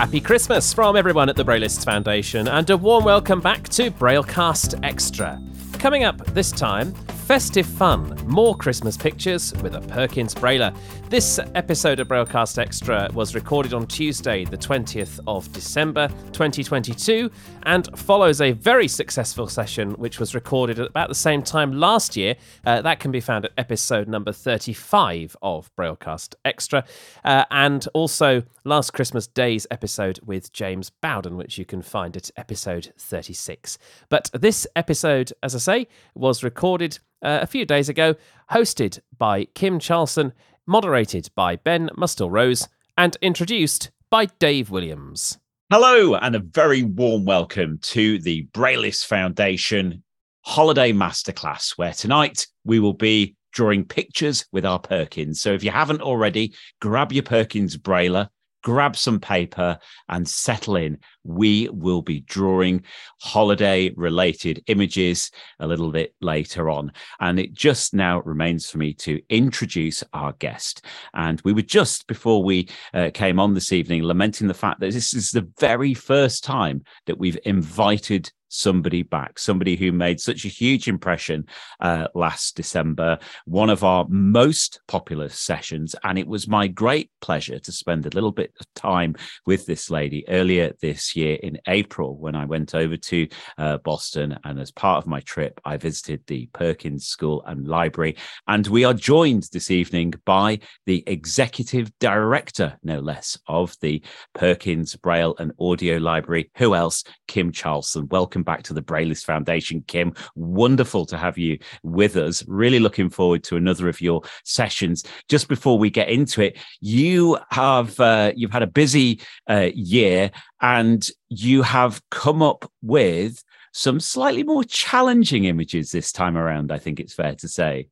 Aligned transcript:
Happy 0.00 0.18
Christmas 0.18 0.72
from 0.72 0.96
everyone 0.96 1.28
at 1.28 1.36
the 1.36 1.44
Braillists 1.44 1.84
Foundation, 1.84 2.48
and 2.48 2.70
a 2.70 2.76
warm 2.78 3.04
welcome 3.04 3.38
back 3.38 3.68
to 3.68 3.90
Braillecast 3.90 4.82
Extra. 4.82 5.38
Coming 5.74 6.04
up 6.04 6.24
this 6.28 6.50
time, 6.50 6.94
festive 7.30 7.64
fun, 7.64 8.12
more 8.26 8.56
Christmas 8.56 8.96
pictures 8.96 9.52
with 9.62 9.76
a 9.76 9.80
Perkins 9.82 10.34
Brailler. 10.34 10.76
This 11.10 11.38
episode 11.54 12.00
of 12.00 12.08
Braillecast 12.08 12.58
Extra 12.58 13.08
was 13.14 13.36
recorded 13.36 13.72
on 13.72 13.86
Tuesday, 13.86 14.44
the 14.44 14.58
20th 14.58 15.20
of 15.28 15.52
December 15.52 16.08
2022, 16.32 17.30
and 17.62 17.88
follows 17.96 18.40
a 18.40 18.50
very 18.50 18.88
successful 18.88 19.46
session 19.46 19.92
which 19.92 20.18
was 20.18 20.34
recorded 20.34 20.80
at 20.80 20.88
about 20.88 21.08
the 21.08 21.14
same 21.14 21.40
time 21.40 21.72
last 21.72 22.16
year. 22.16 22.34
Uh, 22.66 22.82
that 22.82 22.98
can 22.98 23.12
be 23.12 23.20
found 23.20 23.44
at 23.44 23.52
episode 23.56 24.08
number 24.08 24.32
35 24.32 25.36
of 25.40 25.70
Braillecast 25.76 26.34
Extra, 26.44 26.84
uh, 27.22 27.44
and 27.52 27.86
also 27.94 28.42
last 28.64 28.92
Christmas 28.92 29.28
Day's 29.28 29.68
episode 29.70 30.18
with 30.26 30.52
James 30.52 30.90
Bowden, 30.90 31.36
which 31.36 31.58
you 31.58 31.64
can 31.64 31.80
find 31.80 32.16
at 32.16 32.32
episode 32.36 32.92
36. 32.98 33.78
But 34.08 34.30
this 34.32 34.66
episode, 34.74 35.32
as 35.44 35.54
I 35.54 35.58
say, 35.58 35.88
was 36.16 36.42
recorded 36.42 36.98
uh, 37.22 37.40
a 37.42 37.46
few 37.46 37.64
days 37.64 37.88
ago, 37.88 38.14
hosted 38.50 39.00
by 39.18 39.44
Kim 39.54 39.78
Charlson, 39.78 40.32
moderated 40.66 41.30
by 41.34 41.56
Ben 41.56 41.90
Mustill 41.96 42.30
Rose, 42.30 42.68
and 42.96 43.16
introduced 43.22 43.90
by 44.10 44.26
Dave 44.26 44.70
Williams. 44.70 45.38
Hello, 45.70 46.16
and 46.16 46.34
a 46.34 46.40
very 46.40 46.82
warm 46.82 47.24
welcome 47.24 47.78
to 47.82 48.18
the 48.18 48.42
Braillists 48.52 49.04
Foundation 49.04 50.02
Holiday 50.42 50.92
Masterclass, 50.92 51.78
where 51.78 51.92
tonight 51.92 52.46
we 52.64 52.80
will 52.80 52.94
be 52.94 53.36
drawing 53.52 53.84
pictures 53.84 54.46
with 54.52 54.64
our 54.64 54.78
Perkins. 54.78 55.40
So 55.40 55.52
if 55.52 55.62
you 55.62 55.70
haven't 55.70 56.02
already, 56.02 56.54
grab 56.80 57.12
your 57.12 57.22
Perkins 57.22 57.76
Brailler 57.76 58.28
grab 58.62 58.96
some 58.96 59.20
paper 59.20 59.78
and 60.08 60.28
settle 60.28 60.76
in. 60.76 60.98
We 61.24 61.68
will 61.70 62.02
be 62.02 62.20
drawing 62.20 62.84
holiday 63.20 63.90
related 63.96 64.62
images 64.66 65.30
a 65.58 65.66
little 65.66 65.90
bit 65.90 66.14
later 66.20 66.70
on. 66.70 66.92
And 67.20 67.38
it 67.38 67.52
just 67.52 67.94
now 67.94 68.20
remains 68.20 68.70
for 68.70 68.78
me 68.78 68.94
to 68.94 69.20
introduce 69.28 70.02
our 70.12 70.32
guest. 70.34 70.84
And 71.14 71.40
we 71.44 71.52
were 71.52 71.62
just 71.62 72.06
before 72.06 72.42
we 72.42 72.68
uh, 72.94 73.10
came 73.12 73.38
on 73.38 73.54
this 73.54 73.72
evening 73.72 74.02
lamenting 74.02 74.48
the 74.48 74.54
fact 74.54 74.80
that 74.80 74.92
this 74.92 75.14
is 75.14 75.30
the 75.30 75.48
very 75.58 75.94
first 75.94 76.44
time 76.44 76.82
that 77.06 77.18
we've 77.18 77.38
invited 77.44 78.30
somebody 78.50 79.02
back, 79.02 79.38
somebody 79.38 79.76
who 79.76 79.92
made 79.92 80.20
such 80.20 80.44
a 80.44 80.48
huge 80.48 80.88
impression 80.88 81.46
uh, 81.80 82.08
last 82.14 82.56
December, 82.56 83.18
one 83.46 83.70
of 83.70 83.82
our 83.82 84.06
most 84.08 84.80
popular 84.86 85.28
sessions. 85.28 85.94
And 86.04 86.18
it 86.18 86.26
was 86.26 86.48
my 86.48 86.66
great 86.66 87.10
pleasure 87.20 87.58
to 87.58 87.72
spend 87.72 88.04
a 88.04 88.10
little 88.10 88.32
bit 88.32 88.52
of 88.60 88.66
time 88.74 89.14
with 89.46 89.66
this 89.66 89.90
lady 89.90 90.28
earlier 90.28 90.72
this 90.82 91.16
year 91.16 91.38
in 91.42 91.58
April 91.66 92.16
when 92.16 92.34
I 92.34 92.44
went 92.44 92.74
over 92.74 92.96
to 92.96 93.28
uh, 93.56 93.78
Boston. 93.78 94.38
And 94.44 94.60
as 94.60 94.70
part 94.70 94.98
of 94.98 95.08
my 95.08 95.20
trip, 95.20 95.60
I 95.64 95.76
visited 95.76 96.22
the 96.26 96.48
Perkins 96.52 97.06
School 97.06 97.42
and 97.46 97.66
Library. 97.66 98.16
And 98.46 98.66
we 98.66 98.84
are 98.84 98.94
joined 98.94 99.48
this 99.52 99.70
evening 99.70 100.14
by 100.26 100.58
the 100.86 101.04
executive 101.06 101.92
director, 102.00 102.78
no 102.82 102.98
less, 102.98 103.38
of 103.46 103.76
the 103.80 104.02
Perkins 104.34 104.96
Braille 104.96 105.36
and 105.38 105.52
Audio 105.60 105.98
Library. 105.98 106.50
Who 106.56 106.74
else? 106.74 107.04
Kim 107.28 107.52
Charlson. 107.52 108.08
Welcome 108.10 108.39
welcome 108.40 108.54
back 108.54 108.62
to 108.62 108.72
the 108.72 108.80
Braillists 108.80 109.24
Foundation, 109.24 109.84
Kim. 109.86 110.14
Wonderful 110.34 111.04
to 111.06 111.18
have 111.18 111.36
you 111.36 111.58
with 111.82 112.16
us. 112.16 112.42
Really 112.48 112.78
looking 112.78 113.10
forward 113.10 113.44
to 113.44 113.56
another 113.56 113.86
of 113.88 114.00
your 114.00 114.22
sessions. 114.44 115.04
Just 115.28 115.46
before 115.46 115.78
we 115.78 115.90
get 115.90 116.08
into 116.08 116.40
it, 116.40 116.56
you 116.80 117.38
have 117.50 118.00
uh, 118.00 118.32
you've 118.34 118.52
had 118.52 118.62
a 118.62 118.66
busy 118.66 119.20
uh, 119.48 119.68
year, 119.74 120.30
and 120.62 121.06
you 121.28 121.62
have 121.62 122.00
come 122.10 122.42
up 122.42 122.70
with 122.80 123.44
some 123.72 124.00
slightly 124.00 124.42
more 124.42 124.64
challenging 124.64 125.44
images 125.44 125.92
this 125.92 126.10
time 126.10 126.36
around. 126.38 126.72
I 126.72 126.78
think 126.78 126.98
it's 126.98 127.14
fair 127.14 127.34
to 127.36 127.48
say. 127.48 127.88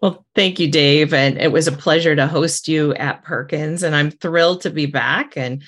Well, 0.00 0.24
thank 0.36 0.60
you, 0.60 0.70
Dave. 0.70 1.12
And 1.12 1.38
it 1.38 1.52
was 1.52 1.66
a 1.66 1.72
pleasure 1.72 2.14
to 2.14 2.26
host 2.28 2.68
you 2.68 2.94
at 2.94 3.24
Perkins. 3.24 3.82
And 3.82 3.94
I'm 3.94 4.10
thrilled 4.10 4.60
to 4.62 4.70
be 4.70 4.86
back 4.86 5.36
and 5.36 5.62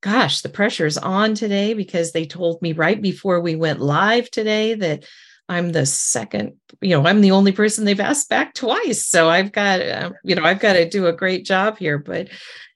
gosh, 0.00 0.42
the 0.42 0.48
pressure's 0.48 0.98
on 0.98 1.34
today 1.34 1.74
because 1.74 2.12
they 2.12 2.26
told 2.26 2.62
me 2.62 2.72
right 2.72 3.00
before 3.00 3.40
we 3.40 3.56
went 3.56 3.80
live 3.80 4.30
today 4.30 4.74
that 4.74 5.04
I'm 5.48 5.72
the 5.72 5.86
second, 5.86 6.54
you 6.80 6.90
know, 6.90 7.06
I'm 7.06 7.20
the 7.20 7.30
only 7.30 7.52
person 7.52 7.84
they've 7.84 8.00
asked 8.00 8.28
back 8.28 8.54
twice. 8.54 9.06
So 9.06 9.28
I've 9.28 9.52
got, 9.52 9.80
uh, 9.80 10.10
you 10.24 10.34
know, 10.34 10.44
I've 10.44 10.60
got 10.60 10.74
to 10.74 10.88
do 10.88 11.06
a 11.06 11.12
great 11.12 11.44
job 11.44 11.78
here. 11.78 11.98
But 11.98 12.28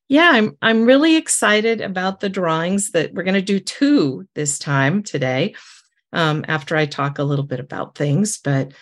yeah, 0.08 0.30
I'm 0.32 0.56
I'm 0.62 0.84
really 0.84 1.16
excited 1.16 1.80
about 1.80 2.20
the 2.20 2.28
drawings 2.28 2.90
that 2.92 3.12
we're 3.12 3.22
going 3.22 3.34
to 3.34 3.42
do 3.42 3.60
two 3.60 4.26
this 4.34 4.58
time 4.58 5.02
today. 5.02 5.54
Um, 6.12 6.44
after 6.48 6.76
I 6.76 6.86
talk 6.86 7.20
a 7.20 7.24
little 7.24 7.44
bit 7.44 7.60
about 7.60 7.94
things, 7.94 8.38
but 8.38 8.72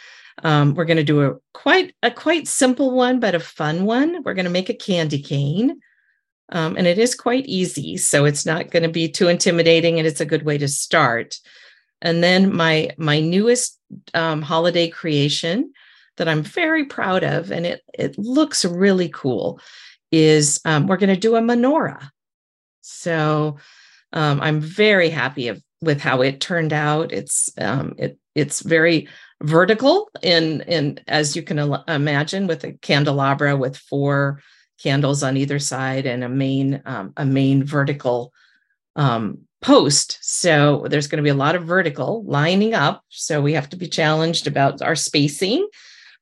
um, 0.43 0.75
we're 0.75 0.87
going 0.87 0.97
to 0.97 1.03
do 1.05 1.27
a 1.27 1.35
quite 1.53 1.95
a 2.03 2.11
quite 2.11 2.49
simple 2.49 2.93
one, 2.93 3.21
but 3.21 3.35
a 3.35 3.41
fun 3.41 3.85
one. 3.85 4.23
We're 4.23 4.35
going 4.35 4.47
to 4.47 4.51
make 4.51 4.71
a 4.71 4.75
candy 4.75 5.21
cane. 5.21 5.81
Um, 6.51 6.77
and 6.77 6.87
it 6.87 6.99
is 6.99 7.15
quite 7.15 7.47
easy. 7.47 7.97
So 7.97 8.25
it's 8.25 8.47
not 8.47 8.71
going 8.71 8.83
to 8.83 8.89
be 8.89 9.09
too 9.09 9.29
intimidating 9.29 9.99
and 9.99 10.07
it's 10.07 10.21
a 10.21 10.27
good 10.27 10.45
way 10.45 10.59
to 10.59 10.69
start. 10.69 11.37
And 12.01 12.23
then 12.23 12.55
my 12.55 12.91
my 12.97 13.21
newest 13.21 13.79
um, 14.15 14.43
holiday 14.43 14.89
creation 14.89 15.73
that 16.17 16.29
I'm 16.29 16.43
very 16.43 16.85
proud 16.85 17.25
of, 17.25 17.51
and 17.51 17.67
it 17.67 17.83
it 17.93 18.17
looks 18.19 18.65
really 18.65 19.09
cool, 19.09 19.61
is 20.13 20.61
um, 20.65 20.87
we're 20.87 20.97
going 20.97 21.15
to 21.15 21.21
do 21.21 21.37
a 21.37 21.41
menorah. 21.41 22.11
So 22.83 23.59
um, 24.13 24.41
I'm 24.41 24.61
very 24.61 25.11
happy 25.11 25.49
of, 25.49 25.63
with 25.81 26.01
how 26.01 26.23
it 26.23 26.41
turned 26.41 26.73
out. 26.73 27.13
It's 27.13 27.51
um, 27.59 27.95
it 27.99 28.19
it's 28.35 28.61
very 28.61 29.09
vertical 29.43 30.09
in 30.23 30.63
in 30.63 31.01
as 31.09 31.37
you 31.37 31.43
can 31.43 31.59
imagine 31.89 32.47
with 32.47 32.65
a 32.65 32.73
candelabra 32.73 33.57
with 33.57 33.77
four 33.77 34.41
candles 34.79 35.23
on 35.23 35.37
either 35.37 35.59
side 35.59 36.07
and 36.07 36.25
a 36.25 36.29
main 36.29 36.83
um, 36.87 37.13
a 37.17 37.25
main 37.25 37.65
vertical 37.65 38.33
um, 38.97 39.41
post. 39.61 40.19
So 40.23 40.87
there's 40.89 41.09
going 41.09 41.19
to 41.19 41.27
be 41.27 41.31
a 41.31 41.35
lot 41.35 41.57
of 41.57 41.65
vertical 41.65 42.25
lining 42.25 42.75
up. 42.75 43.03
So 43.09 43.41
we 43.41 43.55
have 43.55 43.69
to 43.71 43.77
be 43.77 43.89
challenged 43.89 44.47
about 44.47 44.83
our 44.83 44.95
spacing. 44.95 45.69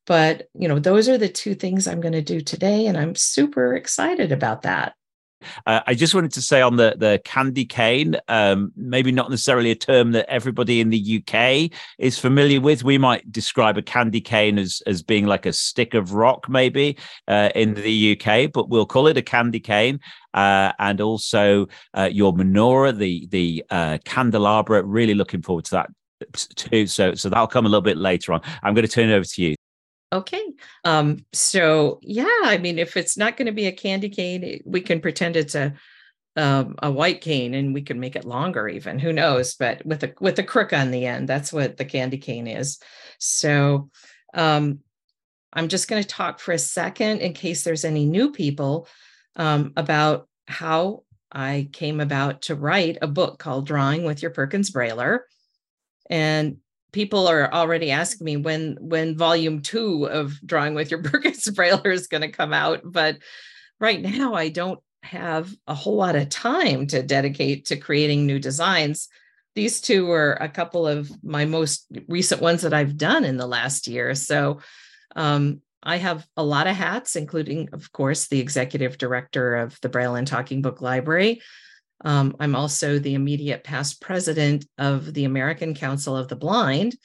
But 0.06 0.48
you 0.54 0.68
know, 0.68 0.78
those 0.78 1.08
are 1.08 1.18
the 1.18 1.28
two 1.28 1.54
things 1.54 1.86
I'm 1.86 2.00
going 2.00 2.12
to 2.12 2.22
do 2.22 2.40
today, 2.40 2.86
and 2.86 2.96
I'm 2.96 3.14
super 3.14 3.74
excited 3.74 4.32
about 4.32 4.62
that. 4.62 4.94
Uh, 5.66 5.80
I 5.86 5.94
just 5.94 6.14
wanted 6.14 6.32
to 6.32 6.42
say 6.42 6.60
on 6.60 6.76
the 6.76 6.94
the 6.96 7.20
candy 7.24 7.64
cane, 7.64 8.16
um, 8.28 8.72
maybe 8.76 9.12
not 9.12 9.30
necessarily 9.30 9.70
a 9.70 9.74
term 9.74 10.12
that 10.12 10.28
everybody 10.28 10.80
in 10.80 10.90
the 10.90 11.22
UK 11.22 11.70
is 11.98 12.18
familiar 12.18 12.60
with. 12.60 12.84
We 12.84 12.98
might 12.98 13.30
describe 13.30 13.76
a 13.76 13.82
candy 13.82 14.20
cane 14.20 14.58
as 14.58 14.82
as 14.86 15.02
being 15.02 15.26
like 15.26 15.46
a 15.46 15.52
stick 15.52 15.94
of 15.94 16.14
rock, 16.14 16.48
maybe 16.48 16.96
uh, 17.28 17.50
in 17.54 17.74
the 17.74 18.18
UK, 18.18 18.52
but 18.52 18.68
we'll 18.68 18.86
call 18.86 19.06
it 19.06 19.16
a 19.16 19.22
candy 19.22 19.60
cane. 19.60 20.00
Uh, 20.34 20.72
and 20.78 21.00
also 21.00 21.66
uh, 21.94 22.08
your 22.12 22.32
menorah, 22.34 22.96
the 22.96 23.26
the 23.30 23.64
uh, 23.70 23.98
candelabra. 24.04 24.82
Really 24.82 25.14
looking 25.14 25.42
forward 25.42 25.64
to 25.66 25.70
that 25.72 25.90
too. 26.34 26.86
So 26.86 27.14
so 27.14 27.28
that'll 27.28 27.46
come 27.46 27.66
a 27.66 27.68
little 27.68 27.82
bit 27.82 27.96
later 27.96 28.32
on. 28.32 28.40
I'm 28.62 28.74
going 28.74 28.86
to 28.86 28.92
turn 28.92 29.08
it 29.08 29.14
over 29.14 29.24
to 29.24 29.42
you. 29.42 29.55
Okay. 30.12 30.44
Um, 30.84 31.24
so 31.32 31.98
yeah, 32.02 32.40
I 32.44 32.58
mean, 32.58 32.78
if 32.78 32.96
it's 32.96 33.16
not 33.16 33.36
going 33.36 33.46
to 33.46 33.52
be 33.52 33.66
a 33.66 33.72
candy 33.72 34.08
cane, 34.08 34.60
we 34.64 34.80
can 34.80 35.00
pretend 35.00 35.36
it's 35.36 35.54
a 35.54 35.74
um, 36.36 36.74
a 36.82 36.90
white 36.90 37.22
cane 37.22 37.54
and 37.54 37.72
we 37.72 37.82
can 37.82 37.98
make 37.98 38.14
it 38.14 38.24
longer 38.24 38.68
even 38.68 38.98
who 38.98 39.12
knows 39.12 39.54
but 39.54 39.84
with 39.86 40.04
a 40.04 40.12
with 40.20 40.38
a 40.38 40.42
crook 40.42 40.72
on 40.72 40.90
the 40.90 41.06
end 41.06 41.28
that's 41.28 41.52
what 41.52 41.76
the 41.76 41.84
candy 41.84 42.18
cane 42.18 42.46
is 42.46 42.78
so 43.18 43.88
um, 44.34 44.80
i'm 45.54 45.68
just 45.68 45.88
going 45.88 46.02
to 46.02 46.08
talk 46.08 46.38
for 46.38 46.52
a 46.52 46.58
second 46.58 47.20
in 47.20 47.32
case 47.32 47.64
there's 47.64 47.84
any 47.84 48.04
new 48.04 48.32
people 48.32 48.86
um, 49.36 49.72
about 49.76 50.28
how 50.46 51.02
i 51.32 51.68
came 51.72 52.00
about 52.00 52.42
to 52.42 52.54
write 52.54 52.98
a 53.00 53.06
book 53.08 53.38
called 53.38 53.66
drawing 53.66 54.04
with 54.04 54.20
your 54.20 54.30
perkins 54.30 54.70
brailler 54.70 55.20
and 56.10 56.58
people 56.92 57.26
are 57.26 57.52
already 57.52 57.90
asking 57.90 58.24
me 58.24 58.36
when 58.36 58.76
when 58.80 59.16
volume 59.16 59.60
two 59.60 60.04
of 60.04 60.38
drawing 60.44 60.74
with 60.74 60.90
your 60.90 61.02
Perkins 61.02 61.44
brailler 61.46 61.92
is 61.92 62.06
going 62.06 62.22
to 62.22 62.28
come 62.28 62.52
out 62.52 62.80
but 62.84 63.18
right 63.80 64.00
now 64.00 64.34
i 64.34 64.48
don't 64.48 64.80
have 65.06 65.54
a 65.66 65.74
whole 65.74 65.96
lot 65.96 66.16
of 66.16 66.28
time 66.28 66.86
to 66.88 67.02
dedicate 67.02 67.66
to 67.66 67.76
creating 67.76 68.26
new 68.26 68.38
designs. 68.38 69.08
These 69.54 69.80
two 69.80 70.10
are 70.10 70.34
a 70.34 70.48
couple 70.48 70.86
of 70.86 71.10
my 71.24 71.44
most 71.44 71.86
recent 72.08 72.42
ones 72.42 72.62
that 72.62 72.74
i've 72.74 72.98
done 72.98 73.24
in 73.24 73.38
the 73.38 73.46
last 73.46 73.86
year 73.86 74.14
so 74.14 74.60
um, 75.14 75.62
i 75.82 75.96
have 75.96 76.26
a 76.36 76.44
lot 76.44 76.66
of 76.66 76.76
hats 76.76 77.16
including 77.16 77.70
of 77.72 77.90
course 77.90 78.26
the 78.26 78.38
executive 78.38 78.98
director 78.98 79.56
of 79.56 79.80
the 79.80 79.88
braille 79.88 80.14
and 80.14 80.26
talking 80.26 80.60
book 80.60 80.82
library 80.82 81.40
um, 82.04 82.36
I'm 82.38 82.54
also 82.54 82.98
the 82.98 83.14
immediate 83.14 83.64
past 83.64 84.00
president 84.00 84.66
of 84.78 85.14
the 85.14 85.24
American 85.24 85.74
Council 85.74 86.16
of 86.16 86.28
the 86.28 86.36
Blind, 86.36 86.96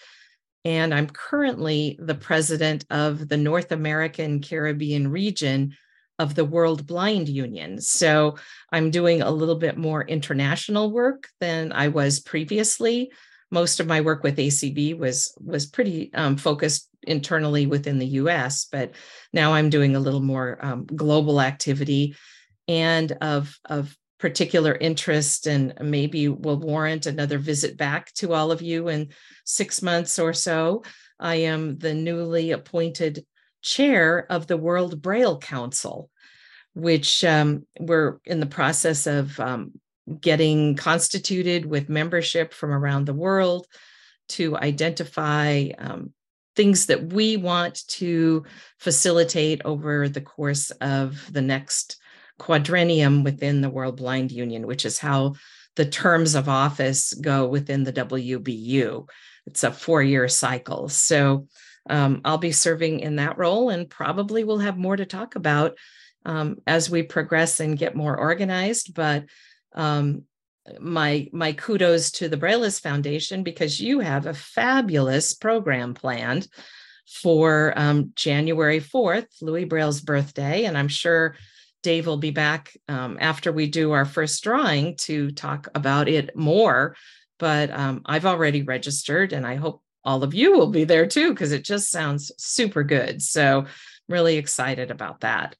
and 0.66 0.94
I'm 0.94 1.08
currently 1.08 1.98
the 2.00 2.16
president 2.16 2.86
of 2.90 3.28
the 3.28 3.38
North 3.38 3.72
American 3.72 4.42
Caribbean 4.42 5.10
region 5.10 5.76
of 6.20 6.36
the 6.36 6.46
World 6.46 6.86
Blind 6.86 7.30
Union. 7.30 7.82
So 7.82 8.38
I'm 8.72 8.92
doing 8.92 9.22
a 9.22 9.32
little 9.32 9.56
bit 9.56 9.76
more 9.78 10.04
international 10.04 10.92
work 10.92 11.28
than 11.40 11.72
I 11.72 11.88
was 11.88 12.20
previously. 12.20 13.12
Most 13.50 13.80
of 13.80 13.88
my 13.88 14.02
work 14.02 14.24
with 14.24 14.38
ACB 14.38 14.98
was 14.98 15.34
was 15.40 15.66
pretty 15.66 16.14
um, 16.14 16.38
focused 16.38 16.90
internally 17.04 17.66
within 17.66 17.98
the 17.98 18.06
U.S., 18.06 18.68
but 18.72 18.94
now 19.34 19.54
I'm 19.54 19.70
doing 19.70 19.96
a 19.96 20.00
little 20.00 20.22
more 20.22 20.60
um, 20.62 20.86
global 20.86 21.42
activity 21.42 22.16
and 22.68 23.12
of 23.22 23.58
of 23.66 23.98
particular 24.22 24.78
interest 24.80 25.48
and 25.48 25.74
maybe 25.82 26.28
will 26.30 26.60
warrant 26.60 27.08
another 27.08 27.40
visit 27.40 27.76
back 27.76 28.14
to 28.14 28.34
all 28.34 28.52
of 28.52 28.62
you 28.62 28.88
in 28.88 29.10
six 29.46 29.82
months 29.82 30.20
or 30.20 30.32
so. 30.32 30.84
I 31.20 31.36
am 31.36 31.80
the 31.80 31.96
newly 31.96 32.52
appointed 32.52 33.26
chair 33.64 34.28
of 34.32 34.46
the 34.46 34.58
World 34.58 35.02
Braille 35.02 35.40
Council, 35.40 36.12
which 36.76 37.24
um, 37.24 37.66
we're 37.80 38.20
in 38.24 38.40
the 38.40 38.46
process 38.46 39.08
of 39.08 39.40
um, 39.40 39.72
getting 40.20 40.76
constituted 40.76 41.66
with 41.66 41.90
membership 41.90 42.54
from 42.54 42.72
around 42.72 43.06
the 43.06 43.14
world 43.16 43.66
to 44.30 44.56
identify 44.56 45.70
um, 45.80 46.14
things 46.56 46.86
that 46.86 47.12
we 47.12 47.38
want 47.38 47.88
to 47.88 48.46
facilitate 48.78 49.62
over 49.66 50.08
the 50.08 50.22
course 50.22 50.70
of 50.80 51.28
the 51.34 51.42
next 51.42 52.01
quadrennium 52.42 53.24
within 53.24 53.62
the 53.62 53.70
World 53.70 53.98
Blind 53.98 54.32
Union, 54.32 54.66
which 54.66 54.84
is 54.84 54.98
how 54.98 55.36
the 55.76 55.86
terms 55.86 56.34
of 56.34 56.50
office 56.50 57.14
go 57.14 57.48
within 57.48 57.84
the 57.84 57.94
WBU. 57.94 59.08
It's 59.46 59.64
a 59.64 59.72
four 59.72 60.02
year 60.02 60.28
cycle. 60.28 60.90
So 60.90 61.48
um, 61.88 62.22
I'll 62.26 62.40
be 62.40 62.52
serving 62.52 63.02
in 63.02 63.18
that 63.18 63.38
role 63.38 63.70
and 63.70 63.88
probably 63.90 64.44
we'll 64.44 64.58
have 64.58 64.78
more 64.78 64.96
to 64.96 65.06
talk 65.06 65.36
about 65.36 65.78
um, 66.26 66.58
as 66.66 66.90
we 66.90 67.04
progress 67.04 67.60
and 67.60 67.78
get 67.78 67.96
more 67.96 68.18
organized. 68.18 68.96
But 68.96 69.26
um, 69.74 70.24
my 70.80 71.28
my 71.32 71.54
kudos 71.54 72.12
to 72.12 72.28
the 72.28 72.38
Braillist 72.38 72.82
Foundation 72.82 73.44
because 73.44 73.80
you 73.80 74.00
have 74.00 74.26
a 74.26 74.34
fabulous 74.34 75.34
program 75.34 75.94
planned 75.94 76.48
for 77.08 77.74
um, 77.76 78.14
January 78.16 78.80
4th, 78.80 79.28
Louis 79.42 79.66
Braille's 79.66 80.02
birthday. 80.02 80.66
And 80.66 80.78
I'm 80.78 80.88
sure 80.88 81.36
Dave 81.84 82.06
will 82.06 82.18
be 82.18 82.32
back 82.32 82.76
um, 82.88 83.18
after 83.20 83.52
we 83.52 83.68
do 83.68 83.92
our 83.92 84.06
first 84.06 84.44
drawing 84.44 84.96
to 84.98 85.32
talk 85.32 85.68
about 85.74 86.08
it 86.08 86.36
more. 86.36 86.96
But 87.40 87.72
um, 87.72 88.02
I've 88.06 88.26
already 88.26 88.62
registered 88.62 89.34
and 89.34 89.48
I 89.48 89.56
hope 89.56 89.82
all 90.04 90.24
of 90.24 90.34
you 90.34 90.54
will 90.54 90.70
be 90.72 90.84
there 90.84 91.08
too, 91.08 91.30
because 91.30 91.52
it 91.52 91.64
just 91.64 91.90
sounds 91.90 92.32
super 92.38 92.84
good. 92.84 93.22
So 93.22 93.60
I'm 93.60 93.68
really 94.10 94.38
excited 94.38 94.92
about 94.92 95.22
that. 95.22 95.56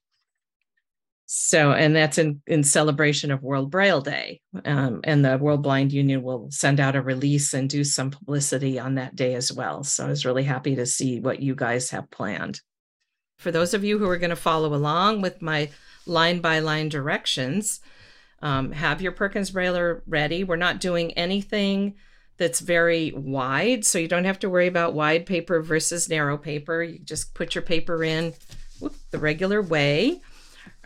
So, 1.26 1.72
and 1.72 1.96
that's 1.96 2.18
in, 2.18 2.42
in 2.46 2.62
celebration 2.62 3.30
of 3.30 3.42
World 3.42 3.70
Braille 3.70 4.02
Day. 4.02 4.42
Um, 4.64 5.00
and 5.04 5.24
the 5.24 5.38
World 5.38 5.62
Blind 5.62 5.92
Union 5.92 6.22
will 6.22 6.48
send 6.50 6.78
out 6.78 6.94
a 6.94 7.00
release 7.00 7.54
and 7.54 7.70
do 7.70 7.84
some 7.84 8.10
publicity 8.10 8.78
on 8.78 8.96
that 8.96 9.16
day 9.16 9.34
as 9.34 9.50
well. 9.50 9.82
So 9.82 10.04
I 10.04 10.08
was 10.08 10.26
really 10.26 10.44
happy 10.44 10.76
to 10.76 10.84
see 10.84 11.20
what 11.20 11.40
you 11.40 11.54
guys 11.54 11.90
have 11.90 12.10
planned. 12.10 12.60
For 13.38 13.50
those 13.50 13.74
of 13.74 13.82
you 13.82 13.98
who 13.98 14.08
are 14.08 14.18
going 14.18 14.30
to 14.30 14.36
follow 14.36 14.74
along 14.74 15.22
with 15.22 15.40
my 15.40 15.70
line 16.06 16.40
by 16.40 16.58
line 16.58 16.88
directions, 16.88 17.80
um, 18.40 18.72
have 18.72 19.00
your 19.00 19.12
Perkins 19.12 19.50
Brailler 19.50 20.02
ready. 20.06 20.44
We're 20.44 20.56
not 20.56 20.80
doing 20.80 21.12
anything 21.12 21.94
that's 22.38 22.60
very 22.60 23.12
wide. 23.12 23.84
So 23.84 23.98
you 23.98 24.08
don't 24.08 24.24
have 24.24 24.38
to 24.40 24.50
worry 24.50 24.66
about 24.66 24.94
wide 24.94 25.26
paper 25.26 25.62
versus 25.62 26.08
narrow 26.08 26.36
paper. 26.36 26.82
You 26.82 26.98
just 26.98 27.34
put 27.34 27.54
your 27.54 27.62
paper 27.62 28.02
in 28.02 28.34
whoop, 28.80 28.94
the 29.10 29.18
regular 29.18 29.62
way. 29.62 30.20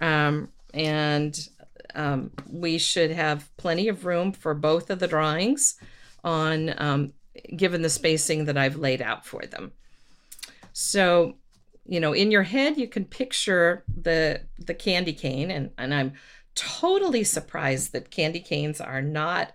Um, 0.01 0.49
and 0.75 1.49
um, 1.95 2.31
we 2.51 2.79
should 2.79 3.11
have 3.11 3.49
plenty 3.57 3.89
of 3.89 4.05
room 4.05 4.33
for 4.33 4.53
both 4.53 4.91
of 4.91 4.99
the 4.99 5.09
drawings 5.09 5.77
on 6.23 6.75
um, 6.77 7.13
given 7.57 7.83
the 7.83 7.89
spacing 7.89 8.45
that 8.47 8.59
I've 8.59 8.77
laid 8.77 9.01
out 9.01 9.25
for 9.25 9.43
them. 9.43 9.73
So, 10.73 11.37
you 11.89 12.01
know, 12.01 12.13
in 12.13 12.31
your 12.31 12.43
head, 12.43 12.77
you 12.77 12.89
can 12.89 13.05
picture 13.05 13.85
the 13.95 14.43
the 14.59 14.75
candy 14.75 15.13
cane, 15.13 15.51
and, 15.51 15.71
and 15.79 15.95
I'm 15.95 16.13
totally 16.55 17.25
surprised 17.25 17.93
that 17.93 18.11
candy 18.11 18.41
canes 18.41 18.81
are 18.81 19.03
not 19.03 19.53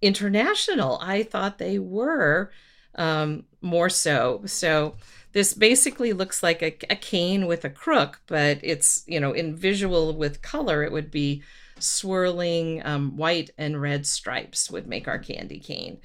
international. 0.00 0.98
I 1.02 1.22
thought 1.24 1.58
they 1.58 1.78
were 1.78 2.52
um, 2.94 3.44
more 3.60 3.90
so. 3.90 4.42
So 4.46 4.96
this 5.32 5.54
basically 5.54 6.12
looks 6.12 6.42
like 6.42 6.62
a, 6.62 6.76
a, 6.90 6.96
cane 6.96 7.46
with 7.46 7.64
a 7.64 7.70
crook, 7.70 8.20
but 8.26 8.58
it's, 8.62 9.04
you 9.06 9.20
know, 9.20 9.32
in 9.32 9.54
visual 9.54 10.16
with 10.16 10.42
color, 10.42 10.82
it 10.82 10.92
would 10.92 11.10
be 11.10 11.42
swirling 11.78 12.84
um, 12.84 13.16
white 13.16 13.50
and 13.58 13.80
red 13.80 14.06
stripes 14.06 14.70
would 14.70 14.86
make 14.86 15.06
our 15.06 15.18
candy 15.18 15.60
cane. 15.60 15.98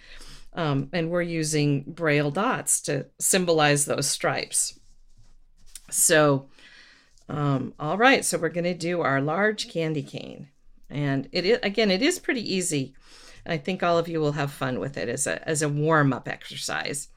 Um, 0.53 0.89
and 0.93 1.09
we're 1.09 1.23
using 1.23 1.83
braille 1.83 2.29
dots 2.29 2.81
to 2.81 3.07
symbolize 3.19 3.85
those 3.85 4.07
stripes. 4.07 4.79
So, 5.93 6.47
um, 7.29 7.73
all 7.79 7.97
right, 7.97 8.25
so 8.25 8.37
we're 8.37 8.49
going 8.49 8.63
to 8.65 8.73
do 8.73 9.01
our 9.01 9.21
large 9.21 9.69
candy 9.69 10.03
cane. 10.03 10.49
And 10.89 11.29
it 11.31 11.45
is, 11.45 11.59
again, 11.63 11.91
it 11.91 12.01
is 12.01 12.19
pretty 12.19 12.53
easy. 12.53 12.95
I 13.45 13.57
think 13.57 13.83
all 13.83 13.97
of 13.97 14.07
you 14.07 14.19
will 14.19 14.33
have 14.33 14.51
fun 14.51 14.79
with 14.79 14.97
it 14.97 15.09
as 15.09 15.27
a, 15.27 15.47
as 15.47 15.61
a 15.61 15.69
warm 15.69 16.13
up 16.13 16.27
exercise. 16.27 17.09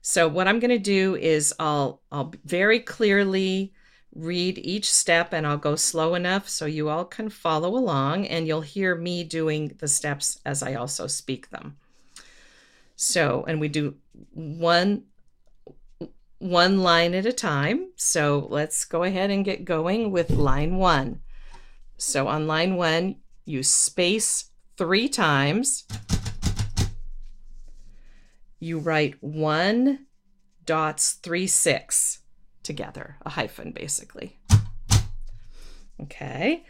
So 0.00 0.26
what 0.26 0.48
I'm 0.48 0.60
going 0.60 0.70
to 0.70 0.78
do 0.78 1.14
is 1.16 1.54
I'll, 1.58 2.00
I'll 2.10 2.32
very 2.44 2.80
clearly 2.80 3.72
read 4.14 4.58
each 4.58 4.90
step 4.90 5.32
and 5.32 5.46
I'll 5.46 5.56
go 5.56 5.76
slow 5.76 6.14
enough 6.14 6.48
so 6.48 6.66
you 6.66 6.88
all 6.88 7.04
can 7.04 7.28
follow 7.28 7.76
along 7.76 8.26
and 8.26 8.46
you'll 8.46 8.60
hear 8.60 8.94
me 8.94 9.24
doing 9.24 9.76
the 9.78 9.88
steps 9.88 10.38
as 10.44 10.62
I 10.62 10.74
also 10.74 11.06
speak 11.06 11.50
them. 11.50 11.76
So, 12.96 13.44
and 13.48 13.60
we 13.60 13.68
do 13.68 13.94
one 14.32 15.04
one 16.42 16.82
line 16.82 17.14
at 17.14 17.24
a 17.24 17.32
time. 17.32 17.92
So 17.96 18.46
let's 18.50 18.84
go 18.84 19.04
ahead 19.04 19.30
and 19.30 19.44
get 19.44 19.64
going 19.64 20.10
with 20.10 20.30
line 20.30 20.76
one. 20.76 21.20
So 21.96 22.26
on 22.26 22.48
line 22.48 22.76
one, 22.76 23.16
you 23.44 23.62
space 23.62 24.50
three 24.76 25.08
times. 25.08 25.86
You 28.58 28.78
write 28.78 29.16
one 29.20 30.06
dots 30.64 31.14
three 31.14 31.46
six 31.46 32.20
together, 32.62 33.18
a 33.22 33.30
hyphen 33.30 33.72
basically. 33.72 34.38
Okay. 36.00 36.64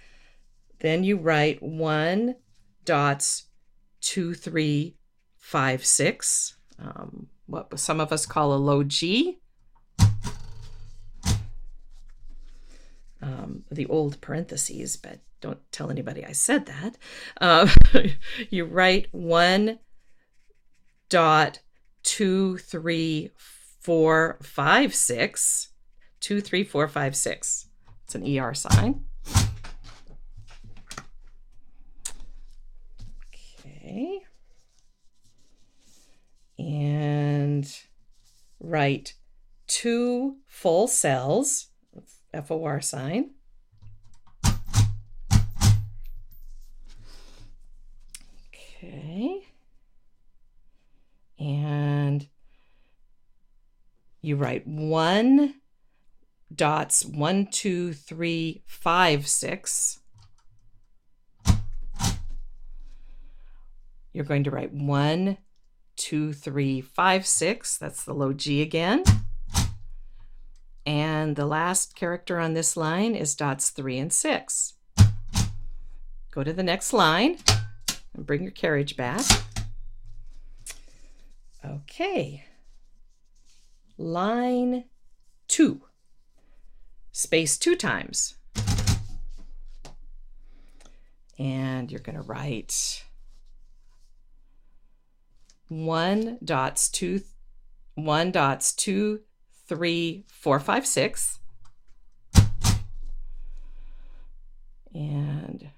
Then 0.81 1.05
you 1.05 1.17
write 1.17 1.63
one 1.63 2.37
dots 2.85 3.45
two 4.01 4.35
three 4.35 4.97
five 5.39 5.85
six. 5.85 6.57
Um, 6.79 7.29
what 7.47 7.79
some 7.79 8.01
of 8.01 8.13
us 8.13 8.27
call 8.27 8.53
a 8.53 8.57
low 8.57 8.83
G. 8.83 9.39
Um, 13.43 13.65
the 13.71 13.87
old 13.87 14.21
parentheses, 14.21 14.97
but 14.97 15.19
don't 15.41 15.59
tell 15.73 15.91
anybody 15.91 16.25
I 16.25 16.33
said 16.33 16.67
that. 16.67 16.97
Uh, 17.41 17.69
you 18.51 18.65
write 18.65 19.09
one 19.11 19.81
dot 21.09 21.59
two, 22.03 22.59
three, 22.59 23.31
four, 23.81 24.39
five, 24.43 24.95
six, 24.95 25.71
two, 26.21 26.41
three, 26.41 26.63
four, 26.63 26.87
five, 26.87 27.17
six. 27.17 27.67
It's 28.05 28.15
an 28.15 28.39
ER 28.39 28.55
sign. 28.55 29.05
Okay. 33.75 34.21
And 36.59 37.69
write 38.61 39.15
two 39.67 40.37
full 40.47 40.87
cells, 40.87 41.69
FOR 42.45 42.81
sign. 42.81 43.31
Okay. 48.49 49.47
And 51.39 52.29
you 54.21 54.37
write 54.37 54.67
one 54.67 55.55
dots 56.55 57.05
one, 57.05 57.47
two, 57.47 57.93
three, 57.93 58.63
five, 58.67 59.27
six. 59.27 60.01
You're 64.13 64.25
going 64.25 64.45
to 64.45 64.51
write 64.51 64.73
one, 64.73 65.39
two, 65.97 66.33
three, 66.33 66.81
five, 66.81 67.27
six. 67.27 67.79
That's 67.79 68.05
the 68.05 68.13
low 68.13 68.33
G 68.33 68.61
again. 68.61 69.05
And 70.85 71.37
the 71.37 71.47
last 71.47 71.95
character 71.95 72.39
on 72.39 72.55
this 72.55 72.77
line 72.77 73.15
is 73.15 73.35
dots 73.35 73.71
three 73.71 73.99
and 73.99 74.13
six. 74.13 74.75
Go 76.33 76.43
to 76.43 76.53
the 76.53 76.63
next 76.63 76.93
line 76.93 77.37
and 78.15 78.27
bring 78.27 78.43
your 78.43 78.53
carriage 78.53 78.97
back. 78.97 79.25
Okay. 81.65 82.45
Line 83.97 84.85
two. 85.47 85.83
Space 87.13 87.59
two 87.59 87.77
times. 87.77 88.35
And 91.39 91.91
you're 91.91 92.01
going 92.01 92.17
to 92.17 92.23
write 92.23 93.05
one 95.69 96.39
dots 96.45 96.89
two, 96.89 97.23
one 97.95 98.31
dots 98.31 98.73
two, 98.73 99.21
three, 99.67 100.25
four, 100.31 100.61
five, 100.61 100.87
six. 100.87 101.41
And 104.95 105.71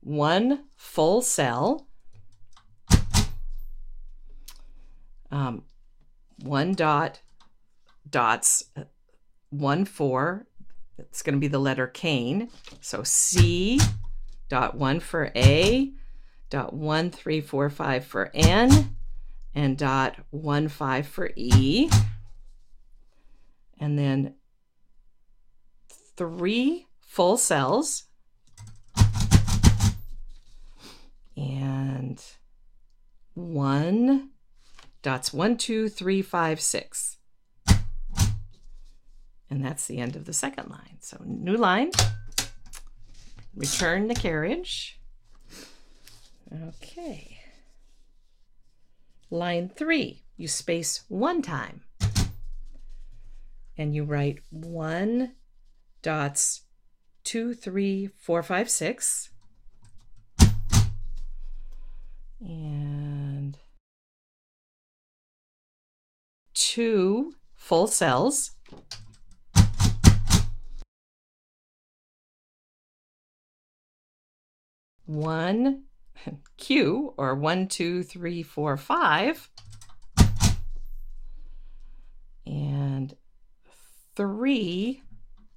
one 0.00 0.64
full 0.76 1.22
cell. 1.22 1.86
Um, 5.30 5.64
one 6.42 6.72
dot 6.72 7.20
dots 8.10 8.64
one 9.50 9.84
four 9.84 10.46
it's 10.98 11.22
going 11.22 11.34
to 11.34 11.40
be 11.40 11.48
the 11.48 11.58
letter 11.58 11.86
cane 11.86 12.48
so 12.80 13.02
c 13.02 13.80
dot 14.48 14.74
one 14.74 15.00
for 15.00 15.30
a 15.36 15.92
dot 16.50 16.72
one 16.72 17.10
three 17.10 17.40
four 17.40 17.68
five 17.68 18.04
for 18.04 18.30
n 18.34 18.96
and 19.54 19.76
dot 19.76 20.16
one 20.30 20.68
five 20.68 21.06
for 21.06 21.30
e 21.36 21.90
and 23.80 23.98
then 23.98 24.34
three 26.16 26.86
full 27.00 27.36
cells 27.36 28.04
and 31.36 32.22
one 33.34 34.30
dots 35.02 35.32
one, 35.32 35.56
two, 35.56 35.88
three, 35.88 36.22
five, 36.22 36.60
six. 36.60 37.18
And 39.50 39.64
that's 39.64 39.86
the 39.86 39.98
end 39.98 40.16
of 40.16 40.26
the 40.26 40.32
second 40.32 40.68
line. 40.68 40.98
So 41.00 41.22
new 41.24 41.56
line, 41.56 41.90
return 43.54 44.08
the 44.08 44.14
carriage. 44.14 45.00
Okay. 46.52 47.38
Line 49.30 49.70
three, 49.74 50.24
you 50.36 50.48
space 50.48 51.04
one 51.08 51.42
time. 51.42 51.82
And 53.78 53.94
you 53.94 54.02
write 54.02 54.40
one 54.50 55.36
dots 56.02 56.62
two, 57.22 57.54
three, 57.54 58.08
four, 58.18 58.42
five, 58.42 58.68
six. 58.68 59.30
And 62.40 63.56
two 66.54 67.34
full 67.54 67.86
cells. 67.86 68.52
One 75.06 75.84
Q 76.56 77.14
or 77.16 77.34
one, 77.34 77.68
two, 77.68 78.02
three, 78.02 78.42
four, 78.42 78.76
five. 78.76 79.50
And 82.46 83.14
three 84.18 85.00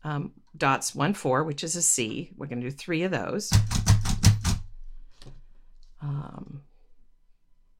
um, 0.03 0.31
dots, 0.55 0.93
one, 0.93 1.15
four, 1.15 1.43
which 1.43 1.63
is 1.63 1.75
a 1.75 1.81
C. 1.81 2.29
We're 2.37 2.45
going 2.45 2.61
to 2.61 2.69
do 2.69 2.75
three 2.75 3.01
of 3.01 3.11
those. 3.11 3.51
Um, 6.01 6.61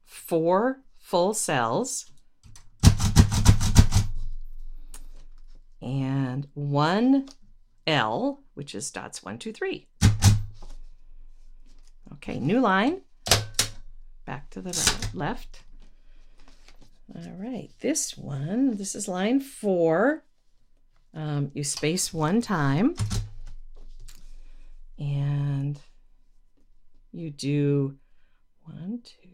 four 0.04 0.80
full 0.98 1.34
cells. 1.34 2.12
and 5.82 6.46
one 6.54 7.28
L, 7.86 8.40
which 8.54 8.74
is 8.74 8.90
dots 8.90 9.22
one, 9.22 9.38
two, 9.38 9.52
three. 9.52 9.88
Okay, 12.14 12.38
new 12.38 12.60
line. 12.60 13.02
Back 14.24 14.50
to 14.50 14.60
the 14.60 15.10
left. 15.12 15.64
All 17.14 17.32
right, 17.32 17.70
this 17.80 18.16
one, 18.16 18.76
this 18.76 18.94
is 18.94 19.08
line 19.08 19.40
four. 19.40 20.24
Um, 21.14 21.50
you 21.52 21.62
space 21.62 22.12
one 22.12 22.40
time 22.40 22.94
and 24.98 25.78
you 27.12 27.30
do 27.30 27.96
one, 28.64 29.02
two, 29.04 29.28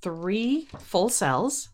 three 0.00 0.68
full 0.78 1.08
cells 1.08 1.70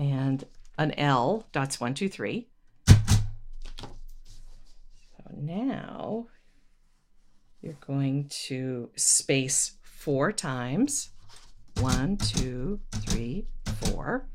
and 0.00 0.44
an 0.78 0.92
L, 0.92 1.46
dots 1.52 1.78
one, 1.78 1.94
two, 1.94 2.08
three. 2.08 2.48
So 2.88 2.96
now 5.36 6.26
you're 7.60 7.76
going 7.86 8.30
to 8.46 8.90
space 8.96 9.72
four 9.82 10.32
times. 10.32 11.10
One, 11.78 12.16
two, 12.16 12.80
three, 12.92 13.46
four. 13.66 14.26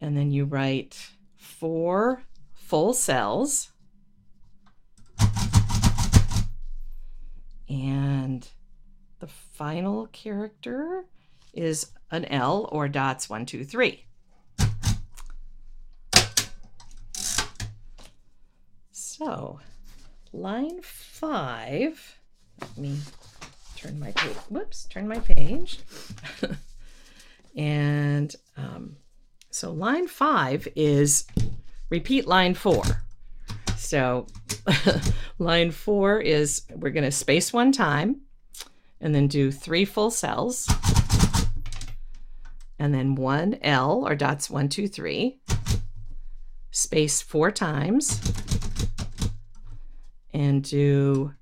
And 0.00 0.16
then 0.16 0.30
you 0.30 0.44
write 0.44 1.10
four 1.36 2.22
full 2.54 2.92
cells. 2.92 3.70
And 7.68 8.46
the 9.20 9.26
final 9.26 10.06
character 10.08 11.06
is 11.52 11.92
an 12.10 12.24
L 12.26 12.68
or 12.72 12.88
dots 12.88 13.30
one, 13.30 13.46
two, 13.46 13.64
three. 13.64 14.04
So, 18.90 19.60
line 20.32 20.80
five, 20.82 22.18
let 22.60 22.76
me 22.76 22.98
turn 23.76 23.98
my 24.00 24.10
page, 24.10 24.36
whoops, 24.48 24.86
turn 24.86 25.06
my 25.06 25.20
page. 25.20 25.78
and 27.56 28.34
um, 28.56 28.96
so 29.54 29.70
line 29.70 30.08
five 30.08 30.66
is 30.74 31.26
repeat 31.88 32.26
line 32.26 32.54
four. 32.54 32.82
So 33.76 34.26
line 35.38 35.70
four 35.70 36.18
is 36.18 36.62
we're 36.74 36.90
going 36.90 37.04
to 37.04 37.12
space 37.12 37.52
one 37.52 37.70
time 37.70 38.22
and 39.00 39.14
then 39.14 39.28
do 39.28 39.52
three 39.52 39.84
full 39.84 40.10
cells 40.10 40.68
and 42.80 42.92
then 42.92 43.14
one 43.14 43.56
L 43.62 44.02
or 44.04 44.16
dots 44.16 44.50
one, 44.50 44.68
two, 44.68 44.88
three, 44.88 45.38
space 46.72 47.22
four 47.22 47.52
times 47.52 48.20
and 50.32 50.64
do 50.64 51.32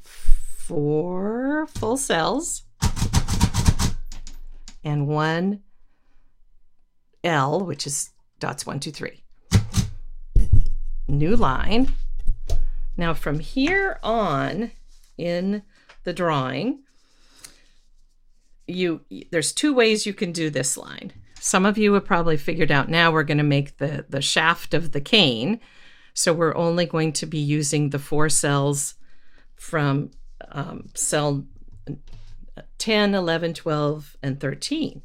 four 0.00 1.66
full 1.66 1.98
cells 1.98 2.62
and 4.82 5.06
one 5.06 5.60
L, 7.24 7.64
which 7.64 7.86
is 7.86 8.10
dots 8.40 8.66
one, 8.66 8.80
two, 8.80 8.90
three. 8.90 9.22
New 11.08 11.36
line. 11.36 11.92
Now 12.96 13.14
from 13.14 13.38
here 13.38 13.98
on 14.02 14.72
in 15.16 15.62
the 16.04 16.12
drawing, 16.12 16.80
you 18.66 19.02
there's 19.30 19.52
two 19.52 19.74
ways 19.74 20.06
you 20.06 20.14
can 20.14 20.32
do 20.32 20.50
this 20.50 20.76
line. 20.76 21.12
Some 21.40 21.66
of 21.66 21.76
you 21.76 21.92
have 21.94 22.04
probably 22.04 22.36
figured 22.36 22.70
out 22.70 22.88
now 22.88 23.10
we're 23.10 23.24
going 23.24 23.38
to 23.38 23.44
make 23.44 23.78
the 23.78 24.06
the 24.08 24.22
shaft 24.22 24.74
of 24.74 24.92
the 24.92 25.00
cane 25.00 25.60
so 26.14 26.32
we're 26.32 26.56
only 26.56 26.86
going 26.86 27.12
to 27.12 27.26
be 27.26 27.38
using 27.38 27.90
the 27.90 27.98
four 27.98 28.28
cells 28.28 28.94
from 29.54 30.10
um, 30.50 30.88
cell 30.94 31.44
10, 32.78 33.14
11, 33.14 33.54
12, 33.54 34.16
and 34.22 34.40
13. 34.40 35.02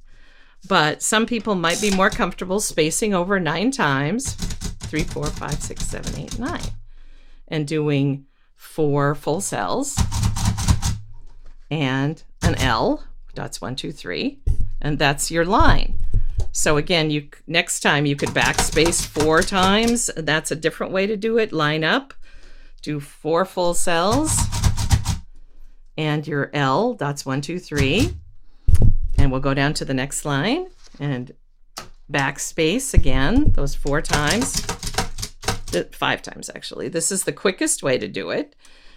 But 0.68 1.02
some 1.02 1.26
people 1.26 1.56
might 1.56 1.82
be 1.82 1.92
more 1.92 2.10
comfortable 2.10 2.60
spacing 2.60 3.14
over 3.14 3.40
nine 3.40 3.72
times 3.72 4.36
three, 4.88 5.04
four, 5.04 5.28
five, 5.28 5.62
six, 5.62 5.86
seven, 5.86 6.18
eight, 6.18 6.40
nine, 6.40 6.62
and 7.48 7.68
doing 7.68 8.26
four 8.56 9.16
full 9.16 9.42
cells 9.42 9.98
and 11.70 12.24
an 12.42 12.56
L, 12.56 13.04
dots 13.36 13.62
one, 13.62 13.76
two, 13.76 13.92
three, 13.92 14.40
and 14.82 14.98
that's 14.98 15.30
your 15.30 15.46
line. 15.46 16.00
So 16.52 16.78
again, 16.78 17.12
you 17.12 17.30
next 17.46 17.82
time 17.82 18.06
you 18.06 18.16
could 18.16 18.30
backspace 18.30 19.06
four 19.06 19.42
times. 19.42 20.10
That's 20.16 20.52
a 20.52 20.56
different 20.56 20.94
way 20.94 21.06
to 21.06 21.18
do 21.18 21.38
it. 21.38 21.52
Line 21.52 21.84
up, 21.84 22.14
do 22.82 23.00
four 23.00 23.46
full 23.46 23.74
cells, 23.74 24.36
and 25.98 26.26
your 26.26 26.50
L, 26.54 26.94
that's 26.96 27.26
one, 27.26 27.42
two, 27.42 27.60
three. 27.60 28.16
And 29.18 29.32
we'll 29.32 29.42
go 29.42 29.54
down 29.54 29.74
to 29.76 29.86
the 29.86 29.94
next 29.94 30.26
line 30.26 30.68
and 31.00 31.34
backspace 32.12 32.94
again, 32.94 33.52
those 33.54 33.76
four 33.76 34.02
times, 34.02 34.66
five 35.92 36.22
times 36.22 36.50
actually. 36.54 36.88
This 36.88 37.12
is 37.12 37.24
the 37.24 37.34
quickest 37.34 37.84
way 37.84 37.98
to 37.98 38.08
do 38.08 38.30
it. 38.30 38.56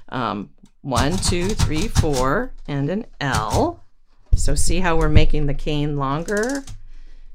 Um, 0.08 0.50
one, 0.82 1.16
two, 1.16 1.48
three, 1.48 1.88
four, 1.88 2.54
and 2.66 2.88
an 2.90 3.06
L. 3.20 3.84
So 4.34 4.54
see 4.54 4.80
how 4.80 4.96
we're 4.96 5.08
making 5.08 5.46
the 5.46 5.54
cane 5.54 5.96
longer 5.96 6.64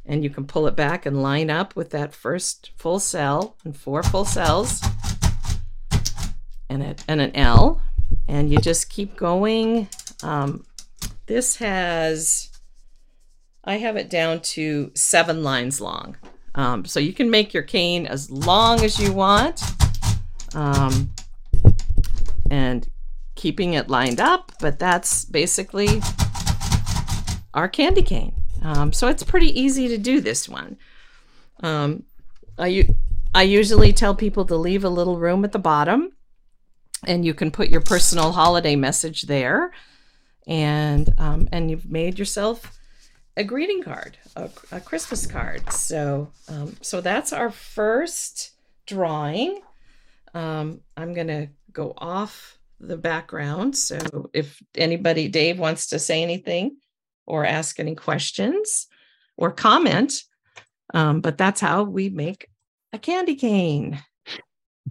and 0.05 0.23
you 0.23 0.29
can 0.29 0.45
pull 0.45 0.67
it 0.67 0.75
back 0.75 1.05
and 1.05 1.21
line 1.21 1.49
up 1.49 1.75
with 1.75 1.89
that 1.91 2.13
first 2.13 2.71
full 2.77 2.99
cell 2.99 3.57
and 3.63 3.75
four 3.75 4.03
full 4.03 4.25
cells 4.25 4.81
and, 6.69 6.83
a, 6.83 6.95
and 7.07 7.21
an 7.21 7.35
L. 7.35 7.81
and 8.27 8.51
you 8.51 8.59
just 8.59 8.89
keep 8.89 9.15
going. 9.15 9.87
Um, 10.21 10.65
this 11.25 11.57
has, 11.57 12.49
I 13.65 13.77
have 13.77 13.97
it 13.97 14.09
down 14.09 14.41
to 14.41 14.91
seven 14.93 15.43
lines 15.43 15.81
long. 15.81 16.17
Um, 16.53 16.85
so 16.85 16.99
you 16.99 17.13
can 17.13 17.29
make 17.29 17.53
your 17.53 17.63
cane 17.63 18.05
as 18.05 18.29
long 18.29 18.81
as 18.81 18.99
you 18.99 19.11
want. 19.11 19.61
Um, 20.53 21.09
and 22.49 22.87
keeping 23.35 23.73
it 23.73 23.89
lined 23.89 24.21
up, 24.21 24.51
but 24.59 24.79
that's 24.79 25.25
basically 25.25 26.01
our 27.53 27.67
candy 27.67 28.03
cane. 28.03 28.41
Um, 28.61 28.93
so 28.93 29.07
it's 29.07 29.23
pretty 29.23 29.59
easy 29.59 29.87
to 29.89 29.97
do 29.97 30.21
this 30.21 30.47
one. 30.47 30.77
Um, 31.61 32.03
I, 32.57 32.87
I 33.33 33.43
usually 33.43 33.91
tell 33.91 34.15
people 34.15 34.45
to 34.45 34.55
leave 34.55 34.83
a 34.83 34.89
little 34.89 35.17
room 35.17 35.43
at 35.43 35.51
the 35.51 35.59
bottom 35.59 36.13
and 37.05 37.25
you 37.25 37.33
can 37.33 37.51
put 37.51 37.69
your 37.69 37.81
personal 37.81 38.31
holiday 38.31 38.75
message 38.75 39.23
there 39.23 39.71
and 40.47 41.13
um, 41.17 41.49
and 41.51 41.69
you've 41.69 41.89
made 41.89 42.19
yourself 42.19 42.77
a 43.37 43.43
greeting 43.43 43.83
card 43.83 44.17
a, 44.35 44.49
a 44.71 44.79
christmas 44.79 45.25
card. 45.25 45.71
So 45.71 46.31
um, 46.47 46.75
so 46.81 47.01
that's 47.01 47.33
our 47.33 47.51
first 47.51 48.51
drawing. 48.85 49.61
Um, 50.33 50.81
i'm 50.97 51.13
gonna 51.13 51.49
go 51.71 51.93
off 51.97 52.57
the 52.79 52.97
background. 52.97 53.75
So 53.75 54.29
if 54.33 54.61
anybody 54.75 55.27
dave 55.27 55.59
wants 55.59 55.87
to 55.87 55.99
say 55.99 56.21
anything 56.21 56.77
or 57.25 57.45
ask 57.45 57.79
any 57.79 57.95
questions 57.95 58.87
or 59.37 59.51
comment 59.51 60.13
um, 60.93 61.21
but 61.21 61.37
that's 61.37 61.61
how 61.61 61.83
we 61.83 62.09
make 62.09 62.49
a 62.93 62.99
candy 62.99 63.35
cane. 63.35 64.01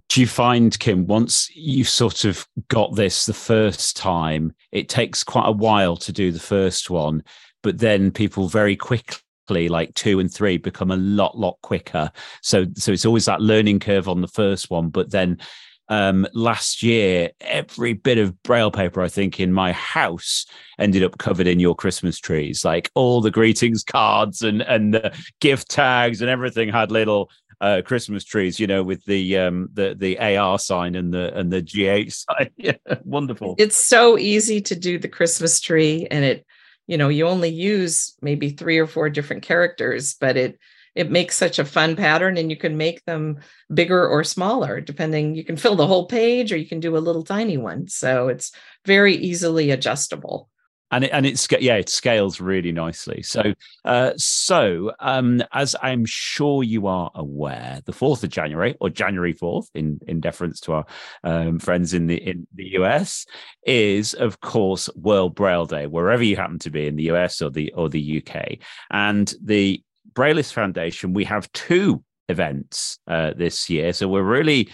Do 0.09 0.21
you 0.21 0.27
find 0.27 0.77
kim 0.77 1.07
once 1.07 1.49
you've 1.55 1.89
sort 1.89 2.25
of 2.25 2.47
got 2.67 2.95
this 2.95 3.25
the 3.25 3.33
first 3.33 3.97
time 3.97 4.53
it 4.71 4.89
takes 4.89 5.23
quite 5.23 5.47
a 5.47 5.51
while 5.51 5.95
to 5.97 6.11
do 6.11 6.31
the 6.31 6.39
first 6.39 6.89
one 6.89 7.23
but 7.65 7.79
then 7.79 8.11
people 8.11 8.47
very 8.47 8.75
quickly 8.75 9.67
like 9.69 9.91
two 9.95 10.19
and 10.19 10.31
three 10.31 10.55
become 10.55 10.91
a 10.91 10.95
lot 10.97 11.35
lot 11.35 11.57
quicker 11.63 12.11
so 12.43 12.63
so 12.75 12.91
it's 12.91 13.07
always 13.07 13.25
that 13.25 13.41
learning 13.41 13.79
curve 13.79 14.07
on 14.07 14.21
the 14.21 14.27
first 14.27 14.69
one 14.69 14.89
but 14.89 15.09
then 15.09 15.39
um, 15.87 16.25
last 16.33 16.81
year, 16.81 17.29
every 17.41 17.93
bit 17.93 18.17
of 18.17 18.41
braille 18.41 18.71
paper 18.71 19.03
I 19.03 19.07
think 19.07 19.39
in 19.39 19.53
my 19.53 19.71
house 19.71 20.47
ended 20.79 21.03
up 21.03 21.19
covered 21.19 21.45
in 21.45 21.59
your 21.59 21.75
Christmas 21.75 22.17
trees. 22.17 22.65
Like 22.65 22.89
all 22.95 23.21
the 23.21 23.29
greetings 23.29 23.83
cards 23.83 24.41
and 24.41 24.63
and 24.63 24.95
the 24.95 25.15
gift 25.41 25.69
tags 25.69 26.21
and 26.21 26.29
everything 26.31 26.69
had 26.69 26.91
little 26.91 27.29
uh, 27.61 27.81
Christmas 27.85 28.23
trees, 28.23 28.59
you 28.59 28.67
know, 28.67 28.83
with 28.83 29.03
the 29.05 29.37
um, 29.37 29.69
the 29.73 29.95
the 29.97 30.19
AR 30.19 30.59
sign 30.59 30.95
and 30.95 31.13
the 31.13 31.37
and 31.37 31.51
the 31.51 31.61
GH 31.61 32.11
sign. 32.11 32.77
wonderful. 33.03 33.55
It's 33.57 33.77
so 33.77 34.17
easy 34.17 34.61
to 34.61 34.75
do 34.75 34.97
the 34.97 35.07
Christmas 35.07 35.59
tree, 35.59 36.07
and 36.09 36.25
it, 36.25 36.45
you 36.87 36.97
know, 36.97 37.09
you 37.09 37.27
only 37.27 37.49
use 37.49 38.15
maybe 38.21 38.49
three 38.49 38.77
or 38.77 38.87
four 38.87 39.09
different 39.09 39.43
characters, 39.43 40.15
but 40.19 40.37
it 40.37 40.59
it 40.95 41.11
makes 41.11 41.35
such 41.35 41.59
a 41.59 41.65
fun 41.65 41.95
pattern, 41.97 42.37
and 42.37 42.49
you 42.49 42.55
can 42.55 42.77
make 42.77 43.03
them 43.05 43.39
bigger 43.73 44.07
or 44.07 44.23
smaller 44.23 44.79
depending. 44.79 45.35
You 45.35 45.43
can 45.43 45.57
fill 45.57 45.75
the 45.75 45.87
whole 45.87 46.07
page, 46.07 46.53
or 46.53 46.57
you 46.57 46.67
can 46.67 46.79
do 46.79 46.97
a 46.97 46.99
little 46.99 47.23
tiny 47.23 47.57
one. 47.57 47.87
So 47.87 48.29
it's 48.29 48.51
very 48.85 49.15
easily 49.15 49.71
adjustable 49.71 50.49
and 50.91 51.03
it, 51.03 51.11
and 51.11 51.25
it's 51.25 51.47
yeah 51.59 51.75
it 51.75 51.89
scales 51.89 52.39
really 52.39 52.71
nicely. 52.71 53.21
So 53.23 53.53
uh, 53.83 54.11
so 54.17 54.91
um, 54.99 55.43
as 55.53 55.75
i'm 55.81 56.05
sure 56.05 56.63
you 56.63 56.87
are 56.87 57.11
aware 57.15 57.81
the 57.85 57.91
4th 57.91 58.23
of 58.23 58.29
january 58.29 58.75
or 58.79 58.89
january 58.89 59.33
4th 59.33 59.67
in 59.73 59.99
in 60.07 60.19
deference 60.19 60.59
to 60.61 60.73
our 60.73 60.85
um, 61.23 61.59
friends 61.59 61.93
in 61.93 62.07
the 62.07 62.15
in 62.15 62.47
the 62.55 62.65
us 62.65 63.25
is 63.65 64.13
of 64.13 64.39
course 64.39 64.89
world 64.95 65.35
braille 65.35 65.65
day 65.65 65.87
wherever 65.87 66.23
you 66.23 66.35
happen 66.35 66.59
to 66.59 66.69
be 66.69 66.87
in 66.87 66.95
the 66.95 67.05
us 67.05 67.41
or 67.41 67.49
the 67.49 67.71
or 67.73 67.89
the 67.89 68.23
uk 68.25 68.57
and 68.91 69.33
the 69.43 69.81
braillist 70.13 70.53
foundation 70.53 71.13
we 71.13 71.23
have 71.23 71.51
two 71.51 72.03
events 72.29 72.99
uh, 73.07 73.31
this 73.35 73.69
year. 73.69 73.93
So 73.93 74.07
we're 74.07 74.23
really 74.23 74.69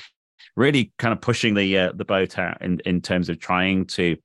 really 0.58 0.92
kind 0.98 1.14
of 1.14 1.22
pushing 1.22 1.54
the 1.54 1.78
uh, 1.78 1.92
the 1.94 2.06
boat 2.06 2.38
out 2.38 2.62
in 2.62 2.80
in 2.86 3.02
terms 3.02 3.30
of 3.30 3.40
trying 3.40 3.86
to 3.86 4.18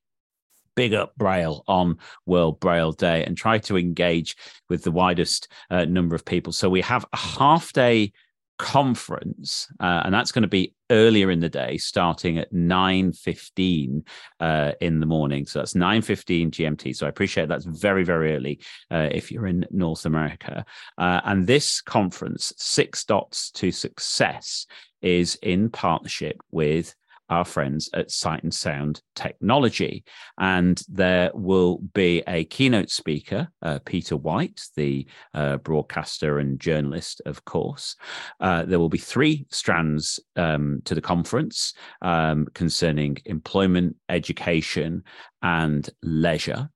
big 0.77 0.95
up 0.95 1.17
Braille 1.17 1.65
on 1.67 1.99
World 2.27 2.61
Braille 2.61 2.93
Day 2.93 3.25
and 3.25 3.37
try 3.37 3.59
to 3.59 3.77
engage 3.77 4.37
with 4.69 4.85
the 4.85 4.93
widest 4.93 5.49
uh, 5.71 5.87
number 5.87 6.15
of 6.15 6.25
people. 6.25 6.53
So 6.53 6.69
we 6.69 6.83
have 6.83 7.05
a 7.13 7.17
half 7.17 7.73
day 7.73 8.13
conference 8.59 9.69
uh, 9.81 10.03
and 10.05 10.15
that's 10.15 10.33
going 10.33 10.43
to 10.43 10.49
be 10.49 10.75
earlier 10.91 11.31
in 11.31 11.41
the 11.41 11.49
day 11.49 11.77
starting 11.77 12.39
at 12.39 12.53
9.15 12.53 14.03
uh, 14.41 14.73
in 14.81 15.01
the 15.01 15.07
morning. 15.07 15.45
So 15.45 15.59
that's 15.59 15.75
9.15 15.75 16.51
gmt 16.51 16.97
so 16.97 17.07
i 17.07 17.09
appreciate 17.09 17.49
that's 17.49 17.67
very 17.67 18.05
very 18.05 18.35
early 18.35 18.61
uh, 18.91 19.09
if 19.13 19.31
you're 19.31 19.47
in 19.47 19.67
north 19.71 20.07
america. 20.07 20.65
Uh, 20.97 21.21
and 21.25 21.47
this 21.47 21.81
conference 21.81 22.53
six 22.57 23.05
dots 23.05 23.51
to 23.53 23.71
success 23.71 24.67
is 25.03 25.39
in 25.43 25.69
partnership 25.69 26.41
with 26.51 26.95
our 27.29 27.45
friends 27.45 27.91
at 27.95 28.11
Sight 28.11 28.43
and 28.43 28.55
Sound 28.55 29.03
Technology. 29.15 30.05
And 30.39 30.81
there 30.89 31.31
will 31.35 31.79
be 31.95 32.23
a 32.27 32.45
keynote 32.45 32.91
speaker, 32.91 33.49
uh, 33.63 33.81
Peter 33.85 34.17
White, 34.17 34.63
the 34.77 35.07
uh, 35.35 35.57
broadcaster 35.59 36.39
and 36.39 36.61
journalist, 36.61 37.23
of 37.27 37.45
course. 37.45 37.97
Uh, 38.41 38.65
there 38.65 38.79
will 38.79 38.89
be 38.89 38.99
three 38.99 39.47
strands 39.51 40.21
um, 40.37 40.81
to 40.85 40.95
the 40.95 41.01
conference 41.01 41.75
um, 42.03 42.47
concerning 42.55 43.19
employment, 43.25 43.97
education, 44.09 45.03
and 45.43 45.89
leisure. 46.03 46.71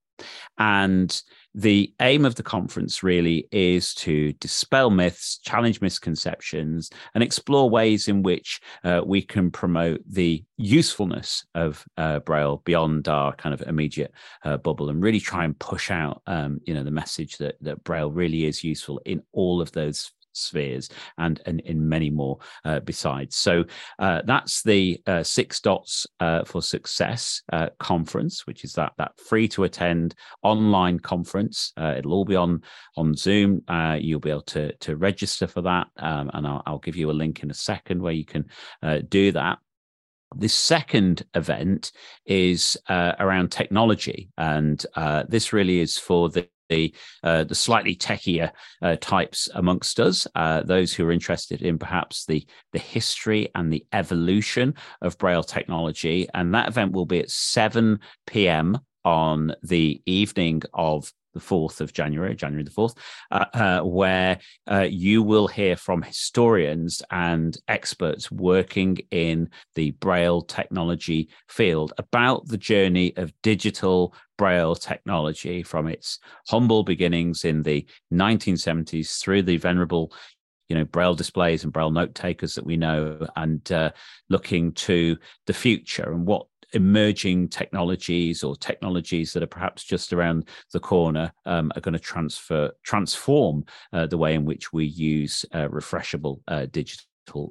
And 0.58 1.20
the 1.54 1.92
aim 2.00 2.24
of 2.24 2.36
the 2.36 2.44
conference 2.44 3.02
really 3.02 3.48
is 3.50 3.92
to 3.94 4.32
dispel 4.34 4.90
myths, 4.90 5.38
challenge 5.38 5.80
misconceptions, 5.80 6.90
and 7.14 7.24
explore 7.24 7.68
ways 7.68 8.06
in 8.06 8.22
which 8.22 8.60
uh, 8.84 9.00
we 9.04 9.20
can 9.22 9.50
promote 9.50 10.00
the 10.08 10.44
usefulness 10.56 11.44
of 11.56 11.84
uh, 11.96 12.20
Braille 12.20 12.62
beyond 12.64 13.08
our 13.08 13.34
kind 13.34 13.52
of 13.52 13.62
immediate 13.62 14.12
uh, 14.44 14.58
bubble, 14.58 14.90
and 14.90 15.02
really 15.02 15.20
try 15.20 15.44
and 15.44 15.58
push 15.58 15.90
out, 15.90 16.22
um, 16.26 16.60
you 16.64 16.74
know, 16.74 16.84
the 16.84 16.90
message 16.90 17.38
that 17.38 17.56
that 17.62 17.82
Braille 17.82 18.12
really 18.12 18.44
is 18.44 18.62
useful 18.62 19.00
in 19.04 19.22
all 19.32 19.60
of 19.60 19.72
those 19.72 20.12
spheres 20.32 20.88
and, 21.18 21.40
and 21.46 21.60
in 21.60 21.88
many 21.88 22.10
more 22.10 22.38
uh, 22.64 22.80
besides. 22.80 23.36
So 23.36 23.64
uh, 23.98 24.22
that's 24.24 24.62
the 24.62 25.00
uh, 25.06 25.22
Six 25.22 25.60
Dots 25.60 26.06
uh, 26.20 26.44
for 26.44 26.62
Success 26.62 27.42
uh, 27.52 27.68
conference, 27.78 28.46
which 28.46 28.64
is 28.64 28.72
that 28.74 28.92
that 28.98 29.18
free 29.18 29.48
to 29.48 29.64
attend 29.64 30.14
online 30.42 30.98
conference. 30.98 31.72
Uh, 31.76 31.94
it'll 31.98 32.14
all 32.14 32.24
be 32.24 32.36
on 32.36 32.62
on 32.96 33.14
Zoom. 33.14 33.62
you'll 33.98 34.20
be 34.20 34.30
able 34.30 34.42
to 34.42 34.74
to 34.76 34.96
register 34.96 35.46
for 35.46 35.62
that, 35.62 35.88
um, 35.98 36.30
and 36.34 36.46
I'll, 36.46 36.62
I'll, 36.66 36.80
give 36.80 36.96
you 36.96 37.10
a 37.10 37.12
link 37.12 37.42
in 37.42 37.50
a 37.50 37.54
second 37.54 38.00
where 38.00 38.12
you 38.12 38.24
can 38.24 38.46
do 39.08 39.32
that. 39.32 39.58
The 40.34 40.48
second 40.48 41.24
event 41.34 41.92
is 42.24 42.76
around 42.88 43.52
technology, 43.52 44.30
and 44.38 44.84
this 45.28 45.52
really 45.52 45.80
is 45.80 45.98
for 45.98 46.30
the 46.30 46.48
the 46.70 46.94
uh, 47.22 47.44
the 47.44 47.54
slightly 47.54 47.94
techier 47.94 48.50
uh, 48.80 48.96
types 49.00 49.48
amongst 49.54 50.00
us, 50.00 50.26
uh, 50.34 50.62
those 50.62 50.94
who 50.94 51.04
are 51.04 51.12
interested 51.12 51.60
in 51.60 51.78
perhaps 51.78 52.24
the 52.24 52.46
the 52.72 52.78
history 52.78 53.48
and 53.54 53.70
the 53.70 53.84
evolution 53.92 54.74
of 55.02 55.18
Braille 55.18 55.42
technology. 55.42 56.28
And 56.32 56.54
that 56.54 56.68
event 56.68 56.92
will 56.92 57.06
be 57.06 57.20
at 57.20 57.30
7 57.30 57.98
p.m. 58.26 58.78
on 59.04 59.54
the 59.62 60.00
evening 60.06 60.62
of 60.72 61.12
the 61.34 61.40
4th 61.40 61.80
of 61.80 61.92
January, 61.92 62.34
January 62.34 62.64
the 62.64 62.70
4th, 62.70 62.96
uh, 63.30 63.44
uh, 63.54 63.80
where 63.82 64.38
uh, 64.70 64.86
you 64.90 65.22
will 65.22 65.46
hear 65.46 65.76
from 65.76 66.02
historians 66.02 67.02
and 67.10 67.56
experts 67.68 68.30
working 68.30 68.98
in 69.10 69.48
the 69.74 69.92
Braille 69.92 70.42
technology 70.42 71.28
field 71.48 71.92
about 71.98 72.46
the 72.48 72.58
journey 72.58 73.16
of 73.16 73.32
digital 73.42 74.14
Braille 74.40 74.74
technology 74.74 75.62
from 75.62 75.86
its 75.86 76.18
humble 76.48 76.82
beginnings 76.82 77.44
in 77.44 77.62
the 77.62 77.86
1970s 78.10 79.20
through 79.20 79.42
the 79.42 79.58
venerable 79.58 80.14
you 80.70 80.78
know 80.78 80.84
braille 80.86 81.14
displays 81.14 81.62
and 81.62 81.74
braille 81.74 81.90
note 81.90 82.14
takers 82.14 82.54
that 82.54 82.64
we 82.64 82.78
know 82.78 83.26
and 83.36 83.70
uh, 83.70 83.90
looking 84.30 84.72
to 84.72 85.18
the 85.46 85.52
future 85.52 86.10
and 86.10 86.26
what 86.26 86.46
emerging 86.72 87.50
technologies 87.50 88.42
or 88.42 88.56
technologies 88.56 89.34
that 89.34 89.42
are 89.42 89.54
perhaps 89.58 89.84
just 89.84 90.10
around 90.10 90.48
the 90.72 90.80
corner 90.80 91.30
um, 91.44 91.70
are 91.76 91.82
going 91.82 91.92
to 91.92 91.98
transfer 91.98 92.70
transform 92.82 93.62
uh, 93.92 94.06
the 94.06 94.16
way 94.16 94.32
in 94.32 94.46
which 94.46 94.72
we 94.72 94.86
use 94.86 95.44
uh, 95.52 95.68
refreshable 95.68 96.40
uh, 96.48 96.64
digital 96.70 97.04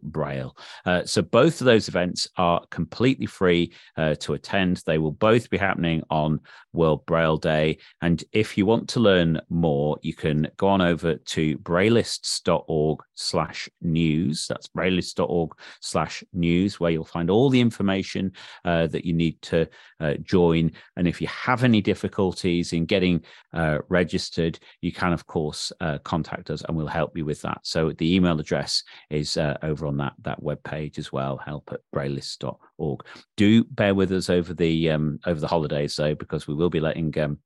Braille. 0.04 0.56
Uh, 0.86 1.04
so 1.06 1.22
both 1.22 1.62
of 1.62 1.66
those 1.66 1.88
events 1.88 2.28
are 2.38 2.66
completely 2.70 3.26
free 3.26 3.74
uh, 3.98 4.16
to 4.16 4.34
attend. 4.34 4.84
They 4.86 4.98
will 4.98 5.12
both 5.12 5.50
be 5.50 5.58
happening 5.58 6.04
on 6.10 6.40
World 6.74 7.06
Braille 7.06 7.38
Day. 7.38 7.78
And 8.02 8.24
if 8.32 8.58
you 8.58 8.66
want 8.66 8.90
to 8.90 9.00
learn 9.00 9.42
more, 9.50 9.98
you 10.02 10.14
can 10.14 10.48
go 10.58 10.68
on 10.68 10.82
over 10.82 11.16
to 11.16 11.58
braillists.org 11.60 13.00
slash 13.16 13.70
news. 13.82 14.46
That's 14.48 14.68
braillists.org 14.68 15.52
slash 15.82 16.24
news, 16.34 16.80
where 16.80 16.92
you'll 16.92 17.06
find 17.06 17.30
all 17.30 17.50
the 17.50 17.62
information 17.62 18.34
uh, 18.66 18.88
that 18.88 19.06
you 19.06 19.14
need 19.14 19.42
to 19.44 19.68
uh, 20.00 20.14
join. 20.22 20.72
And 20.96 21.08
if 21.08 21.22
you 21.22 21.28
have 21.28 21.64
any 21.64 21.82
difficulties 21.82 22.74
in 22.74 22.86
getting 22.86 23.24
uh, 23.54 23.80
registered, 23.90 24.60
you 24.82 24.92
can, 24.92 25.14
of 25.14 25.26
course, 25.26 25.72
uh, 25.82 25.98
contact 26.00 26.50
us 26.50 26.64
and 26.68 26.78
we'll 26.78 26.88
help 26.88 27.18
you 27.18 27.26
with 27.26 27.42
that. 27.42 27.60
So 27.64 27.92
the 27.92 28.16
email 28.16 28.40
address 28.40 28.84
is 29.10 29.38
uh, 29.38 29.58
over 29.70 29.86
on 29.86 29.98
that, 29.98 30.14
that 30.24 30.42
web 30.42 30.64
page 30.64 30.98
as 30.98 31.12
well, 31.12 31.38
help 31.38 31.70
at 31.72 31.82
braillists.org. 31.96 33.06
Do 33.38 33.64
bear 33.66 33.96
with 33.96 34.12
us 34.12 34.30
over 34.30 34.54
the 34.54 34.90
um, 34.90 35.20
over 35.26 35.40
the 35.40 35.48
holidays, 35.48 35.96
though, 35.96 36.16
because 36.16 36.48
we 36.48 36.56
will 36.56 36.70
be 36.70 36.80
letting 36.80 37.18
um, 37.20 37.40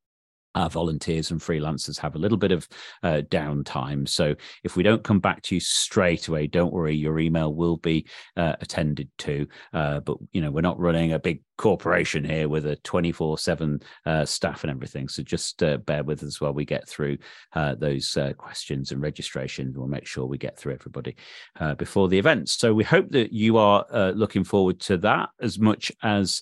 our 0.55 0.69
volunteers 0.69 1.31
and 1.31 1.41
freelancers 1.41 1.99
have 1.99 2.15
a 2.15 2.19
little 2.19 2.37
bit 2.37 2.51
of 2.51 2.67
uh, 3.01 3.21
downtime. 3.29 4.07
So 4.07 4.35
if 4.63 4.75
we 4.75 4.83
don't 4.83 5.03
come 5.03 5.19
back 5.19 5.41
to 5.43 5.55
you 5.55 5.61
straight 5.61 6.27
away, 6.27 6.47
don't 6.47 6.73
worry, 6.73 6.95
your 6.95 7.19
email 7.19 7.53
will 7.53 7.77
be 7.77 8.07
uh, 8.37 8.55
attended 8.61 9.09
to. 9.19 9.47
Uh, 9.73 9.99
but 9.99 10.17
you 10.31 10.41
know, 10.41 10.51
we're 10.51 10.61
not 10.61 10.79
running 10.79 11.13
a 11.13 11.19
big 11.19 11.41
corporation 11.57 12.23
here 12.23 12.49
with 12.49 12.65
a 12.65 12.75
24 12.77 13.37
7 13.37 13.79
uh, 14.05 14.25
staff 14.25 14.63
and 14.63 14.71
everything. 14.71 15.07
So 15.07 15.23
just 15.23 15.61
uh, 15.63 15.77
bear 15.77 16.03
with 16.03 16.23
us 16.23 16.41
while 16.41 16.53
we 16.53 16.65
get 16.65 16.87
through 16.87 17.17
those 17.53 18.17
questions 18.37 18.91
and 18.91 19.01
registrations. 19.01 19.77
We'll 19.77 19.87
make 19.87 20.07
sure 20.07 20.25
we 20.25 20.37
get 20.37 20.57
through 20.57 20.73
everybody 20.73 21.15
before 21.77 22.09
the 22.09 22.19
event. 22.19 22.49
So 22.49 22.73
we 22.73 22.83
hope 22.83 23.09
that 23.11 23.31
you 23.31 23.57
are 23.57 23.85
looking 24.13 24.43
forward 24.43 24.79
to 24.81 24.97
that 24.97 25.29
as 25.41 25.59
much 25.59 25.91
as 26.01 26.41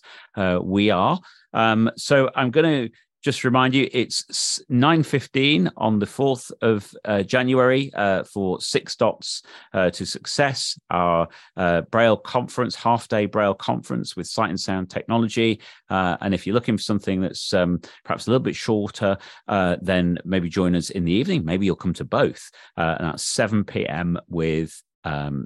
we 0.61 0.89
are. 0.89 1.19
Um, 1.53 1.91
so 1.97 2.29
I'm 2.35 2.51
going 2.51 2.87
to 2.89 2.95
just 3.21 3.43
remind 3.43 3.75
you, 3.75 3.87
it's 3.91 4.23
9.15 4.71 5.71
on 5.77 5.99
the 5.99 6.05
4th 6.05 6.51
of 6.61 6.93
uh, 7.05 7.21
January 7.21 7.91
uh, 7.93 8.23
for 8.23 8.59
Six 8.59 8.95
Dots 8.95 9.43
uh, 9.73 9.91
to 9.91 10.05
Success, 10.05 10.79
our 10.89 11.27
uh, 11.55 11.81
Braille 11.81 12.17
conference, 12.17 12.75
half-day 12.75 13.27
Braille 13.27 13.53
conference 13.53 14.15
with 14.15 14.27
Sight 14.27 14.49
and 14.49 14.59
Sound 14.59 14.89
Technology. 14.89 15.61
Uh, 15.89 16.17
and 16.21 16.33
if 16.33 16.47
you're 16.47 16.55
looking 16.55 16.77
for 16.77 16.83
something 16.83 17.21
that's 17.21 17.53
um, 17.53 17.79
perhaps 18.03 18.27
a 18.27 18.31
little 18.31 18.43
bit 18.43 18.55
shorter, 18.55 19.17
uh, 19.47 19.75
then 19.81 20.17
maybe 20.25 20.49
join 20.49 20.75
us 20.75 20.89
in 20.89 21.05
the 21.05 21.11
evening. 21.11 21.45
Maybe 21.45 21.67
you'll 21.67 21.75
come 21.75 21.93
to 21.93 22.05
both. 22.05 22.49
and 22.75 23.07
that's 23.07 23.23
7 23.23 23.63
p.m. 23.65 24.17
with 24.27 24.81
um, 25.03 25.45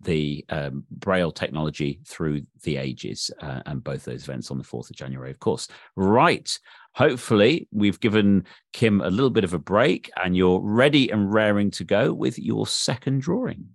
the 0.00 0.44
um, 0.48 0.84
Braille 0.90 1.32
technology 1.32 2.00
through 2.06 2.42
the 2.62 2.76
ages, 2.76 3.30
uh, 3.40 3.62
and 3.66 3.82
both 3.82 4.04
those 4.04 4.24
events 4.24 4.50
on 4.50 4.58
the 4.58 4.64
4th 4.64 4.90
of 4.90 4.96
January, 4.96 5.30
of 5.30 5.38
course. 5.38 5.68
Right 5.94 6.58
hopefully 6.96 7.68
we've 7.72 8.00
given 8.00 8.44
Kim 8.72 9.02
a 9.02 9.10
little 9.10 9.30
bit 9.30 9.44
of 9.44 9.52
a 9.52 9.58
break 9.58 10.10
and 10.16 10.34
you're 10.34 10.60
ready 10.60 11.10
and 11.10 11.32
raring 11.32 11.70
to 11.70 11.84
go 11.84 12.12
with 12.12 12.38
your 12.38 12.66
second 12.66 13.20
drawing. 13.20 13.68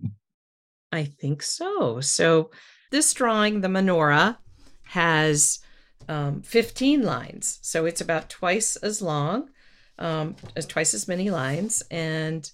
I 0.92 1.06
think 1.06 1.44
so. 1.44 2.02
So 2.02 2.50
this 2.90 3.14
drawing, 3.14 3.62
the 3.62 3.68
menorah, 3.68 4.38
has 4.86 5.60
um, 6.10 6.42
15 6.42 7.04
lines. 7.04 7.60
So 7.62 7.86
it's 7.86 8.02
about 8.02 8.30
twice 8.30 8.76
as 8.78 9.04
long, 9.04 9.50
um, 10.00 10.36
as 10.56 10.66
twice 10.66 10.96
as 10.96 11.08
many 11.08 11.30
lines. 11.30 11.84
And 11.92 12.52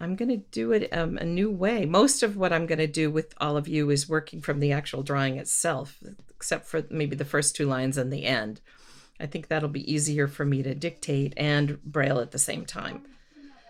I'm 0.00 0.16
going 0.16 0.28
to 0.28 0.44
do 0.50 0.72
it 0.72 0.88
um, 0.92 1.18
a 1.18 1.24
new 1.24 1.52
way. 1.52 1.86
Most 1.86 2.24
of 2.24 2.36
what 2.36 2.52
I'm 2.52 2.66
going 2.66 2.80
to 2.80 2.88
do 2.88 3.12
with 3.12 3.32
all 3.40 3.56
of 3.56 3.68
you 3.68 3.90
is 3.90 4.08
working 4.08 4.40
from 4.40 4.58
the 4.58 4.72
actual 4.72 5.04
drawing 5.04 5.36
itself, 5.36 6.02
except 6.30 6.66
for 6.66 6.84
maybe 6.90 7.14
the 7.14 7.24
first 7.24 7.54
two 7.54 7.66
lines 7.66 7.96
and 7.96 8.12
the 8.12 8.24
end. 8.24 8.60
I 9.20 9.26
think 9.26 9.48
that'll 9.48 9.68
be 9.68 9.92
easier 9.92 10.26
for 10.26 10.44
me 10.44 10.62
to 10.62 10.74
dictate 10.74 11.34
and 11.36 11.82
braille 11.82 12.20
at 12.20 12.32
the 12.32 12.38
same 12.38 12.64
time. 12.64 13.02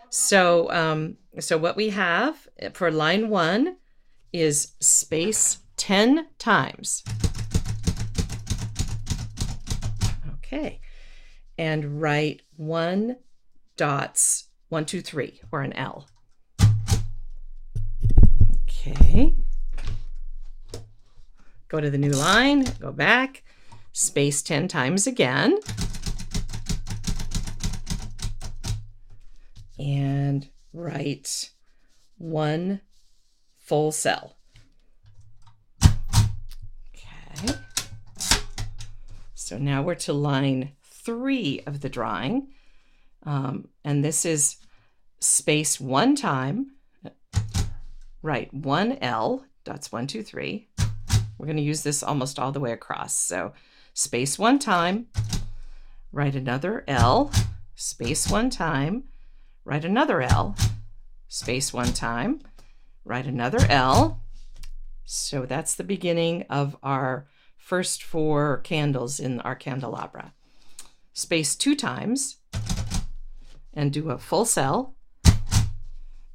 So, 0.09 0.71
um, 0.71 1.17
so 1.39 1.57
what 1.57 1.75
we 1.75 1.89
have 1.89 2.47
for 2.73 2.89
line 2.89 3.29
one 3.29 3.77
is 4.31 4.73
space 4.79 5.59
10 5.77 6.27
times. 6.37 7.03
Okay. 10.35 10.79
And 11.57 12.01
write 12.01 12.41
one 12.55 13.17
dots, 13.77 14.49
one, 14.69 14.85
two, 14.85 15.01
three, 15.01 15.41
or 15.51 15.61
an 15.61 15.73
L. 15.73 16.07
Okay. 18.63 19.35
Go 21.67 21.79
to 21.79 21.89
the 21.89 21.97
new 21.97 22.11
line, 22.11 22.65
go 22.79 22.91
back, 22.91 23.43
space 23.95 24.41
10 24.41 24.67
times 24.67 25.07
again. 25.07 25.57
And 29.79 30.49
write 30.73 31.51
one 32.17 32.81
full 33.57 33.93
cell. 33.93 34.35
Okay. 35.81 37.53
So 39.33 39.57
now 39.57 39.81
we're 39.81 39.95
to 39.95 40.11
line 40.11 40.73
three 40.83 41.61
of 41.65 41.79
the 41.79 41.89
drawing. 41.89 42.49
Um, 43.23 43.69
and 43.85 44.03
this 44.03 44.25
is 44.25 44.57
space 45.21 45.79
one 45.79 46.15
time. 46.17 46.71
Write 48.21 48.53
one 48.53 48.97
L, 49.01 49.45
dots 49.63 49.91
one, 49.91 50.07
two, 50.07 50.21
three. 50.21 50.67
We're 51.37 51.45
going 51.45 51.57
to 51.57 51.63
use 51.63 51.83
this 51.83 52.03
almost 52.03 52.39
all 52.39 52.51
the 52.51 52.59
way 52.59 52.73
across. 52.73 53.15
So 53.15 53.53
space 53.95 54.37
one 54.37 54.59
time, 54.59 55.07
write 56.11 56.35
another 56.35 56.83
L, 56.85 57.31
space 57.75 58.29
one 58.29 58.49
time, 58.49 59.05
write 59.63 59.85
another 59.85 60.21
L, 60.21 60.55
space 61.29 61.71
one 61.73 61.93
time, 61.93 62.41
write 63.05 63.25
another 63.25 63.65
L. 63.69 64.21
So 65.05 65.45
that's 65.45 65.75
the 65.75 65.83
beginning 65.85 66.43
of 66.49 66.75
our 66.83 67.27
first 67.55 68.03
four 68.03 68.57
candles 68.57 69.19
in 69.19 69.39
our 69.39 69.55
candelabra. 69.55 70.33
Space 71.13 71.55
two 71.55 71.73
times 71.73 72.37
and 73.73 73.93
do 73.93 74.09
a 74.09 74.17
full 74.17 74.43
cell. 74.43 74.95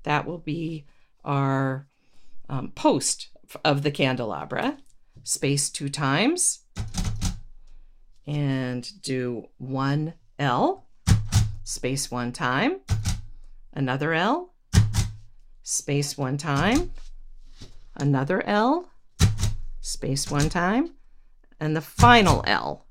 That 0.04 0.26
will 0.26 0.38
be 0.38 0.86
our 1.26 1.86
um, 2.48 2.70
post 2.70 3.28
of 3.62 3.82
the 3.82 3.90
candelabra. 3.90 4.78
Space 5.24 5.68
two 5.68 5.90
times 5.90 6.60
and 8.30 9.02
do 9.02 9.48
one 9.58 10.14
L, 10.38 10.86
space 11.64 12.12
one 12.12 12.30
time, 12.30 12.78
another 13.72 14.14
L, 14.14 14.54
space 15.64 16.16
one 16.16 16.38
time, 16.38 16.92
another 17.96 18.40
L, 18.46 18.88
space 19.80 20.30
one 20.30 20.48
time, 20.48 20.92
and 21.58 21.74
the 21.74 21.80
final 21.80 22.44
L. 22.46 22.86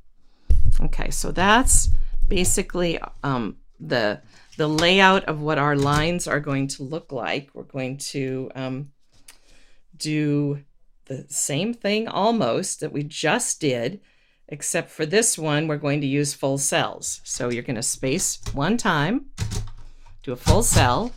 Okay, 0.81 1.09
so 1.09 1.31
that's 1.31 1.89
basically 2.27 2.99
um, 3.23 3.55
the 3.79 4.21
the 4.57 4.67
layout 4.67 5.23
of 5.23 5.39
what 5.39 5.57
our 5.57 5.77
lines 5.77 6.27
are 6.27 6.41
going 6.41 6.67
to 6.67 6.83
look 6.83 7.13
like. 7.13 7.49
We're 7.53 7.63
going 7.63 7.97
to 8.11 8.51
um, 8.55 8.91
do 9.95 10.65
the 11.05 11.25
same 11.29 11.73
thing 11.73 12.09
almost 12.09 12.81
that 12.81 12.91
we 12.91 13.03
just 13.03 13.61
did, 13.61 14.01
except 14.49 14.89
for 14.89 15.05
this 15.05 15.37
one, 15.37 15.67
we're 15.67 15.77
going 15.77 16.01
to 16.01 16.07
use 16.07 16.33
full 16.33 16.57
cells. 16.57 17.21
So 17.23 17.49
you're 17.49 17.63
going 17.63 17.75
to 17.75 17.83
space 17.83 18.41
one 18.53 18.77
time, 18.77 19.27
do 20.23 20.33
a 20.33 20.35
full 20.35 20.63
cell, 20.63 21.13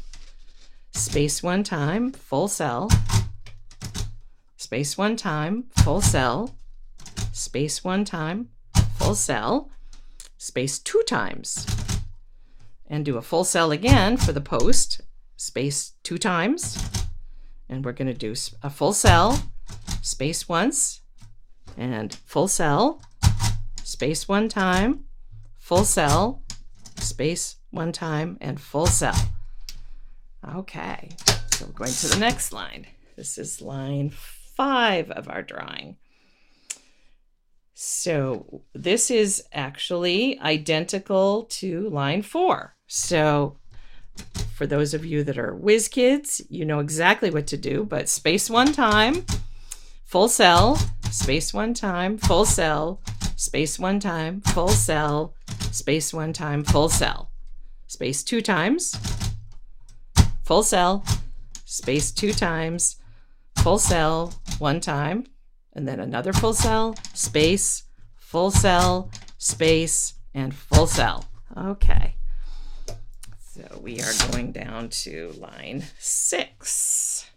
space 0.92 1.42
one 1.42 1.64
time, 1.64 2.12
full 2.12 2.46
cell, 2.46 2.90
space 4.56 4.98
one 4.98 5.16
time, 5.16 5.64
full 5.82 6.02
cell, 6.02 6.54
space 7.32 7.82
one 7.82 8.04
time, 8.04 8.48
full 8.96 9.14
cell, 9.14 9.70
space 10.36 10.78
two 10.78 11.02
times, 11.06 11.66
and 12.86 13.04
do 13.04 13.16
a 13.16 13.22
full 13.22 13.44
cell 13.44 13.72
again 13.72 14.18
for 14.18 14.32
the 14.32 14.40
post, 14.42 15.00
space 15.36 15.92
two 16.02 16.18
times, 16.18 16.78
and 17.66 17.82
we're 17.82 17.92
going 17.92 18.12
to 18.12 18.14
do 18.14 18.34
a 18.62 18.68
full 18.68 18.92
cell, 18.92 19.42
space 20.02 20.46
once, 20.48 21.00
and 21.78 22.14
full 22.26 22.48
cell, 22.48 23.00
space 24.02 24.26
one 24.26 24.48
time, 24.48 25.04
full 25.60 25.84
cell, 25.84 26.42
space 26.96 27.58
one 27.70 27.92
time, 27.92 28.36
and 28.40 28.60
full 28.60 28.88
cell. 28.88 29.14
Okay, 30.56 31.08
so 31.52 31.66
we're 31.66 31.72
going 31.72 31.92
to 31.92 32.08
the 32.08 32.18
next 32.18 32.52
line. 32.52 32.84
This 33.16 33.38
is 33.38 33.62
line 33.62 34.10
five 34.10 35.08
of 35.12 35.28
our 35.28 35.40
drawing. 35.40 35.98
So 37.74 38.62
this 38.74 39.08
is 39.08 39.44
actually 39.52 40.36
identical 40.40 41.44
to 41.60 41.88
line 41.88 42.22
four. 42.22 42.74
So 42.88 43.56
for 44.52 44.66
those 44.66 44.94
of 44.94 45.04
you 45.04 45.22
that 45.22 45.38
are 45.38 45.54
whiz 45.54 45.86
kids, 45.86 46.42
you 46.48 46.64
know 46.64 46.80
exactly 46.80 47.30
what 47.30 47.46
to 47.46 47.56
do, 47.56 47.84
but 47.84 48.08
space 48.08 48.50
one 48.50 48.72
time, 48.72 49.24
full 50.04 50.26
cell, 50.26 50.76
space 51.12 51.54
one 51.54 51.72
time, 51.72 52.18
full 52.18 52.44
cell, 52.44 53.00
space 53.42 53.76
one 53.76 53.98
time, 53.98 54.40
full 54.40 54.68
cell, 54.68 55.34
space 55.72 56.14
one 56.14 56.32
time, 56.32 56.62
full 56.62 56.88
cell, 56.88 57.28
space 57.88 58.22
two 58.22 58.40
times, 58.40 58.96
full 60.44 60.62
cell, 60.62 61.04
space 61.64 62.12
two 62.12 62.32
times, 62.32 63.00
full 63.58 63.78
cell, 63.78 64.32
one 64.60 64.78
time, 64.78 65.26
and 65.72 65.88
then 65.88 65.98
another 65.98 66.32
full 66.32 66.54
cell, 66.54 66.94
space, 67.14 67.82
full 68.14 68.52
cell, 68.52 69.10
space, 69.38 70.14
and 70.32 70.54
full 70.54 70.86
cell. 70.86 71.24
Okay. 71.56 72.14
So 73.40 73.80
we 73.82 74.00
are 74.00 74.30
going 74.30 74.52
down 74.52 74.88
to 75.02 75.32
line 75.32 75.82
six. 75.98 77.28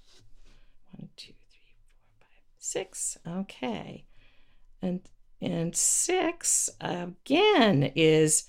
One, 0.91 1.09
two, 1.17 1.33
three, 1.49 1.73
four, 1.89 2.05
five, 2.19 2.59
six. 2.59 3.17
Okay. 3.27 4.05
And 4.83 5.01
and 5.41 5.75
six 5.75 6.69
again 6.81 7.91
is 7.95 8.47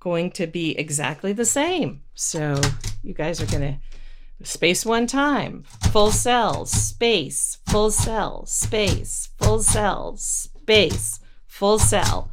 going 0.00 0.30
to 0.32 0.46
be 0.46 0.78
exactly 0.78 1.32
the 1.32 1.44
same. 1.44 2.02
So 2.14 2.60
you 3.02 3.14
guys 3.14 3.40
are 3.40 3.46
gonna 3.46 3.80
space 4.42 4.86
one 4.86 5.06
time, 5.06 5.64
full 5.90 6.10
cell, 6.10 6.64
space, 6.66 7.58
full 7.68 7.90
cell, 7.90 8.46
space, 8.46 9.30
full 9.38 9.60
cell, 9.60 10.16
space, 10.16 11.20
full 11.46 11.78
cell. 11.78 12.30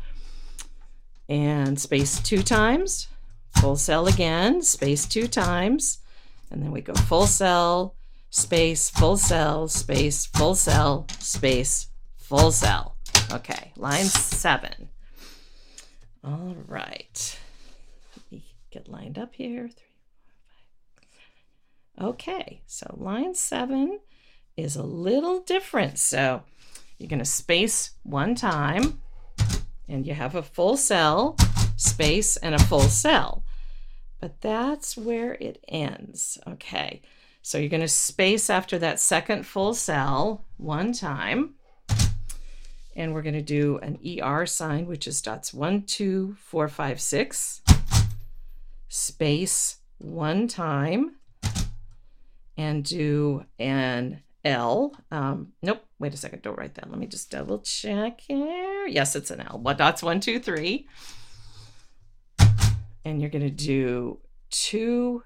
And 1.28 1.80
space 1.80 2.20
two 2.20 2.44
times, 2.44 3.08
full 3.60 3.78
cell 3.78 4.08
again, 4.08 4.62
space 4.62 5.08
two 5.08 5.28
times, 5.28 5.98
and 6.52 6.62
then 6.62 6.72
we 6.72 6.82
go 6.82 6.94
full 6.94 7.26
cell, 7.26 7.96
space, 8.30 8.92
full 8.92 9.18
cell, 9.18 9.68
space, 9.68 10.28
full 10.28 10.54
cell, 10.54 11.08
space, 11.20 11.88
full 12.18 12.52
cell. 12.52 12.95
Okay, 13.32 13.72
line 13.76 14.06
seven. 14.06 14.90
All 16.24 16.56
right. 16.68 17.40
Let 18.16 18.32
me 18.32 18.44
get 18.72 18.88
lined 18.88 19.18
up 19.18 19.34
here. 19.36 19.68
Three, 19.68 19.84
four, 20.96 21.08
five. 21.98 22.14
Okay, 22.14 22.62
so 22.66 22.96
line 22.98 23.36
seven 23.36 24.00
is 24.58 24.76
a 24.76 24.84
little 24.84 25.42
different. 25.42 26.00
So 26.00 26.44
you're 26.98 27.10
going 27.10 27.20
to 27.20 27.26
space 27.26 27.92
one 28.04 28.36
time, 28.36 29.02
and 29.88 30.06
you 30.06 30.14
have 30.14 30.36
a 30.36 30.44
full 30.44 30.78
cell, 30.78 31.36
space, 31.76 32.38
and 32.38 32.56
a 32.56 32.60
full 32.60 32.82
cell 32.82 33.44
but 34.26 34.42
that's 34.42 34.98
where 34.98 35.34
it 35.36 35.64
ends. 35.68 36.40
Okay, 36.48 37.04
so 37.44 37.60
you're 37.60 37.70
going 37.70 37.82
to 37.82 37.88
space 37.88 38.50
after 38.50 38.80
that 38.80 39.00
second 39.00 39.46
full 39.46 39.76
cell 39.76 40.46
one 40.58 40.94
time. 40.94 41.56
And 42.96 43.14
we're 43.14 43.22
going 43.22 43.36
to 43.36 43.42
do 43.42 43.78
an 43.80 44.00
ER 44.06 44.46
sign, 44.46 44.86
which 44.86 45.08
is 45.08 45.22
dots 45.22 45.54
one, 45.54 45.84
two, 45.84 46.36
four, 46.40 46.68
five, 46.68 47.02
six. 47.02 47.62
Space 48.88 49.78
one 49.98 50.48
time 50.48 51.16
and 52.58 52.84
do 52.86 53.44
an 53.60 54.22
L. 54.46 54.96
Um, 55.12 55.54
nope, 55.62 55.84
wait 56.00 56.14
a 56.14 56.18
second, 56.18 56.42
don't 56.42 56.58
write 56.58 56.76
that. 56.76 56.90
Let 56.90 57.00
me 57.00 57.08
just 57.08 57.32
double 57.32 57.60
check 57.60 58.22
here. 58.22 58.88
Yes, 58.88 59.16
it's 59.16 59.32
an 59.32 59.42
L. 59.42 59.60
What 59.62 59.78
dots 59.78 60.02
one, 60.02 60.20
two, 60.22 60.40
three 60.40 60.88
and 63.06 63.22
you're 63.22 63.30
going 63.30 63.44
to 63.44 63.50
do 63.50 64.20
two 64.50 65.24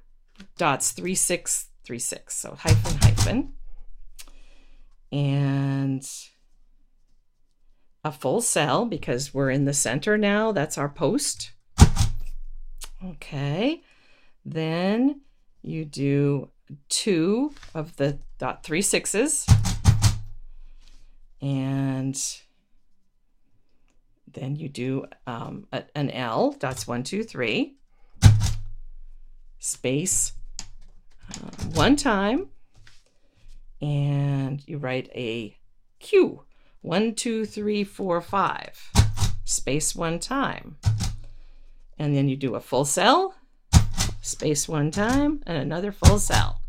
dots, 0.58 0.92
three, 0.92 1.16
six, 1.16 1.70
three, 1.84 1.98
six. 1.98 2.36
So 2.36 2.56
hyphen, 2.60 2.98
hyphen. 3.02 3.54
And 5.12 6.08
a 8.04 8.12
full 8.12 8.42
cell 8.42 8.86
because 8.86 9.34
we're 9.34 9.50
in 9.50 9.66
the 9.66 9.74
center 9.74 10.18
now. 10.18 10.52
That's 10.52 10.78
our 10.78 10.90
post. 10.90 11.52
Okay. 13.06 13.82
Then 14.46 15.22
you 15.62 15.86
do 15.86 16.50
two 16.88 17.54
of 17.74 17.96
the 17.98 18.20
dot 18.38 18.64
three 18.64 18.82
sixes. 18.82 19.46
And 21.42 22.22
then 24.34 24.56
you 24.58 24.70
do 24.70 25.06
um, 25.26 25.68
a, 25.72 25.84
an 25.96 26.12
L, 26.12 26.52
dots 26.52 26.86
one, 26.86 27.04
two, 27.04 27.24
three, 27.24 27.78
space 29.60 30.34
uh, 31.32 31.50
one 31.74 31.96
time, 31.96 32.50
and 33.82 34.62
you 34.68 34.78
write 34.78 35.10
a 35.16 35.58
Q, 36.00 36.44
one, 36.82 37.16
two, 37.16 37.46
three, 37.46 37.84
four, 37.84 38.22
five, 38.22 38.92
space 39.44 39.96
one 39.96 40.20
time. 40.20 40.78
And 41.98 42.16
then 42.16 42.30
you 42.30 42.38
do 42.38 42.56
a 42.56 42.62
full 42.62 42.86
cell, 42.86 43.36
space 44.22 44.68
one 44.68 44.92
time, 44.92 45.44
and 45.46 45.58
another 45.58 45.92
full 45.92 46.20
cell. 46.20 46.62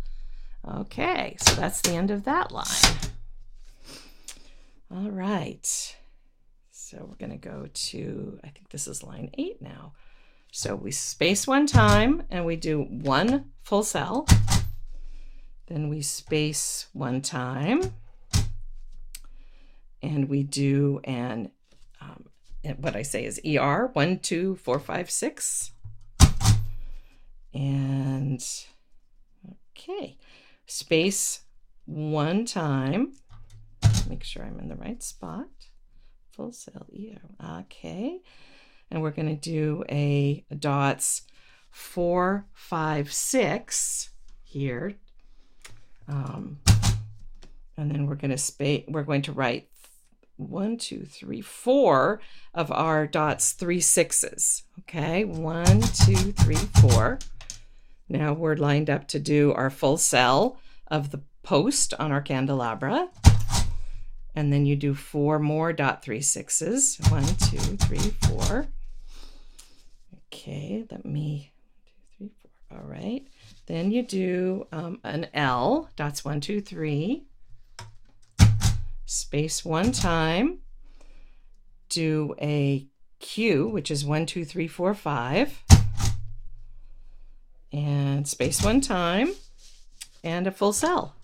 Okay, 0.68 1.36
so 1.38 1.54
that's 1.54 1.80
the 1.80 1.92
end 1.92 2.10
of 2.10 2.24
that 2.24 2.52
line. 2.52 2.66
All 4.92 5.10
right. 5.10 5.96
So 6.72 6.98
we're 7.08 7.28
to 7.30 7.48
go 7.48 7.68
to, 7.72 8.40
I 8.42 8.48
think 8.48 8.70
this 8.70 8.88
is 8.88 9.04
line 9.04 9.30
eight 9.38 9.62
now. 9.62 9.92
So 10.50 10.74
we 10.74 10.90
space 10.90 11.46
one 11.46 11.66
time 11.68 12.24
and 12.28 12.44
we 12.44 12.56
do 12.56 12.82
one 12.82 13.52
full 13.62 13.84
cell. 13.84 14.26
Then 15.68 15.88
we 15.88 16.02
space 16.02 16.88
one 16.92 17.22
time 17.22 17.94
and 20.02 20.28
we 20.28 20.42
do 20.42 21.00
an, 21.04 21.50
um, 22.00 22.26
what 22.78 22.96
I 22.96 23.02
say 23.02 23.24
is 23.24 23.40
ER, 23.46 23.90
one, 23.92 24.18
two, 24.18 24.56
four, 24.56 24.78
five, 24.78 25.10
six. 25.10 25.72
And 27.52 28.42
okay, 29.76 30.16
space 30.66 31.40
one 31.84 32.44
time. 32.44 33.12
Make 34.08 34.24
sure 34.24 34.44
I'm 34.44 34.58
in 34.60 34.68
the 34.68 34.76
right 34.76 35.02
spot 35.02 35.48
full 36.40 36.52
cell 36.52 36.86
ER. 36.94 37.60
Okay. 37.62 38.20
And 38.90 39.02
we're 39.02 39.10
going 39.10 39.28
to 39.28 39.34
do 39.34 39.84
a 39.90 40.44
dots 40.58 41.22
four, 41.70 42.46
five, 42.52 43.12
six 43.12 44.10
here. 44.42 44.94
Um, 46.08 46.58
and 47.76 47.90
then 47.90 48.06
we're 48.06 48.16
going 48.16 48.30
to 48.30 48.38
space, 48.38 48.84
we're 48.88 49.04
going 49.04 49.22
to 49.22 49.32
write 49.32 49.68
one, 50.40 50.76
two, 50.76 51.04
three, 51.04 51.40
four 51.40 52.20
of 52.54 52.70
our 52.72 53.06
dots, 53.06 53.52
three 53.52 53.80
sixes. 53.80 54.62
Okay. 54.80 55.24
One, 55.24 55.80
two, 55.80 56.32
three, 56.32 56.54
four. 56.54 57.18
Now 58.08 58.32
we're 58.32 58.56
lined 58.56 58.90
up 58.90 59.06
to 59.08 59.18
do 59.20 59.52
our 59.52 59.70
full 59.70 59.96
cell 59.96 60.58
of 60.88 61.10
the 61.10 61.20
post 61.42 61.94
on 61.98 62.10
our 62.12 62.20
candelabra 62.20 63.08
and 64.34 64.52
then 64.52 64.66
you 64.66 64.76
do 64.76 64.94
four 64.94 65.38
more 65.38 65.72
dot 65.72 66.02
three 66.02 66.20
sixes. 66.20 66.98
One, 67.08 67.24
two, 67.24 67.58
three, 67.58 68.14
four. 68.22 68.66
Okay, 70.26 70.84
let 70.90 71.04
me. 71.04 71.52
All 72.72 72.82
right. 72.82 73.26
Then 73.66 73.90
you 73.90 74.02
do 74.02 74.66
um, 74.72 75.00
an 75.02 75.26
L, 75.34 75.90
dots 75.96 76.24
one, 76.24 76.40
two, 76.40 76.60
three. 76.60 77.24
Space 79.10 79.64
one 79.64 79.90
time. 79.90 80.58
Do 81.88 82.36
a 82.40 82.86
Q, 83.18 83.66
which 83.66 83.90
is 83.90 84.04
one, 84.04 84.24
two, 84.24 84.44
three, 84.44 84.68
four, 84.68 84.94
five. 84.94 85.64
And 87.72 88.28
space 88.28 88.62
one 88.62 88.80
time. 88.80 89.32
And 90.22 90.46
a 90.46 90.52
full 90.52 90.72
cell 90.72 91.16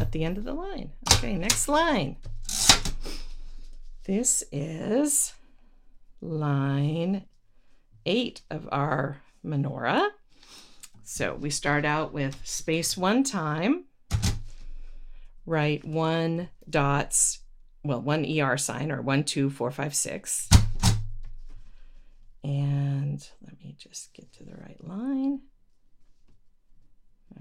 at 0.00 0.10
the 0.10 0.24
end 0.24 0.38
of 0.38 0.44
the 0.44 0.54
line. 0.54 0.90
Okay, 1.12 1.36
next 1.36 1.68
line. 1.68 2.16
This 4.02 4.42
is 4.50 5.34
line 6.20 7.26
eight 8.04 8.42
of 8.50 8.68
our 8.72 9.22
menorah. 9.44 10.08
So 11.04 11.36
we 11.36 11.50
start 11.50 11.84
out 11.84 12.12
with 12.12 12.44
space 12.44 12.96
one 12.96 13.22
time, 13.22 13.84
write 15.46 15.84
one 15.84 16.50
dots, 16.68 17.38
well, 17.84 18.02
one 18.02 18.26
ER 18.26 18.56
sign 18.58 18.90
or 18.90 19.00
one, 19.00 19.24
two, 19.24 19.48
four, 19.48 19.70
five, 19.70 19.94
six. 19.94 20.48
And 22.44 23.26
let 23.42 23.58
me 23.60 23.74
just 23.78 24.12
get 24.12 24.32
to 24.34 24.44
the 24.44 24.56
right 24.56 24.82
line. 24.84 25.40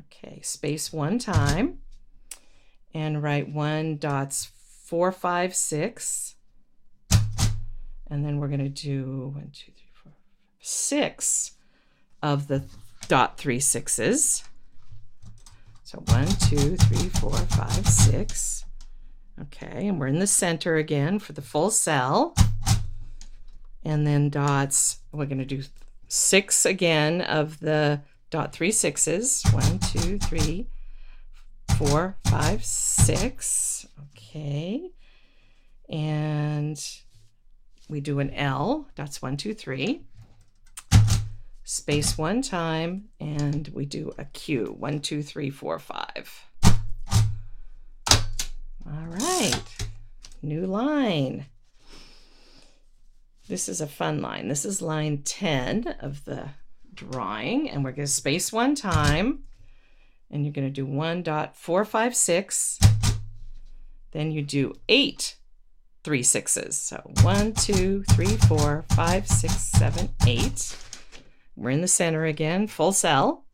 Okay, 0.05 0.41
space 0.41 0.93
one 0.93 1.19
time 1.19 1.79
and 2.93 3.21
write 3.21 3.51
one 3.51 3.97
dots 3.97 4.51
four, 4.83 5.11
five, 5.11 5.55
six. 5.55 6.35
And 8.07 8.23
then 8.23 8.37
we're 8.39 8.47
going 8.47 8.59
to 8.59 8.69
do 8.69 9.31
one, 9.33 9.51
two, 9.53 9.71
three, 9.71 9.91
four, 9.93 10.13
six 10.59 11.53
of 12.21 12.47
the 12.47 12.63
dot 13.07 13.37
three 13.37 13.59
sixes. 13.59 14.43
So 15.95 16.01
one, 16.13 16.27
two, 16.27 16.75
three, 16.75 17.07
four, 17.07 17.31
five, 17.31 17.87
six. 17.87 18.65
Okay, 19.43 19.87
and 19.87 19.97
we're 19.97 20.07
in 20.07 20.19
the 20.19 20.27
center 20.27 20.75
again 20.75 21.19
for 21.19 21.31
the 21.31 21.41
full 21.41 21.71
cell. 21.71 22.35
And 23.81 24.05
then 24.05 24.29
dots, 24.29 24.99
we're 25.13 25.25
going 25.25 25.37
to 25.37 25.45
do 25.45 25.63
six 26.09 26.65
again 26.65 27.21
of 27.21 27.61
the 27.61 28.01
dot 28.29 28.51
three 28.51 28.71
sixes. 28.71 29.41
One, 29.51 29.79
two, 29.79 30.19
three, 30.19 30.67
four, 31.77 32.17
five, 32.25 32.65
six. 32.65 33.85
Okay. 34.11 34.89
And 35.87 36.77
we 37.87 38.01
do 38.01 38.19
an 38.19 38.31
L, 38.31 38.89
dots 38.95 39.21
one, 39.21 39.37
two, 39.37 39.53
three. 39.53 40.01
Space 41.67 42.15
one 42.15 42.43
time, 42.43 43.05
and 43.19 43.69
we 43.69 43.87
do 43.87 44.11
a 44.19 44.25
Q, 44.25 44.75
one, 44.77 44.99
two, 44.99 45.23
three, 45.23 45.49
four, 45.49 45.79
five. 45.79 46.45
All 48.85 49.07
right, 49.07 49.63
new 50.43 50.67
line. 50.67 51.47
This 53.47 53.67
is 53.67 53.81
a 53.81 53.87
fun 53.87 54.21
line. 54.21 54.47
This 54.47 54.63
is 54.63 54.79
line 54.79 55.23
10 55.23 55.95
of 56.01 56.23
the 56.25 56.49
drawing, 56.93 57.67
and 57.71 57.83
we're 57.83 57.93
going 57.93 58.05
to 58.05 58.13
space 58.13 58.53
one 58.53 58.75
time, 58.75 59.39
and 60.29 60.45
you're 60.45 60.53
going 60.53 60.67
to 60.67 60.71
do 60.71 60.85
one 60.85 61.23
dot 61.23 61.57
four 61.57 61.83
five 61.83 62.15
six. 62.15 62.77
Then 64.11 64.31
you 64.31 64.43
do 64.43 64.75
eight 64.87 65.37
three 66.03 66.21
sixes. 66.21 66.77
So 66.77 67.01
one, 67.23 67.53
two, 67.53 68.03
three, 68.11 68.37
four, 68.37 68.85
five, 68.89 69.27
six, 69.27 69.55
seven, 69.55 70.09
eight. 70.27 70.77
We're 71.55 71.69
in 71.69 71.81
the 71.81 71.87
center 71.87 72.25
again, 72.25 72.67
full 72.67 72.91
cell. 72.91 73.45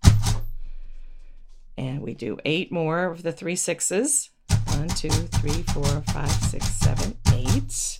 And 1.77 2.01
we 2.01 2.13
do 2.13 2.37
eight 2.45 2.71
more 2.71 3.05
of 3.05 3.23
the 3.23 3.31
three 3.31 3.55
sixes. 3.55 4.29
One, 4.67 4.87
two, 4.89 5.09
three, 5.09 5.63
four, 5.63 6.01
five, 6.13 6.31
six, 6.31 6.65
seven, 6.65 7.15
eight. 7.33 7.99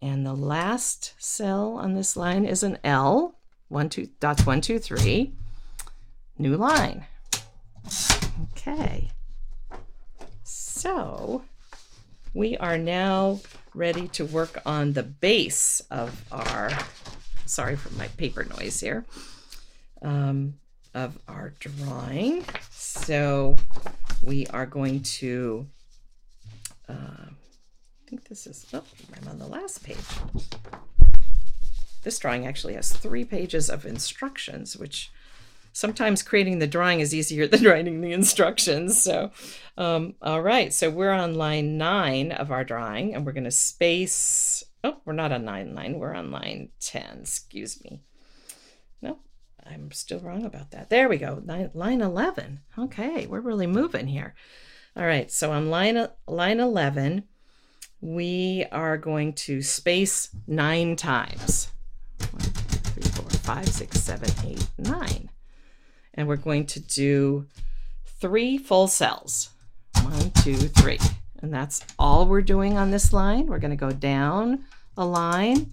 And 0.00 0.24
the 0.24 0.34
last 0.34 1.14
cell 1.18 1.72
on 1.72 1.94
this 1.94 2.16
line 2.16 2.44
is 2.44 2.62
an 2.62 2.78
L. 2.84 3.38
One, 3.68 3.88
two, 3.88 4.08
dots 4.20 4.46
one, 4.46 4.60
two, 4.60 4.78
three. 4.78 5.34
New 6.38 6.56
line. 6.56 7.06
Okay. 8.52 9.10
So 10.44 11.42
we 12.34 12.56
are 12.58 12.78
now 12.78 13.40
ready 13.74 14.08
to 14.08 14.24
work 14.24 14.60
on 14.64 14.92
the 14.92 15.02
base 15.02 15.80
of 15.90 16.24
our, 16.30 16.70
sorry 17.48 17.76
for 17.76 17.92
my 17.94 18.08
paper 18.08 18.44
noise 18.44 18.80
here, 18.80 19.04
um, 20.02 20.54
of 20.94 21.18
our 21.28 21.54
drawing. 21.58 22.44
So 22.70 23.56
we 24.22 24.46
are 24.48 24.66
going 24.66 25.02
to, 25.02 25.66
uh, 26.88 26.92
I 26.92 28.08
think 28.08 28.28
this 28.28 28.46
is, 28.46 28.66
oh, 28.72 28.82
I'm 29.20 29.28
on 29.28 29.38
the 29.38 29.46
last 29.46 29.84
page. 29.84 29.96
This 32.02 32.18
drawing 32.18 32.46
actually 32.46 32.74
has 32.74 32.92
three 32.92 33.24
pages 33.24 33.68
of 33.68 33.84
instructions, 33.84 34.76
which 34.76 35.10
sometimes 35.72 36.22
creating 36.22 36.58
the 36.58 36.66
drawing 36.66 37.00
is 37.00 37.14
easier 37.14 37.46
than 37.48 37.64
writing 37.64 38.00
the 38.00 38.12
instructions. 38.12 39.02
So, 39.02 39.30
um, 39.76 40.14
all 40.20 40.42
right, 40.42 40.72
so 40.72 40.90
we're 40.90 41.12
on 41.12 41.34
line 41.34 41.78
nine 41.78 42.32
of 42.32 42.50
our 42.50 42.64
drawing, 42.64 43.14
and 43.14 43.24
we're 43.24 43.32
going 43.32 43.44
to 43.44 43.50
space. 43.50 44.64
Oh, 44.84 44.98
we're 45.04 45.12
not 45.12 45.32
on 45.32 45.44
line 45.44 45.74
nine, 45.74 45.98
we're 45.98 46.14
on 46.14 46.30
line 46.30 46.70
10. 46.80 47.18
Excuse 47.20 47.82
me. 47.82 48.02
No, 49.02 49.18
I'm 49.66 49.90
still 49.90 50.20
wrong 50.20 50.44
about 50.44 50.70
that. 50.70 50.88
There 50.88 51.08
we 51.08 51.16
go, 51.18 51.42
line, 51.44 51.70
line 51.74 52.00
11. 52.00 52.60
Okay, 52.78 53.26
we're 53.26 53.40
really 53.40 53.66
moving 53.66 54.06
here. 54.06 54.34
All 54.96 55.06
right, 55.06 55.30
so 55.30 55.52
on 55.52 55.70
line, 55.70 56.06
line 56.26 56.60
11, 56.60 57.24
we 58.00 58.66
are 58.70 58.96
going 58.96 59.32
to 59.32 59.62
space 59.62 60.28
nine 60.46 60.96
times. 60.96 61.70
One, 62.30 62.42
two, 62.42 62.50
three, 62.50 63.10
four, 63.10 63.30
five, 63.30 63.68
six, 63.68 64.00
seven, 64.00 64.30
eight, 64.44 64.66
nine 64.78 65.30
and 66.18 66.26
we're 66.26 66.36
going 66.36 66.66
to 66.66 66.80
do 66.80 67.46
three 68.20 68.58
full 68.58 68.88
cells. 68.88 69.50
One, 70.02 70.32
two, 70.42 70.56
three. 70.56 70.98
And 71.40 71.52
that's 71.52 71.80
all 71.98 72.26
we're 72.26 72.42
doing 72.42 72.76
on 72.76 72.90
this 72.90 73.12
line. 73.12 73.46
We're 73.46 73.58
going 73.58 73.70
to 73.70 73.76
go 73.76 73.92
down 73.92 74.64
a 74.96 75.04
line 75.04 75.72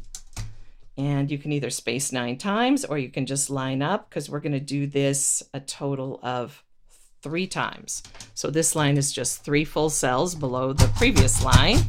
and 0.97 1.29
you 1.29 1.37
can 1.37 1.51
either 1.51 1.69
space 1.69 2.11
nine 2.11 2.37
times 2.37 2.85
or 2.85 2.97
you 2.97 3.09
can 3.09 3.25
just 3.25 3.49
line 3.49 3.81
up 3.81 4.09
because 4.09 4.29
we're 4.29 4.39
going 4.39 4.53
to 4.53 4.59
do 4.59 4.87
this 4.87 5.43
a 5.53 5.59
total 5.59 6.19
of 6.23 6.63
three 7.21 7.47
times. 7.47 8.03
So 8.33 8.49
this 8.49 8.75
line 8.75 8.97
is 8.97 9.11
just 9.11 9.43
three 9.43 9.65
full 9.65 9.89
cells 9.89 10.35
below 10.35 10.73
the 10.73 10.87
previous 10.95 11.43
line. 11.43 11.79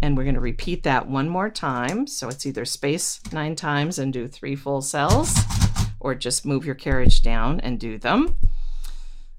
And 0.00 0.16
we're 0.16 0.24
going 0.24 0.34
to 0.34 0.40
repeat 0.40 0.84
that 0.84 1.08
one 1.08 1.28
more 1.28 1.50
time. 1.50 2.06
So 2.06 2.28
it's 2.28 2.46
either 2.46 2.64
space 2.64 3.20
nine 3.32 3.56
times 3.56 3.98
and 3.98 4.12
do 4.12 4.26
three 4.26 4.56
full 4.56 4.80
cells 4.80 5.34
or 6.00 6.14
just 6.14 6.46
move 6.46 6.64
your 6.64 6.74
carriage 6.74 7.22
down 7.22 7.60
and 7.60 7.78
do 7.78 7.98
them. 7.98 8.36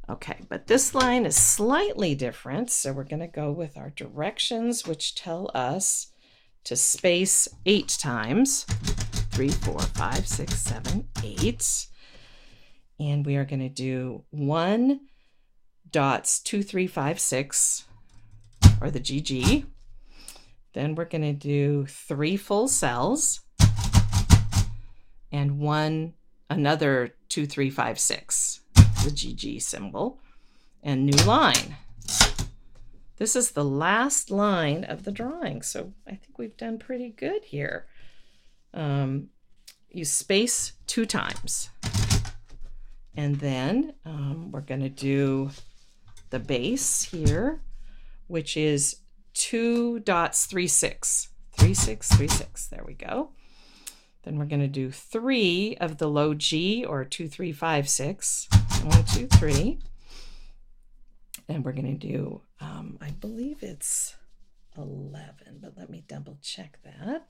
Okay, 0.10 0.38
but 0.50 0.66
this 0.66 0.96
line 0.96 1.26
is 1.28 1.36
slightly 1.36 2.16
different, 2.16 2.72
so 2.72 2.92
we're 2.92 3.04
going 3.04 3.20
to 3.20 3.28
go 3.28 3.52
with 3.52 3.78
our 3.78 3.92
directions, 3.92 4.88
which 4.88 5.14
tell 5.14 5.52
us 5.54 6.08
to 6.64 6.76
space 6.76 7.48
eight 7.68 7.90
times. 7.90 8.64
Three, 9.32 9.50
four, 9.50 9.80
five, 9.80 10.28
six, 10.28 10.56
seven, 10.56 11.08
eight. 11.24 11.88
And 13.00 13.24
we 13.24 13.36
are 13.36 13.46
going 13.46 13.60
to 13.60 13.70
do 13.70 14.24
one 14.32 15.02
dots, 15.92 16.40
two, 16.40 16.64
three, 16.64 16.88
five, 16.88 17.20
six, 17.20 17.86
or 18.82 18.90
the 18.90 19.00
GG. 19.00 19.66
Then 20.74 20.96
we're 20.96 21.06
going 21.06 21.22
to 21.22 21.34
do 21.34 21.86
three 21.88 22.36
full 22.36 22.68
cells 22.68 23.42
and 25.32 25.60
one 25.60 26.14
another 26.50 27.16
2356, 27.30 28.62
the 29.04 29.12
GG 29.12 29.62
symbol, 29.62 30.20
and 30.84 31.06
new 31.06 31.24
line. 31.26 31.76
This 33.18 33.36
is 33.36 33.52
the 33.52 33.66
last 33.66 34.32
line 34.32 34.84
of 34.86 35.04
the 35.04 35.12
drawing, 35.12 35.62
so 35.62 35.94
I 36.08 36.12
think 36.12 36.38
we've 36.38 36.56
done 36.56 36.80
pretty 36.80 37.10
good 37.10 37.44
here. 37.44 37.86
Um, 38.74 39.30
you 39.90 40.06
space 40.06 40.74
two 40.88 41.06
times. 41.06 41.70
And 43.16 43.36
then 43.40 43.94
um, 44.06 44.52
we're 44.52 44.62
going 44.62 44.82
to 44.82 44.90
do 44.90 45.50
the 46.30 46.40
base 46.40 47.04
here, 47.04 47.62
which 48.28 48.56
is 48.56 48.98
two 49.34 50.00
dots, 50.00 50.46
three, 50.46 50.68
six, 50.68 51.30
three, 51.58 51.74
six, 51.74 52.08
three, 52.16 52.28
six. 52.28 52.68
There 52.68 52.84
we 52.86 52.94
go. 52.94 53.32
Then 54.24 54.38
we're 54.38 54.46
going 54.46 54.62
to 54.62 54.68
do 54.68 54.92
three 54.92 55.76
of 55.82 55.98
the 55.98 56.08
low 56.08 56.34
G 56.34 56.86
or 56.86 57.04
two, 57.04 57.28
three, 57.28 57.52
five, 57.52 57.90
six. 57.90 58.48
One, 58.84 59.04
two, 59.06 59.28
three. 59.28 59.80
And 61.48 61.66
we're 61.66 61.74
going 61.74 61.98
to 61.98 62.08
do, 62.08 62.42
um, 62.60 62.98
I 63.02 63.12
believe 63.12 63.64
it's 63.64 64.16
11, 64.78 65.60
but 65.62 65.74
let 65.78 65.90
me 65.90 66.04
double 66.08 66.38
check 66.42 66.78
that. 66.84 67.28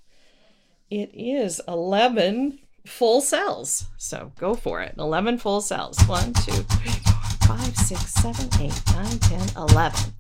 It 0.89 1.12
is 1.13 1.62
11 1.67 2.59
full 2.85 3.21
cells. 3.21 3.85
So 3.97 4.31
go 4.38 4.55
for 4.55 4.81
it. 4.81 4.95
11 4.97 5.38
full 5.38 5.62
cells. 5.62 5.99
One, 6.01 6.33
two, 6.33 6.51
three, 6.51 6.91
four, 6.91 7.57
five, 7.57 7.75
six, 7.75 8.13
seven, 8.13 8.49
eight, 8.62 8.81
nine, 8.93 9.19
10, 9.19 9.49
11. 9.55 10.13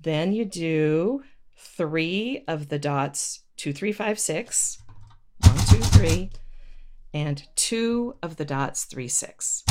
Then 0.00 0.32
you 0.32 0.44
do 0.44 1.22
three 1.56 2.44
of 2.46 2.68
the 2.68 2.78
dots, 2.78 3.40
two, 3.56 3.72
three, 3.72 3.92
five, 3.92 4.18
six 4.18 4.78
one, 5.40 5.56
two, 5.66 5.80
three, 5.80 6.30
and 7.14 7.46
two 7.56 8.16
of 8.22 8.36
the 8.36 8.44
dots, 8.44 8.84
three, 8.84 9.08
six. 9.08 9.64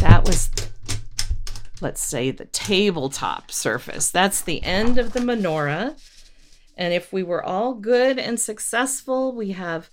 That 0.00 0.24
was, 0.24 0.50
let's 1.80 2.00
say, 2.00 2.30
the 2.30 2.44
tabletop 2.46 3.50
surface. 3.50 4.10
That's 4.10 4.40
the 4.40 4.62
end 4.62 4.96
of 4.98 5.12
the 5.12 5.20
menorah. 5.20 6.00
And 6.76 6.94
if 6.94 7.12
we 7.12 7.24
were 7.24 7.42
all 7.42 7.74
good 7.74 8.18
and 8.18 8.38
successful, 8.38 9.34
we 9.34 9.50
have 9.52 9.90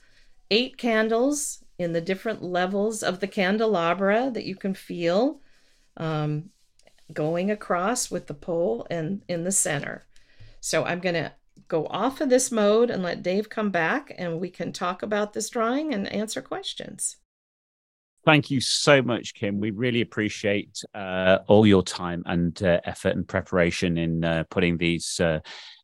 eight 0.51 0.77
candles 0.77 1.63
in 1.79 1.93
the 1.93 2.01
different 2.01 2.43
levels 2.43 3.01
of 3.01 3.19
the 3.19 3.27
candelabra 3.27 4.29
that 4.31 4.45
you 4.45 4.55
can 4.55 4.75
feel 4.75 5.41
um, 5.97 6.51
going 7.11 7.49
across 7.49 8.11
with 8.11 8.27
the 8.27 8.33
pole 8.33 8.85
and 8.89 9.23
in 9.27 9.43
the 9.43 9.51
center. 9.51 10.05
So 10.61 10.85
I'm 10.85 10.99
going 10.99 11.15
to 11.15 11.33
go 11.67 11.87
off 11.87 12.21
of 12.21 12.29
this 12.29 12.51
mode 12.51 12.89
and 12.91 13.01
let 13.01 13.23
Dave 13.23 13.49
come 13.49 13.71
back 13.71 14.13
and 14.17 14.39
we 14.39 14.49
can 14.49 14.71
talk 14.71 15.01
about 15.01 15.33
this 15.33 15.49
drawing 15.49 15.93
and 15.93 16.07
answer 16.11 16.41
questions. 16.41 17.17
Thank 18.25 18.49
you 18.49 18.59
so 18.59 19.03
much, 19.03 19.35
Kim. 19.35 19.59
We 19.59 19.69
really 19.69 20.01
appreciate 20.01 20.81
uh, 20.95 21.39
all 21.47 21.67
your 21.67 21.83
time 21.83 22.23
and 22.25 22.61
uh, 22.63 22.81
effort 22.83 23.15
and 23.15 23.27
preparation 23.27 23.99
in 23.99 24.25
uh, 24.25 24.45
putting 24.49 24.77
these 24.77 25.19
uh, 25.19 25.41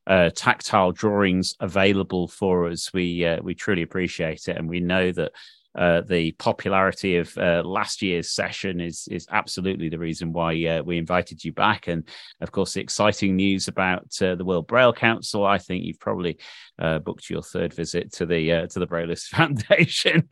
uh, 0.07 0.31
tactile 0.35 0.91
drawings 0.91 1.55
available 1.59 2.27
for 2.27 2.67
us. 2.67 2.91
We 2.93 3.23
uh, 3.23 3.37
we 3.43 3.53
truly 3.53 3.83
appreciate 3.83 4.47
it, 4.47 4.57
and 4.57 4.67
we 4.67 4.79
know 4.79 5.11
that 5.11 5.33
uh, 5.73 6.01
the 6.01 6.33
popularity 6.33 7.17
of 7.17 7.37
uh, 7.37 7.61
last 7.63 8.01
year's 8.01 8.29
session 8.29 8.81
is 8.81 9.07
is 9.09 9.25
absolutely 9.31 9.87
the 9.87 9.97
reason 9.97 10.33
why 10.33 10.51
uh, 10.65 10.83
we 10.83 10.97
invited 10.97 11.43
you 11.43 11.53
back. 11.53 11.87
And 11.87 12.07
of 12.41 12.51
course, 12.51 12.73
the 12.73 12.81
exciting 12.81 13.35
news 13.37 13.67
about 13.67 14.05
uh, 14.21 14.35
the 14.35 14.43
World 14.43 14.67
Braille 14.67 14.93
Council. 14.93 15.45
I 15.45 15.57
think 15.57 15.85
you've 15.85 15.99
probably 15.99 16.37
uh, 16.77 16.99
booked 16.99 17.29
your 17.29 17.41
third 17.41 17.73
visit 17.73 18.11
to 18.13 18.25
the 18.25 18.67
to 18.69 18.79
the 18.79 18.87
Braillist 18.87 19.27
Foundation 19.29 20.29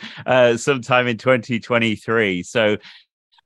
sometime 0.57 1.07
in 1.07 1.17
2023. 1.17 2.43
So. 2.43 2.77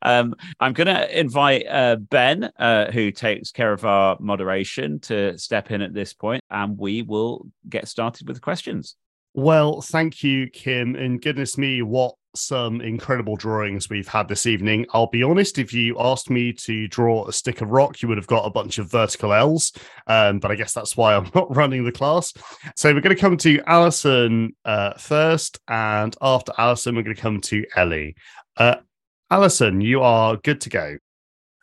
Um, 0.05 0.35
I'm 0.59 0.73
going 0.73 0.87
to 0.87 1.17
invite 1.17 1.63
Ben, 2.09 2.51
who 2.91 3.09
takes 3.11 3.51
care 3.51 3.71
of 3.71 3.85
our 3.85 4.17
moderation, 4.19 4.99
to 4.99 5.37
step 5.37 5.71
in 5.71 5.81
at 5.81 5.93
this 5.93 6.13
point, 6.13 6.43
and 6.49 6.77
we 6.77 7.03
will 7.03 7.47
get 7.69 7.87
started 7.87 8.27
with 8.27 8.35
the 8.35 8.41
questions. 8.41 8.97
Well, 9.33 9.81
thank 9.81 10.23
you, 10.23 10.49
Kim. 10.49 10.95
And 10.95 11.21
goodness 11.21 11.57
me, 11.57 11.81
what 11.81 12.15
some 12.35 12.81
incredible 12.81 13.35
drawings 13.35 13.89
we've 13.89 14.07
had 14.07 14.27
this 14.27 14.45
evening. 14.45 14.85
I'll 14.93 15.07
be 15.07 15.23
honest, 15.23 15.59
if 15.59 15.73
you 15.73 15.95
asked 15.99 16.29
me 16.29 16.51
to 16.53 16.87
draw 16.87 17.27
a 17.27 17.33
stick 17.33 17.61
of 17.61 17.69
rock, 17.69 18.01
you 18.01 18.07
would 18.07 18.17
have 18.17 18.27
got 18.27 18.45
a 18.45 18.49
bunch 18.49 18.77
of 18.77 18.89
vertical 18.89 19.33
L's. 19.33 19.71
Um, 20.07 20.39
but 20.39 20.51
I 20.51 20.55
guess 20.55 20.73
that's 20.73 20.97
why 20.97 21.15
I'm 21.15 21.29
not 21.35 21.55
running 21.55 21.83
the 21.83 21.91
class. 21.91 22.33
So 22.75 22.93
we're 22.93 23.01
going 23.01 23.15
to 23.15 23.21
come 23.21 23.37
to 23.37 23.61
Alison 23.67 24.55
uh, 24.65 24.93
first. 24.95 25.59
And 25.67 26.15
after 26.21 26.53
Alison, 26.57 26.95
we're 26.95 27.03
going 27.03 27.15
to 27.15 27.21
come 27.21 27.41
to 27.41 27.65
Ellie. 27.75 28.15
Uh, 28.57 28.75
Alison, 29.29 29.81
you 29.81 30.01
are 30.01 30.37
good 30.37 30.61
to 30.61 30.69
go. 30.69 30.97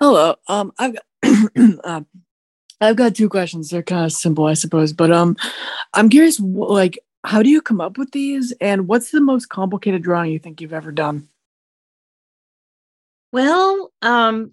Hello. 0.01 0.37
Um, 0.49 0.73
I've 0.79 0.95
got. 0.95 1.05
uh, 1.85 2.01
I've 2.83 2.97
got 2.97 3.15
two 3.15 3.29
questions. 3.29 3.69
They're 3.69 3.83
kind 3.83 4.07
of 4.07 4.13
simple, 4.13 4.47
I 4.47 4.55
suppose, 4.55 4.95
but 4.95 5.11
um, 5.11 5.37
I'm 5.93 6.09
curious, 6.09 6.41
like, 6.41 6.99
how 7.25 7.43
do 7.43 7.51
you 7.51 7.61
come 7.61 7.81
up 7.81 7.99
with 7.99 8.13
these 8.13 8.53
and 8.61 8.89
what's 8.89 9.11
the 9.11 9.21
most 9.21 9.49
complicated 9.49 10.03
drawing 10.03 10.33
you 10.33 10.39
think 10.39 10.61
you've 10.61 10.73
ever 10.73 10.93
done? 10.93 11.29
Well 13.33 13.93
um 14.03 14.53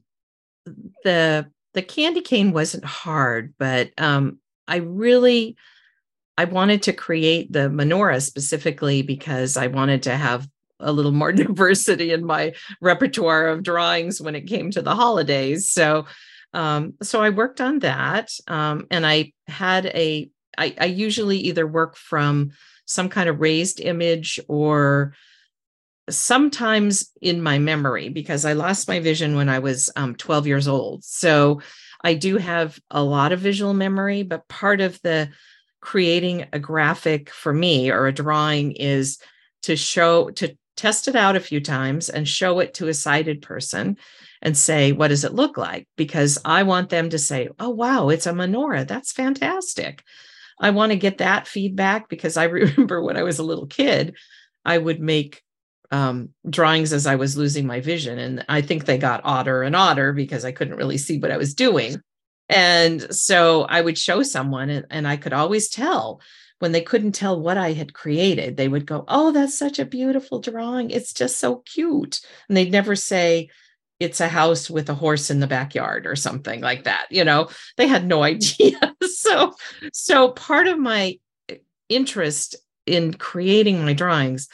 the 1.03 1.49
the 1.73 1.81
candy 1.81 2.21
cane 2.21 2.51
wasn't 2.51 2.83
hard 2.83 3.53
but 3.57 3.91
um 3.97 4.39
i 4.67 4.77
really 4.77 5.55
i 6.37 6.43
wanted 6.43 6.83
to 6.83 6.91
create 6.91 7.51
the 7.51 7.69
menorah 7.69 8.21
specifically 8.21 9.01
because 9.01 9.55
i 9.55 9.67
wanted 9.67 10.03
to 10.03 10.15
have 10.15 10.49
a 10.79 10.91
little 10.91 11.11
more 11.11 11.31
diversity 11.33 12.11
in 12.11 12.25
my 12.25 12.53
repertoire 12.81 13.47
of 13.47 13.63
drawings 13.63 14.21
when 14.21 14.35
it 14.35 14.47
came 14.47 14.71
to 14.71 14.81
the 14.81 14.95
holidays. 14.95 15.71
So 15.71 16.05
um 16.53 16.93
so 17.01 17.21
i 17.21 17.29
worked 17.29 17.59
on 17.59 17.79
that 17.79 18.31
um 18.47 18.87
and 18.89 19.05
i 19.05 19.33
had 19.47 19.87
a 19.87 20.29
I, 20.57 20.75
I 20.79 20.85
usually 20.85 21.37
either 21.39 21.67
work 21.67 21.95
from 21.95 22.51
some 22.85 23.09
kind 23.09 23.29
of 23.29 23.39
raised 23.39 23.79
image 23.79 24.39
or 24.47 25.13
sometimes 26.09 27.11
in 27.21 27.41
my 27.41 27.59
memory 27.59 28.09
because 28.09 28.45
I 28.45 28.53
lost 28.53 28.87
my 28.87 28.99
vision 28.99 29.35
when 29.35 29.49
I 29.49 29.59
was 29.59 29.89
um, 29.95 30.15
12 30.15 30.47
years 30.47 30.67
old. 30.67 31.03
So 31.03 31.61
I 32.03 32.13
do 32.13 32.37
have 32.37 32.79
a 32.89 33.03
lot 33.03 33.33
of 33.33 33.39
visual 33.39 33.73
memory, 33.73 34.23
but 34.23 34.47
part 34.47 34.79
of 34.79 35.01
the 35.01 35.29
creating 35.81 36.45
a 36.53 36.59
graphic 36.59 37.29
for 37.29 37.53
me 37.53 37.91
or 37.91 38.07
a 38.07 38.13
drawing 38.13 38.71
is 38.71 39.19
to 39.63 39.75
show, 39.75 40.29
to 40.31 40.57
test 40.77 41.07
it 41.07 41.15
out 41.15 41.35
a 41.35 41.41
few 41.41 41.59
times 41.59 42.09
and 42.09 42.27
show 42.27 42.59
it 42.59 42.75
to 42.75 42.87
a 42.87 42.93
sighted 42.93 43.41
person 43.41 43.97
and 44.41 44.55
say, 44.57 44.91
what 44.91 45.09
does 45.09 45.23
it 45.23 45.33
look 45.33 45.57
like? 45.57 45.87
Because 45.97 46.37
I 46.45 46.63
want 46.63 46.89
them 46.89 47.09
to 47.09 47.19
say, 47.19 47.49
oh, 47.59 47.69
wow, 47.69 48.09
it's 48.09 48.27
a 48.27 48.31
menorah. 48.31 48.87
That's 48.87 49.11
fantastic. 49.11 50.03
I 50.59 50.71
want 50.71 50.91
to 50.91 50.97
get 50.97 51.19
that 51.19 51.47
feedback 51.47 52.09
because 52.09 52.37
I 52.37 52.43
remember 52.45 53.01
when 53.01 53.17
I 53.17 53.23
was 53.23 53.39
a 53.39 53.43
little 53.43 53.67
kid, 53.67 54.15
I 54.65 54.77
would 54.77 54.99
make 54.99 55.43
um, 55.91 56.29
drawings 56.49 56.91
as 56.91 57.07
I 57.07 57.15
was 57.15 57.37
losing 57.37 57.65
my 57.65 57.79
vision. 57.79 58.19
And 58.19 58.45
I 58.49 58.61
think 58.61 58.85
they 58.85 58.97
got 58.97 59.21
odder 59.23 59.63
and 59.63 59.75
odder 59.75 60.13
because 60.13 60.43
I 60.43 60.51
couldn't 60.51 60.75
really 60.75 60.97
see 60.97 61.19
what 61.19 61.31
I 61.31 61.37
was 61.37 61.53
doing. 61.53 62.01
And 62.49 63.13
so 63.13 63.63
I 63.63 63.81
would 63.81 63.97
show 63.97 64.23
someone, 64.23 64.69
and, 64.69 64.85
and 64.89 65.07
I 65.07 65.17
could 65.17 65.33
always 65.33 65.69
tell 65.69 66.21
when 66.59 66.71
they 66.71 66.81
couldn't 66.81 67.11
tell 67.11 67.39
what 67.39 67.57
I 67.57 67.73
had 67.73 67.93
created, 67.93 68.57
they 68.57 68.67
would 68.67 68.85
go, 68.85 69.05
Oh, 69.07 69.31
that's 69.31 69.57
such 69.57 69.79
a 69.79 69.85
beautiful 69.85 70.39
drawing. 70.39 70.89
It's 70.89 71.13
just 71.13 71.37
so 71.37 71.57
cute. 71.57 72.21
And 72.47 72.57
they'd 72.57 72.71
never 72.71 72.95
say, 72.95 73.49
it's 73.99 74.19
a 74.19 74.27
house 74.27 74.69
with 74.69 74.89
a 74.89 74.93
horse 74.93 75.29
in 75.29 75.39
the 75.39 75.47
backyard 75.47 76.05
or 76.05 76.15
something 76.15 76.61
like 76.61 76.83
that 76.83 77.07
you 77.09 77.23
know? 77.23 77.49
They 77.77 77.87
had 77.87 78.05
no 78.05 78.23
idea. 78.33 78.95
So 79.03 79.53
so 79.93 80.31
part 80.31 80.67
of 80.67 80.79
my 80.79 81.17
eh, 81.49 81.55
interest 81.89 82.55
in 82.85 83.13
creating 83.13 83.83
my 83.83 83.93
drawings 83.93 84.47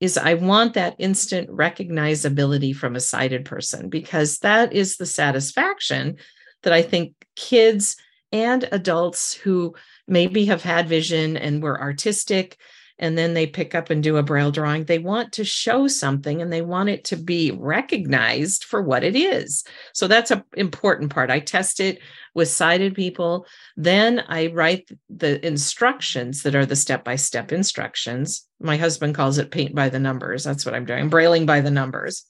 is 0.00 0.18
i 0.18 0.34
want 0.34 0.74
that 0.74 0.96
instant 0.98 1.48
recognizability 1.48 2.74
from 2.74 2.96
a 2.96 3.00
sighted 3.00 3.44
person 3.44 3.88
because 3.88 4.38
that 4.40 4.72
is 4.72 4.96
the 4.96 5.06
satisfaction 5.06 6.16
that 6.62 6.72
i 6.72 6.82
think 6.82 7.14
kids 7.36 7.96
and 8.32 8.68
adults 8.72 9.32
who 9.34 9.74
maybe 10.08 10.46
have 10.46 10.62
had 10.62 10.88
vision 10.88 11.36
and 11.36 11.62
were 11.62 11.80
artistic 11.80 12.58
and 12.98 13.16
then 13.16 13.34
they 13.34 13.46
pick 13.46 13.74
up 13.74 13.90
and 13.90 14.02
do 14.02 14.16
a 14.16 14.22
braille 14.22 14.50
drawing. 14.50 14.84
They 14.84 14.98
want 14.98 15.32
to 15.32 15.44
show 15.44 15.86
something 15.86 16.40
and 16.40 16.52
they 16.52 16.62
want 16.62 16.88
it 16.88 17.04
to 17.04 17.16
be 17.16 17.50
recognized 17.50 18.64
for 18.64 18.82
what 18.82 19.04
it 19.04 19.14
is. 19.14 19.64
So 19.92 20.08
that's 20.08 20.30
an 20.30 20.42
important 20.54 21.10
part. 21.10 21.30
I 21.30 21.40
test 21.40 21.80
it 21.80 21.98
with 22.34 22.48
sighted 22.48 22.94
people. 22.94 23.46
Then 23.76 24.22
i 24.28 24.48
write 24.48 24.90
the 25.10 25.44
instructions 25.46 26.42
that 26.42 26.54
are 26.54 26.66
the 26.66 26.76
step 26.76 27.04
by 27.04 27.16
step 27.16 27.52
instructions. 27.52 28.46
My 28.60 28.76
husband 28.76 29.14
calls 29.14 29.38
it 29.38 29.50
paint 29.50 29.74
by 29.74 29.88
the 29.88 29.98
numbers. 29.98 30.44
That's 30.44 30.64
what 30.64 30.74
i'm 30.74 30.86
doing 30.86 31.08
brailing 31.08 31.46
by 31.46 31.60
the 31.60 31.70
numbers. 31.70 32.24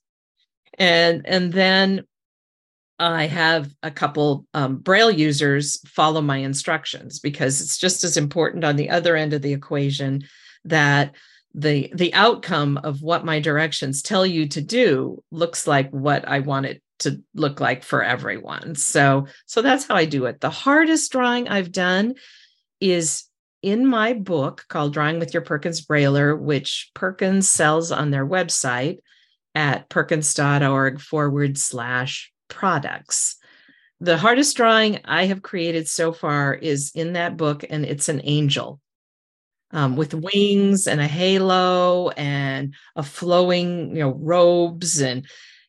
And 0.78 1.26
and 1.26 1.52
then 1.52 2.04
I 2.98 3.26
have 3.26 3.70
a 3.82 3.90
couple 3.90 4.46
um, 4.54 4.78
Braille 4.78 5.10
users 5.10 5.78
follow 5.86 6.22
my 6.22 6.38
instructions 6.38 7.18
because 7.20 7.60
it's 7.60 7.76
just 7.76 8.04
as 8.04 8.16
important 8.16 8.64
on 8.64 8.76
the 8.76 8.88
other 8.88 9.16
end 9.16 9.34
of 9.34 9.42
the 9.42 9.52
equation 9.52 10.24
that 10.68 11.14
the 11.54 11.90
the 11.94 12.12
outcome 12.14 12.78
of 12.84 13.00
what 13.00 13.24
my 13.24 13.40
directions 13.40 14.02
tell 14.02 14.26
you 14.26 14.46
to 14.48 14.60
do 14.60 15.22
looks 15.30 15.66
like 15.66 15.90
what 15.90 16.28
I 16.28 16.40
want 16.40 16.66
it 16.66 16.82
to 16.98 17.22
look 17.34 17.60
like 17.60 17.82
for 17.82 18.02
everyone. 18.02 18.74
So 18.74 19.26
so 19.46 19.62
that's 19.62 19.86
how 19.86 19.96
I 19.96 20.04
do 20.04 20.26
it. 20.26 20.40
The 20.40 20.50
hardest 20.50 21.10
drawing 21.12 21.48
I've 21.48 21.72
done 21.72 22.14
is 22.80 23.24
in 23.62 23.86
my 23.86 24.12
book 24.12 24.64
called 24.68 24.92
Drawing 24.92 25.18
with 25.18 25.32
Your 25.32 25.42
Perkins 25.42 25.84
Brailler, 25.84 26.38
which 26.38 26.90
Perkins 26.94 27.48
sells 27.48 27.90
on 27.90 28.10
their 28.10 28.26
website 28.26 28.98
at 29.54 29.88
perkins.org 29.88 31.00
forward 31.00 31.56
slash 31.56 32.32
products. 32.48 33.36
The 33.98 34.18
hardest 34.18 34.56
drawing 34.58 35.00
I 35.06 35.24
have 35.24 35.40
created 35.40 35.88
so 35.88 36.12
far 36.12 36.52
is 36.52 36.92
in 36.94 37.14
that 37.14 37.38
book, 37.38 37.64
and 37.68 37.86
it's 37.86 38.10
an 38.10 38.20
angel 38.24 38.78
um, 39.72 39.96
with 39.96 40.14
wings 40.14 40.86
and 40.86 41.00
a 41.00 41.06
halo 41.06 42.10
and 42.10 42.74
a 42.94 43.02
flowing, 43.02 43.90
you 43.96 44.02
know, 44.02 44.14
robes, 44.20 45.00
and 45.00 45.26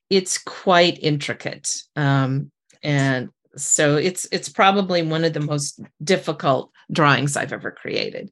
it's 0.09 0.37
quite 0.37 0.99
intricate. 1.01 1.81
Um, 1.95 2.51
and 2.83 3.29
so 3.55 3.95
it's 3.95 4.27
it's 4.31 4.49
probably 4.49 5.01
one 5.01 5.23
of 5.23 5.33
the 5.33 5.39
most 5.39 5.81
difficult 6.03 6.71
drawings 6.91 7.35
I've 7.35 7.53
ever 7.53 7.71
created. 7.71 8.31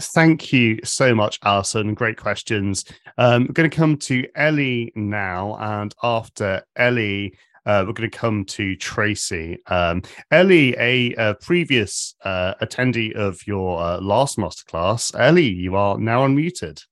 Thank 0.00 0.52
you 0.52 0.78
so 0.82 1.14
much, 1.14 1.38
Alison. 1.44 1.94
Great 1.94 2.16
questions. 2.16 2.84
Um, 3.18 3.44
I'm 3.44 3.52
going 3.52 3.70
to 3.70 3.76
come 3.76 3.96
to 3.98 4.26
Ellie 4.34 4.92
now, 4.96 5.56
and 5.60 5.94
after 6.02 6.62
Ellie, 6.76 7.36
uh, 7.66 7.84
we're 7.86 7.92
going 7.92 8.10
to 8.10 8.16
come 8.16 8.44
to 8.44 8.76
Tracy. 8.76 9.58
Um, 9.66 10.02
Ellie, 10.30 10.74
a, 10.78 11.14
a 11.14 11.34
previous 11.34 12.14
uh, 12.24 12.54
attendee 12.62 13.14
of 13.14 13.46
your 13.46 13.80
uh, 13.80 14.00
last 14.00 14.38
masterclass. 14.38 15.18
Ellie, 15.18 15.48
you 15.48 15.76
are 15.76 15.98
now 15.98 16.26
unmuted. 16.26 16.82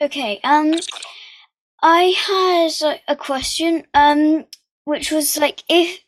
Okay. 0.00 0.40
Um, 0.44 0.74
I 1.82 2.14
had 2.16 3.00
a 3.08 3.16
question. 3.16 3.84
Um, 3.94 4.44
which 4.88 5.12
was 5.12 5.36
like, 5.36 5.62
if 5.68 6.00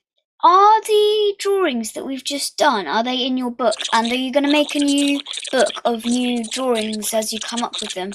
are 0.43 0.81
the 0.81 1.35
drawings 1.39 1.93
that 1.93 2.07
we've 2.07 2.25
just 2.25 2.57
done 2.57 2.87
are 2.87 3.05
they 3.05 3.27
in 3.27 3.37
your 3.37 3.51
book, 3.51 3.75
and 3.93 4.11
are 4.11 4.15
you 4.15 4.33
going 4.33 4.45
to 4.45 4.51
make 4.51 4.75
a 4.75 4.79
new 4.79 5.21
book 5.53 5.69
of 5.85 6.07
new 6.07 6.43
drawings 6.49 7.13
as 7.13 7.31
you 7.31 7.39
come 7.39 7.63
up 7.63 7.75
with 7.83 7.93
them? 7.93 8.13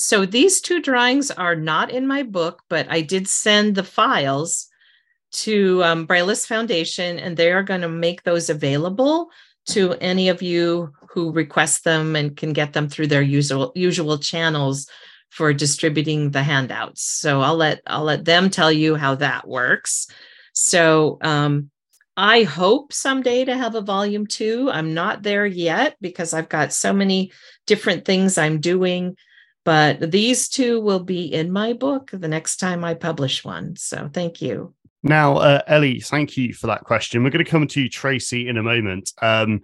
So 0.00 0.26
these 0.26 0.60
two 0.60 0.80
drawings 0.80 1.30
are 1.30 1.54
not 1.54 1.90
in 1.90 2.06
my 2.06 2.22
book, 2.22 2.62
but 2.68 2.86
I 2.90 3.02
did 3.02 3.28
send 3.28 3.74
the 3.74 3.84
files 3.84 4.68
to 5.32 5.82
um, 5.84 6.06
Braillist 6.06 6.46
Foundation, 6.46 7.18
and 7.18 7.36
they 7.36 7.52
are 7.52 7.62
going 7.62 7.82
to 7.82 7.88
make 7.88 8.22
those 8.22 8.50
available 8.50 9.30
to 9.66 9.92
any 10.00 10.28
of 10.28 10.42
you 10.42 10.92
who 11.10 11.32
request 11.32 11.84
them 11.84 12.16
and 12.16 12.36
can 12.36 12.52
get 12.52 12.72
them 12.72 12.88
through 12.88 13.08
their 13.08 13.22
usual 13.22 13.72
usual 13.74 14.18
channels 14.18 14.88
for 15.28 15.52
distributing 15.52 16.30
the 16.30 16.42
handouts. 16.42 17.02
So 17.02 17.40
I'll 17.40 17.56
let 17.56 17.80
I'll 17.86 18.04
let 18.04 18.24
them 18.24 18.50
tell 18.50 18.72
you 18.72 18.96
how 18.96 19.16
that 19.16 19.46
works. 19.46 20.08
So 20.52 21.18
um, 21.22 21.70
I 22.16 22.42
hope 22.42 22.92
someday 22.92 23.44
to 23.44 23.56
have 23.56 23.74
a 23.74 23.80
volume 23.80 24.26
two. 24.26 24.70
I'm 24.72 24.94
not 24.94 25.22
there 25.22 25.46
yet 25.46 25.96
because 26.00 26.34
I've 26.34 26.48
got 26.48 26.72
so 26.72 26.92
many 26.92 27.32
different 27.66 28.04
things 28.04 28.36
I'm 28.36 28.60
doing 28.60 29.16
But 29.64 30.10
these 30.10 30.48
two 30.48 30.80
will 30.80 31.00
be 31.00 31.32
in 31.32 31.52
my 31.52 31.72
book 31.74 32.10
the 32.12 32.28
next 32.28 32.56
time 32.56 32.84
I 32.84 32.94
publish 32.94 33.44
one. 33.44 33.76
So 33.76 34.08
thank 34.12 34.40
you. 34.40 34.74
Now, 35.02 35.36
uh, 35.38 35.62
Ellie, 35.66 36.00
thank 36.00 36.36
you 36.36 36.52
for 36.52 36.66
that 36.66 36.84
question. 36.84 37.22
We're 37.22 37.30
going 37.30 37.44
to 37.44 37.50
come 37.50 37.66
to 37.68 37.88
Tracy 37.88 38.48
in 38.48 38.58
a 38.58 38.62
moment. 38.62 39.12
Um, 39.22 39.62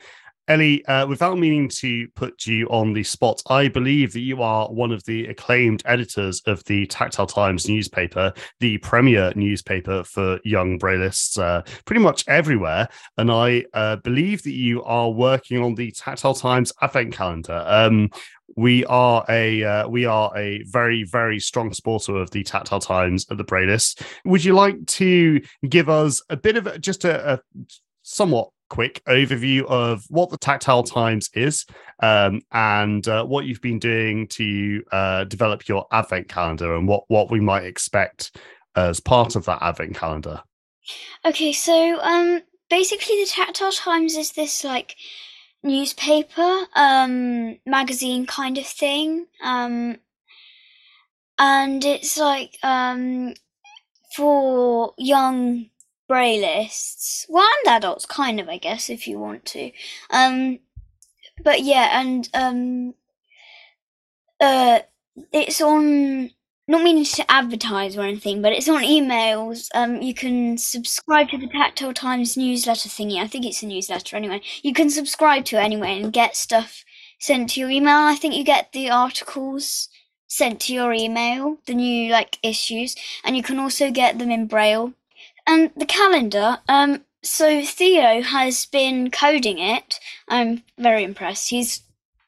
Ellie, 0.49 0.85
uh, 0.87 1.07
without 1.07 1.39
meaning 1.39 1.69
to 1.69 2.07
put 2.15 2.47
you 2.47 2.67
on 2.69 2.93
the 2.93 3.03
spot, 3.03 3.43
I 3.49 3.67
believe 3.67 4.13
that 4.13 4.21
you 4.21 4.43
are 4.43 4.69
one 4.69 4.93
of 4.93 5.03
the 5.05 5.27
acclaimed 5.27 5.83
editors 5.87 6.41
of 6.47 6.63
the 6.65 6.87
Tactile 6.87 7.27
Times 7.27 7.69
newspaper, 7.69 8.33
the 8.61 8.79
premier 8.79 9.33
newspaper 9.35 10.05
for 10.05 10.39
young 10.45 10.79
braillists, 10.79 11.37
uh, 11.37 11.63
pretty 11.85 12.01
much 12.01 12.25
everywhere. 12.29 12.89
And 13.19 13.31
I 13.31 13.65
uh, 13.75 13.97
believe 13.97 14.45
that 14.45 14.53
you 14.53 14.85
are 14.85 15.11
working 15.11 15.63
on 15.63 15.75
the 15.75 15.91
Tactile 15.91 16.35
Times 16.35 16.73
Advent 16.81 17.13
calendar. 17.13 17.65
Um, 17.67 18.11
we 18.55 18.85
are 18.87 19.25
a 19.29 19.65
uh, 19.65 19.89
we 19.89 20.05
are 20.05 20.31
a 20.37 20.63
very 20.63 21.03
very 21.03 21.41
strong 21.41 21.73
supporter 21.73 22.17
of 22.17 22.31
the 22.31 22.45
Tactile 22.45 22.81
Times 22.81 23.27
at 23.31 23.37
the 23.37 23.45
Braillists. 23.45 24.01
Would 24.25 24.45
you 24.45 24.55
like 24.55 24.87
to 24.87 25.41
give 25.69 25.89
us 25.89 26.23
a 26.31 26.37
bit 26.37 26.57
of 26.57 26.81
just 26.81 27.05
a, 27.05 27.35
a 27.35 27.41
somewhat 28.03 28.51
quick 28.69 29.03
overview 29.07 29.65
of 29.67 30.05
what 30.09 30.31
the 30.31 30.39
Tactile 30.39 30.83
Times 30.83 31.31
is 31.35 31.67
um, 32.03 32.43
and 32.53 33.07
uh, 33.09 33.25
what 33.25 33.47
you've 33.47 33.61
been 33.61 33.79
doing 33.79 34.27
to 34.29 34.83
uh, 34.93 35.25
develop 35.25 35.69
your 35.69 35.87
Advent 35.93 36.29
calendar 36.29 36.75
and 36.75 36.89
what, 36.89 37.05
what 37.09 37.31
we 37.31 37.41
might 37.41 37.65
expect 37.65 38.37
as 38.75 39.01
part 39.01 39.37
of 39.37 39.45
that 39.47 39.63
Advent 39.63 39.97
calendar. 39.97 40.43
Okay, 41.25 41.53
so 41.53 42.01
um, 42.01 42.43
basically, 42.71 43.17
the 43.17 43.31
Tactile 43.31 43.73
Times 43.73 44.17
is 44.17 44.33
this 44.33 44.63
like 44.63 44.97
newspaper, 45.63 46.67
um, 46.75 47.59
magazine 47.67 48.27
kind 48.27 48.59
of 48.59 48.67
thing, 48.67 49.27
um, 49.43 49.97
and 51.39 51.85
it's 51.85 52.17
like 52.17 52.57
um, 52.63 53.35
for 54.15 54.95
young 54.97 55.69
braillists. 56.09 57.27
Well, 57.29 57.49
and 57.65 57.77
adults, 57.77 58.07
kind 58.07 58.41
of, 58.41 58.49
I 58.49 58.59
guess, 58.59 58.91
if 58.91 59.07
you 59.07 59.19
want 59.19 59.45
to. 59.47 59.71
Um, 60.11 60.61
but 61.43 61.63
yeah, 61.63 62.01
and 62.01 62.29
um, 62.35 62.95
uh, 64.41 64.81
it's 65.33 65.61
on. 65.61 66.31
Not 66.69 66.83
meaning 66.83 67.05
to 67.05 67.31
advertise 67.31 67.97
or 67.97 68.01
anything, 68.01 68.43
but 68.43 68.53
it's 68.53 68.69
on 68.69 68.83
emails. 68.83 69.69
Um, 69.73 70.03
you 70.03 70.13
can 70.13 70.59
subscribe 70.59 71.29
to 71.29 71.39
the 71.39 71.47
Tactile 71.47 71.95
Times 71.95 72.37
newsletter 72.37 72.89
thingy. 72.89 73.23
I 73.23 73.29
think 73.29 73.47
it's 73.47 73.63
a 73.63 73.67
newsletter 73.67 74.17
anyway. 74.17 74.41
You 74.63 74.73
can 74.73 74.91
subscribe 74.91 75.45
to 75.45 75.59
it 75.59 75.61
anyway 75.61 76.03
and 76.03 76.13
get 76.13 76.35
stuff 76.35 76.83
sent 77.21 77.51
to 77.51 77.61
your 77.61 77.71
email. 77.71 77.99
I 77.99 78.17
think 78.17 78.35
you 78.35 78.43
get 78.43 78.73
the 78.73 78.91
articles 78.91 79.89
sent 80.27 80.61
to 80.63 80.75
your 80.75 80.93
email, 80.93 81.59
the 81.67 81.75
new 81.75 82.11
like 82.11 82.39
issues, 82.43 82.97
and 83.23 83.37
you 83.37 83.45
can 83.45 83.61
also 83.61 83.93
get 83.93 84.19
them 84.19 84.33
in 84.33 84.49
braille 84.49 84.93
and 85.47 85.71
the 85.77 85.87
calendar, 85.87 86.59
um, 86.69 87.05
so 87.23 87.65
Theo 87.65 88.23
has 88.23 88.67
been 88.67 89.11
coding 89.11 89.59
it. 89.59 89.99
I'm 90.29 90.63
very 90.79 91.05
impressed. 91.05 91.51
He's 91.51 91.83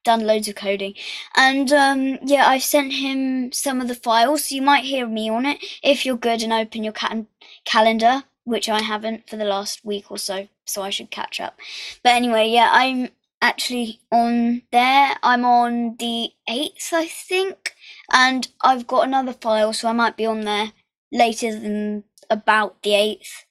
done 0.05 0.27
loads 0.27 0.49
of 0.49 0.55
coding. 0.55 0.95
And 1.37 1.73
um, 1.73 2.19
yeah, 2.23 2.47
I've 2.47 2.63
sent 2.63 2.93
him 2.95 3.53
some 3.53 3.81
of 3.81 3.89
the 3.89 3.95
files, 3.95 4.45
so 4.47 4.55
you 4.55 4.63
might 4.63 4.85
hear 4.85 5.07
me 5.07 5.29
on 5.29 5.47
it 5.47 5.59
if 5.83 6.05
you're 6.07 6.17
good 6.17 6.43
and 6.43 6.53
open 6.53 6.85
your 6.85 6.93
ca- 6.93 7.25
calendar, 7.65 8.25
which 8.45 8.69
I 8.69 8.83
haven't 8.83 9.29
for 9.29 9.37
the 9.37 9.45
last 9.45 9.85
week 9.85 10.11
or 10.11 10.19
so, 10.19 10.49
so 10.65 10.83
I 10.83 10.91
should 10.91 11.11
catch 11.11 11.41
up. 11.41 11.59
But 12.03 12.15
anyway, 12.15 12.49
yeah, 12.49 12.71
I'm 12.73 13.11
actually 13.43 14.01
on 14.11 14.63
there. 14.73 15.17
I'm 15.23 15.45
on 15.45 15.97
the 15.99 16.31
8th, 16.49 16.93
I 16.93 17.07
think, 17.07 17.75
and 18.13 18.49
I've 18.63 18.87
got 18.87 19.07
another 19.07 19.33
file, 19.35 19.73
so 19.73 19.89
I 19.89 19.93
might 19.93 20.17
be 20.17 20.27
on 20.27 20.41
there 20.43 20.73
later 21.13 21.53
than 21.59 22.05
about 22.31 22.83
the 22.83 22.95
eighth. 22.95 23.45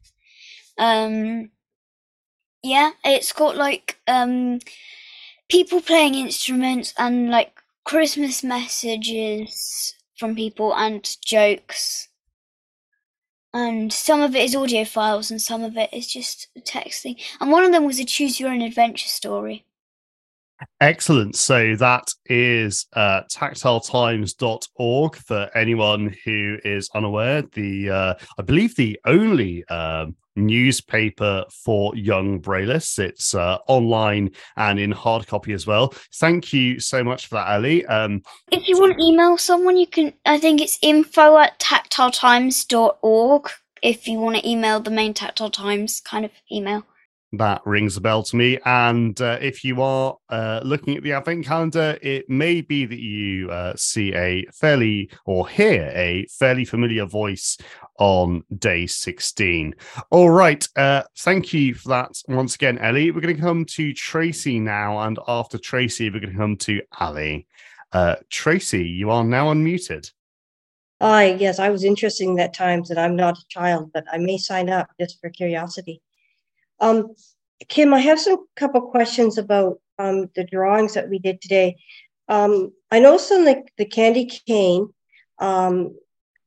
Um, 0.78 1.52
yeah, 2.64 2.92
it's 3.04 3.32
got 3.34 3.56
like 3.56 4.00
um, 4.08 4.60
people 5.50 5.82
playing 5.82 6.16
instruments 6.16 6.94
and 6.98 7.30
like 7.30 7.62
Christmas 7.86 8.44
messages 8.44 9.96
from 10.18 10.36
people 10.36 10.76
and 10.76 11.18
jokes. 11.26 12.10
And 13.54 13.94
some 13.94 14.22
of 14.22 14.36
it 14.36 14.44
is 14.44 14.56
audio 14.56 14.86
files 14.86 15.32
and 15.32 15.42
some 15.42 15.64
of 15.64 15.78
it 15.78 15.92
is 15.94 16.08
just 16.08 16.50
texting. 16.60 17.22
And 17.40 17.52
one 17.52 17.64
of 17.64 17.72
them 17.72 17.86
was 17.86 18.00
a 18.00 18.06
choose 18.06 18.40
your 18.40 18.50
own 18.52 18.62
adventure 18.62 19.10
story. 19.10 19.67
Excellent. 20.82 21.36
So 21.36 21.76
that 21.76 22.10
is 22.26 22.88
uh, 22.94 23.22
tactiletimes.org 23.32 25.16
for 25.16 25.50
anyone 25.56 26.16
who 26.26 26.58
is 26.64 26.90
unaware. 26.96 27.44
The 27.54 27.90
uh, 27.90 28.14
I 28.38 28.42
believe 28.42 28.76
the 28.76 29.00
only 29.06 29.64
uh, 29.70 30.08
newspaper 30.36 31.46
for 31.52 31.96
young 31.96 32.40
braillists. 32.40 33.00
It's 33.00 33.36
uh, 33.36 33.58
online 33.68 34.32
and 34.56 34.80
in 34.80 34.92
hard 34.92 35.28
copy 35.28 35.54
as 35.54 35.68
well. 35.68 35.94
Thank 36.16 36.54
you 36.54 36.80
so 36.80 37.04
much 37.04 37.28
for 37.28 37.36
that, 37.36 37.48
Ali. 37.48 37.86
Um, 37.86 38.22
if 38.52 38.68
you 38.68 38.80
want 38.80 38.98
to 38.98 39.04
email 39.04 39.38
someone, 39.38 39.78
you 39.78 39.88
can. 39.88 40.14
I 40.26 40.40
think 40.40 40.62
it's 40.62 40.80
info 40.82 41.38
at 41.38 41.60
tactiletimes.org. 41.60 43.50
If 43.84 44.08
you 44.08 44.20
want 44.20 44.38
to 44.38 44.50
email 44.50 44.80
the 44.80 44.90
main 44.90 45.14
Tactile 45.14 45.52
Times 45.52 46.02
kind 46.02 46.26
of 46.26 46.32
email. 46.52 46.84
That 47.34 47.62
rings 47.66 47.98
a 47.98 48.02
bell 48.02 48.24
to 48.24 48.36
me. 48.38 48.58
And 48.66 49.20
uh, 49.20 49.38
if 49.42 49.64
you 49.66 49.82
are 49.82 50.16
uh, 50.30 50.62
looking 50.64 50.96
at 50.96 51.04
the 51.04 51.12
advent 51.12 51.46
calendar, 51.46 51.98
it 52.02 52.30
may 52.30 52.62
be 52.62 52.86
that 52.86 53.00
you 53.00 53.52
uh, 53.52 53.74
see 53.76 54.14
a 54.14 54.46
fairly 54.54 55.10
or 55.26 55.48
hear 55.50 55.92
a 55.94 56.26
fairly 56.40 56.64
familiar 56.64 57.06
voice 57.06 57.58
on 58.00 58.44
day 58.58 58.88
16. 58.88 59.76
All 60.10 60.30
right. 60.30 60.66
Uh, 60.78 61.04
thank 61.18 61.52
you 61.52 61.74
for 61.74 61.90
that 61.90 62.12
once 62.30 62.56
again, 62.56 62.78
Ellie. 62.78 63.12
We're 63.12 63.22
going 63.22 63.36
to 63.36 63.42
come 63.42 63.66
to 63.66 63.94
Tracy 63.94 64.60
now. 64.60 65.00
And 65.00 65.20
after 65.28 65.58
Tracy, 65.58 66.10
we're 66.10 66.22
going 66.22 66.32
to 66.32 66.40
come 66.40 66.56
to 66.58 66.82
Ali. 66.98 67.46
Uh, 67.92 68.16
Tracy, 68.30 68.88
you 68.88 69.10
are 69.12 69.26
now 69.26 69.54
unmuted. 69.54 70.10
Hi, 71.02 71.34
yes, 71.34 71.60
I 71.60 71.70
was 71.70 71.84
interested 71.84 72.24
in 72.24 72.36
that 72.36 72.54
times 72.56 72.90
that 72.90 72.98
I'm 72.98 73.16
not 73.16 73.38
a 73.38 73.48
child, 73.50 73.92
but 73.94 74.06
I 74.12 74.18
may 74.18 74.38
sign 74.38 74.70
up 74.70 74.90
just 75.00 75.20
for 75.22 75.30
curiosity. 75.30 76.02
Um, 76.80 77.16
Kim, 77.68 77.94
I 77.94 78.00
have 78.00 78.20
some 78.20 78.46
couple 78.56 78.82
questions 78.82 79.38
about 79.38 79.80
um, 79.98 80.30
the 80.36 80.44
drawings 80.44 80.94
that 80.94 81.10
we 81.10 81.20
did 81.20 81.42
today. 81.42 81.78
Um, 82.30 82.74
I 82.92 83.00
noticed 83.00 83.32
on 83.32 83.46
the, 83.46 83.64
the 83.78 83.86
candy 83.86 84.26
cane, 84.26 84.94
um, 85.40 85.98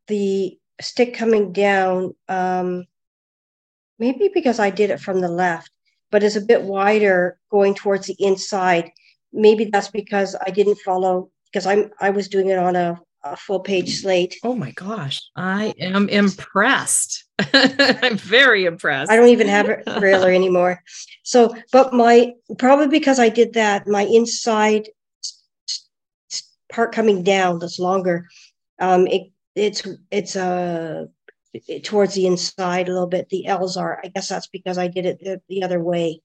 the 0.06 0.58
stick 0.80 1.14
coming 1.14 1.52
down, 1.52 2.14
um, 2.28 2.84
maybe 3.98 4.30
because 4.32 4.58
I 4.58 4.70
did 4.70 4.90
it 4.90 5.00
from 5.00 5.20
the 5.20 5.28
left, 5.28 5.70
but 6.10 6.22
is 6.22 6.36
a 6.36 6.40
bit 6.40 6.62
wider 6.62 7.38
going 7.50 7.74
towards 7.74 8.06
the 8.06 8.16
inside. 8.18 8.90
Maybe 9.32 9.66
that's 9.66 9.88
because 9.88 10.36
I 10.46 10.50
didn't 10.50 10.78
follow 10.78 11.30
because 11.46 11.66
I'm 11.66 11.90
I 12.00 12.10
was 12.10 12.28
doing 12.28 12.48
it 12.48 12.58
on 12.58 12.76
a 12.76 13.00
a 13.22 13.36
full 13.36 13.60
page 13.60 14.00
slate. 14.00 14.36
Oh 14.42 14.54
my 14.54 14.72
gosh, 14.72 15.20
I 15.36 15.74
am 15.78 16.08
impressed. 16.08 17.19
I'm 18.02 18.16
very 18.16 18.64
impressed. 18.64 19.10
I 19.10 19.16
don't 19.16 19.28
even 19.28 19.48
have 19.48 19.68
a 19.68 19.82
trailer 19.98 20.30
anymore. 20.30 20.82
So, 21.22 21.54
but 21.72 21.92
my 21.92 22.32
probably 22.58 22.88
because 22.88 23.18
I 23.18 23.28
did 23.28 23.54
that, 23.54 23.86
my 23.86 24.02
inside 24.02 24.88
part 26.70 26.92
coming 26.92 27.22
down 27.22 27.58
that's 27.58 27.78
longer. 27.78 28.28
Um, 28.80 29.06
it 29.06 29.30
it's 29.54 29.86
it's 30.10 30.36
uh 30.36 31.06
it, 31.52 31.84
towards 31.84 32.14
the 32.14 32.26
inside 32.26 32.88
a 32.88 32.92
little 32.92 33.08
bit. 33.08 33.28
The 33.28 33.46
L's 33.46 33.76
are. 33.76 34.00
I 34.04 34.08
guess 34.08 34.28
that's 34.28 34.48
because 34.48 34.78
I 34.78 34.88
did 34.88 35.06
it 35.06 35.18
the, 35.20 35.40
the 35.48 35.62
other 35.62 35.82
way. 35.82 36.20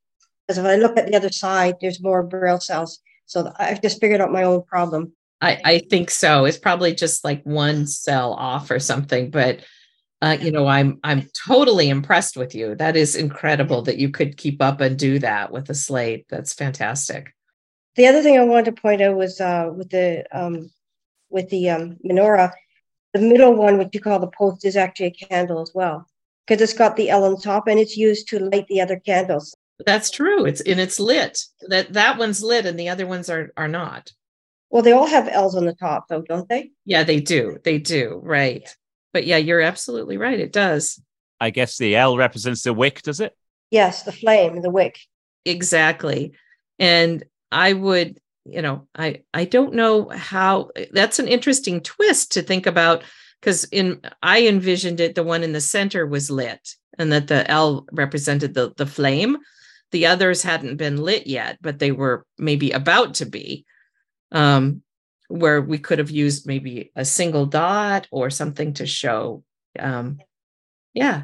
Because 0.48 0.60
if 0.60 0.66
I 0.66 0.76
look 0.76 0.98
at 0.98 1.08
the 1.08 1.16
other 1.16 1.32
side, 1.32 1.76
there's 1.82 2.02
more 2.02 2.22
braille 2.22 2.60
cells. 2.60 3.00
So 3.26 3.52
I've 3.58 3.82
just 3.82 4.00
figured 4.00 4.22
out 4.22 4.32
my 4.32 4.44
own 4.44 4.64
problem. 4.64 5.14
I, 5.42 5.60
I 5.66 5.80
think 5.80 6.12
so. 6.12 6.46
It's 6.46 6.58
probably 6.58 6.94
just 6.94 7.24
like 7.24 7.44
one 7.44 7.88
cell 7.88 8.34
off 8.34 8.72
or 8.72 8.80
something, 8.80 9.32
but 9.32 9.60
uh, 10.22 10.38
you 10.40 10.52
know, 10.52 10.68
I'm 10.68 11.00
I'm 11.04 11.30
totally 11.48 11.90
impressed 11.90 12.38
with 12.38 12.56
you. 12.56 12.76
That 12.76 12.96
is 12.96 13.16
incredible 13.16 13.82
that 13.84 13.98
you 13.98 14.10
could 14.10 14.38
keep 14.38 14.62
up 14.62 14.82
and 14.82 14.98
do 14.98 15.20
that 15.20 15.52
with 15.52 15.70
a 15.70 15.76
slate. 15.76 16.26
That's 16.30 16.54
fantastic. 16.54 17.34
The 17.96 18.08
other 18.08 18.22
thing 18.22 18.38
I 18.38 18.44
wanted 18.44 18.76
to 18.76 18.82
point 18.82 19.02
out 19.02 19.16
was 19.16 19.40
uh, 19.40 19.70
with 19.76 19.90
the 19.90 20.26
um, 20.32 20.72
with 21.30 21.50
the 21.50 21.70
um, 21.70 21.98
menorah, 22.06 22.52
the 23.14 23.20
middle 23.20 23.54
one, 23.54 23.78
what 23.78 23.94
you 23.94 24.02
call 24.02 24.20
the 24.20 24.28
post, 24.28 24.66
is 24.66 24.78
actually 24.78 25.08
a 25.08 25.28
candle 25.28 25.62
as 25.62 25.72
well 25.74 26.08
because 26.46 26.62
it's 26.62 26.78
got 26.78 26.96
the 26.96 27.10
L 27.10 27.26
on 27.26 27.40
top 27.40 27.68
and 27.68 27.80
it's 27.80 27.98
used 27.98 28.28
to 28.30 28.40
light 28.40 28.68
the 28.68 28.82
other 28.82 29.00
candles. 29.00 29.56
That's 29.86 30.10
true. 30.10 30.46
It's 30.46 30.62
and 30.62 30.80
it's 30.80 31.00
lit. 31.00 31.42
That 31.68 31.94
that 31.94 32.18
one's 32.18 32.42
lit 32.42 32.66
and 32.66 32.80
the 32.80 32.90
other 32.90 33.06
ones 33.06 33.30
are 33.30 33.52
are 33.58 33.68
not. 33.68 34.12
Well, 34.70 34.82
they 34.82 34.92
all 34.92 35.08
have 35.08 35.28
L's 35.28 35.56
on 35.56 35.66
the 35.66 35.74
top, 35.74 36.08
though, 36.10 36.22
don't 36.22 36.50
they? 36.50 36.72
Yeah, 36.86 37.04
they 37.04 37.20
do. 37.20 37.58
They 37.64 37.78
do. 37.78 38.20
Right. 38.24 38.76
But 39.16 39.26
yeah, 39.26 39.38
you're 39.38 39.62
absolutely 39.62 40.18
right. 40.18 40.38
It 40.38 40.52
does. 40.52 41.02
I 41.40 41.50
guess 41.50 41.78
the 41.78 41.96
L 41.96 42.18
represents 42.18 42.64
the 42.64 42.74
wick, 42.74 43.02
does 43.02 43.22
it? 43.22 43.34
Yes, 43.72 44.04
the 44.04 44.12
flame, 44.12 44.62
the 44.62 44.70
wick. 44.70 45.00
Exactly. 45.46 46.34
And 46.80 47.24
I 47.50 47.72
would 47.72 48.20
you 48.44 48.62
know, 48.62 48.90
I 48.94 49.22
I 49.34 49.46
don't 49.46 49.74
know 49.74 50.10
how 50.10 50.72
that's 50.92 51.20
an 51.20 51.30
interesting 51.30 51.80
twist 51.80 52.34
to 52.34 52.42
think 52.42 52.66
about 52.66 53.06
because 53.40 53.64
in 53.72 54.02
I 54.22 54.48
envisioned 54.48 55.00
it 55.00 55.16
the 55.16 55.24
one 55.24 55.44
in 55.44 55.54
the 55.54 55.62
center 55.62 56.06
was 56.06 56.30
lit 56.30 56.76
and 57.00 57.10
that 57.14 57.28
the 57.28 57.50
L 57.50 57.88
represented 57.94 58.54
the 58.54 58.74
the 58.76 58.86
flame. 58.86 59.38
The 59.92 60.08
others 60.08 60.44
hadn't 60.44 60.76
been 60.76 60.98
lit 60.98 61.26
yet, 61.26 61.58
but 61.62 61.80
they 61.80 61.94
were 61.94 62.26
maybe 62.38 62.72
about 62.72 63.14
to 63.14 63.26
be. 63.26 63.66
Um, 64.34 64.82
where 65.28 65.62
we 65.62 65.78
could 65.78 66.00
have 66.00 66.12
used 66.12 66.48
maybe 66.48 66.92
a 66.96 67.06
single 67.06 67.46
dot 67.46 68.08
or 68.12 68.30
something 68.30 68.74
to 68.74 68.86
show. 68.86 69.44
Um, 69.80 70.20
yeah. 70.94 71.24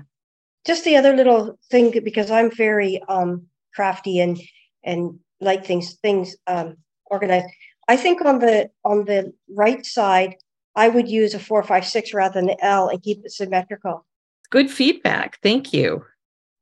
Just 0.65 0.83
the 0.83 0.95
other 0.95 1.15
little 1.15 1.57
thing 1.69 1.91
because 2.03 2.29
I'm 2.29 2.51
very 2.51 3.01
um, 3.07 3.47
crafty 3.73 4.19
and 4.19 4.39
and 4.83 5.19
like 5.39 5.65
things 5.65 5.93
things 6.01 6.35
um, 6.47 6.77
organized. 7.05 7.47
I 7.87 7.97
think 7.97 8.23
on 8.23 8.39
the 8.39 8.69
on 8.83 9.05
the 9.05 9.33
right 9.49 9.85
side, 9.85 10.35
I 10.75 10.89
would 10.89 11.09
use 11.09 11.33
a 11.33 11.39
four, 11.39 11.63
five, 11.63 11.85
six 11.85 12.13
rather 12.13 12.35
than 12.35 12.47
the 12.47 12.63
L 12.63 12.89
and 12.89 13.01
keep 13.01 13.25
it 13.25 13.31
symmetrical. 13.31 14.05
Good 14.49 14.69
feedback. 14.69 15.39
Thank 15.41 15.73
you. 15.73 16.05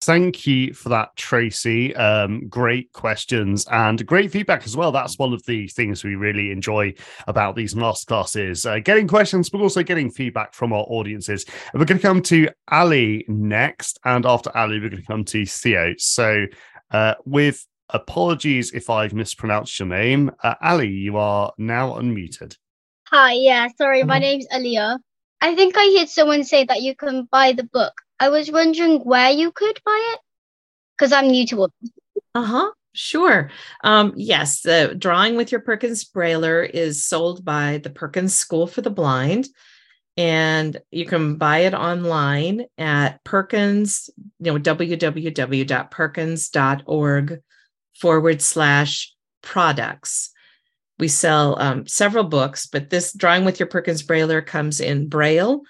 Thank 0.01 0.47
you 0.47 0.73
for 0.73 0.87
that, 0.89 1.13
Tracy. 1.17 1.93
Um, 1.95 2.47
great 2.47 2.93
questions 2.93 3.65
and 3.69 4.05
great 4.05 4.31
feedback 4.31 4.65
as 4.65 4.77
well. 4.77 4.93
That's 4.93 5.19
one 5.19 5.33
of 5.33 5.43
the 5.45 5.67
things 5.67 6.05
we 6.05 6.15
really 6.15 6.51
enjoy 6.51 6.93
about 7.27 7.57
these 7.57 7.73
masterclasses 7.73 8.69
uh, 8.69 8.79
getting 8.79 9.09
questions, 9.09 9.49
but 9.49 9.59
also 9.59 9.83
getting 9.83 10.09
feedback 10.09 10.53
from 10.53 10.71
our 10.71 10.85
audiences. 10.87 11.45
And 11.73 11.81
we're 11.81 11.85
going 11.85 11.97
to 11.97 12.07
come 12.07 12.21
to 12.23 12.49
Ali 12.69 13.25
next. 13.27 13.99
And 14.05 14.25
after 14.25 14.55
Ali, 14.55 14.79
we're 14.79 14.89
going 14.89 15.01
to 15.01 15.07
come 15.07 15.25
to 15.25 15.45
Theo. 15.45 15.93
So, 15.97 16.45
uh, 16.91 17.15
with 17.25 17.67
apologies 17.89 18.71
if 18.71 18.89
I've 18.89 19.13
mispronounced 19.13 19.77
your 19.79 19.89
name, 19.89 20.31
uh, 20.43 20.55
Ali, 20.61 20.87
you 20.87 21.17
are 21.17 21.51
now 21.57 21.99
unmuted. 21.99 22.55
Hi, 23.07 23.33
yeah, 23.33 23.67
sorry, 23.77 24.03
my 24.03 24.19
name's 24.19 24.47
Aliyah. 24.47 24.97
I 25.41 25.55
think 25.55 25.75
I 25.77 25.95
heard 25.97 26.09
someone 26.09 26.43
say 26.43 26.63
that 26.65 26.81
you 26.81 26.95
can 26.95 27.27
buy 27.31 27.53
the 27.53 27.63
book. 27.63 27.93
I 28.19 28.29
was 28.29 28.51
wondering 28.51 28.99
where 28.99 29.31
you 29.31 29.51
could 29.51 29.79
buy 29.85 30.13
it 30.13 30.19
because 30.97 31.13
I'm 31.13 31.27
new 31.27 31.45
to 31.47 31.65
it. 31.65 31.71
Uh 32.35 32.43
huh. 32.43 32.71
Sure. 32.93 33.49
Um, 33.83 34.13
yes, 34.15 34.61
the 34.61 34.95
Drawing 34.97 35.35
with 35.37 35.51
Your 35.51 35.61
Perkins 35.61 36.03
Brailler 36.03 36.67
is 36.69 37.05
sold 37.05 37.45
by 37.45 37.79
the 37.83 37.89
Perkins 37.89 38.33
School 38.33 38.67
for 38.67 38.81
the 38.81 38.89
Blind. 38.89 39.47
And 40.17 40.81
you 40.91 41.05
can 41.05 41.37
buy 41.37 41.59
it 41.59 41.73
online 41.73 42.65
at 42.77 43.23
Perkins, 43.23 44.09
you 44.39 44.51
know, 44.51 44.59
www.perkins.org 44.59 47.39
forward 47.95 48.41
slash 48.41 49.15
products. 49.41 50.31
We 50.97 51.07
sell 51.07 51.57
um, 51.61 51.87
several 51.87 52.25
books, 52.25 52.67
but 52.67 52.89
this 52.89 53.13
Drawing 53.13 53.45
with 53.45 53.61
Your 53.61 53.67
Perkins 53.67 54.03
Brailler 54.03 54.45
comes 54.45 54.81
in 54.81 55.07
Braille 55.07 55.61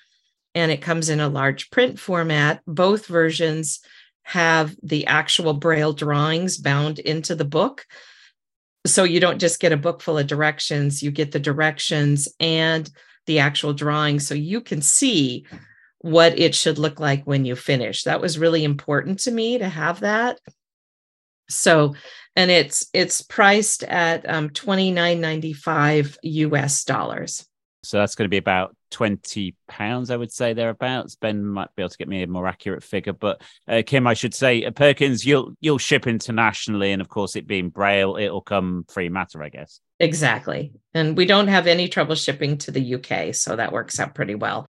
and 0.59 0.71
it 0.71 0.81
comes 0.81 1.09
in 1.09 1.21
a 1.21 1.29
large 1.29 1.71
print 1.71 1.97
format. 1.97 2.61
Both 2.67 3.07
versions 3.07 3.79
have 4.23 4.75
the 4.83 5.07
actual 5.07 5.53
Braille 5.53 5.93
drawings 5.93 6.57
bound 6.57 6.99
into 6.99 7.33
the 7.33 7.45
book. 7.45 7.85
So 8.85 9.05
you 9.05 9.19
don't 9.19 9.39
just 9.39 9.59
get 9.59 9.71
a 9.71 9.77
book 9.77 10.01
full 10.01 10.17
of 10.17 10.27
directions, 10.27 11.01
you 11.01 11.11
get 11.11 11.31
the 11.31 11.39
directions 11.39 12.27
and 12.39 12.89
the 13.25 13.39
actual 13.39 13.73
drawing 13.73 14.19
so 14.19 14.35
you 14.35 14.59
can 14.59 14.81
see 14.81 15.45
what 15.99 16.37
it 16.37 16.55
should 16.55 16.77
look 16.77 16.99
like 16.99 17.23
when 17.25 17.45
you 17.45 17.55
finish. 17.55 18.03
That 18.03 18.21
was 18.21 18.39
really 18.39 18.63
important 18.63 19.19
to 19.21 19.31
me 19.31 19.57
to 19.57 19.67
have 19.67 20.01
that. 20.01 20.39
So, 21.49 21.95
and 22.35 22.51
it's 22.51 22.87
it's 22.93 23.21
priced 23.21 23.83
at 23.83 24.29
um, 24.29 24.51
twenty 24.51 24.91
nine 24.91 25.19
ninety 25.19 25.53
five 25.53 26.17
US 26.21 26.83
dollars. 26.83 27.45
So 27.83 27.97
that's 27.97 28.15
going 28.15 28.25
to 28.25 28.29
be 28.29 28.37
about 28.37 28.75
twenty 28.89 29.55
pounds, 29.67 30.11
I 30.11 30.17
would 30.17 30.31
say 30.31 30.53
thereabouts. 30.53 31.15
Ben 31.15 31.45
might 31.45 31.73
be 31.75 31.83
able 31.83 31.89
to 31.89 31.97
get 31.97 32.07
me 32.07 32.23
a 32.23 32.27
more 32.27 32.47
accurate 32.47 32.83
figure, 32.83 33.13
but 33.13 33.41
uh, 33.67 33.81
Kim, 33.85 34.07
I 34.07 34.13
should 34.13 34.33
say, 34.33 34.63
uh, 34.63 34.71
Perkins, 34.71 35.25
you'll 35.25 35.53
you'll 35.59 35.77
ship 35.77 36.07
internationally, 36.07 36.91
and 36.91 37.01
of 37.01 37.09
course, 37.09 37.35
it 37.35 37.47
being 37.47 37.69
Braille, 37.69 38.17
it'll 38.17 38.41
come 38.41 38.85
free 38.89 39.09
matter, 39.09 39.43
I 39.43 39.49
guess. 39.49 39.79
Exactly, 39.99 40.73
and 40.93 41.17
we 41.17 41.25
don't 41.25 41.47
have 41.47 41.67
any 41.67 41.87
trouble 41.87 42.15
shipping 42.15 42.57
to 42.59 42.71
the 42.71 42.95
UK, 42.95 43.33
so 43.33 43.55
that 43.55 43.71
works 43.71 43.99
out 43.99 44.15
pretty 44.15 44.35
well. 44.35 44.65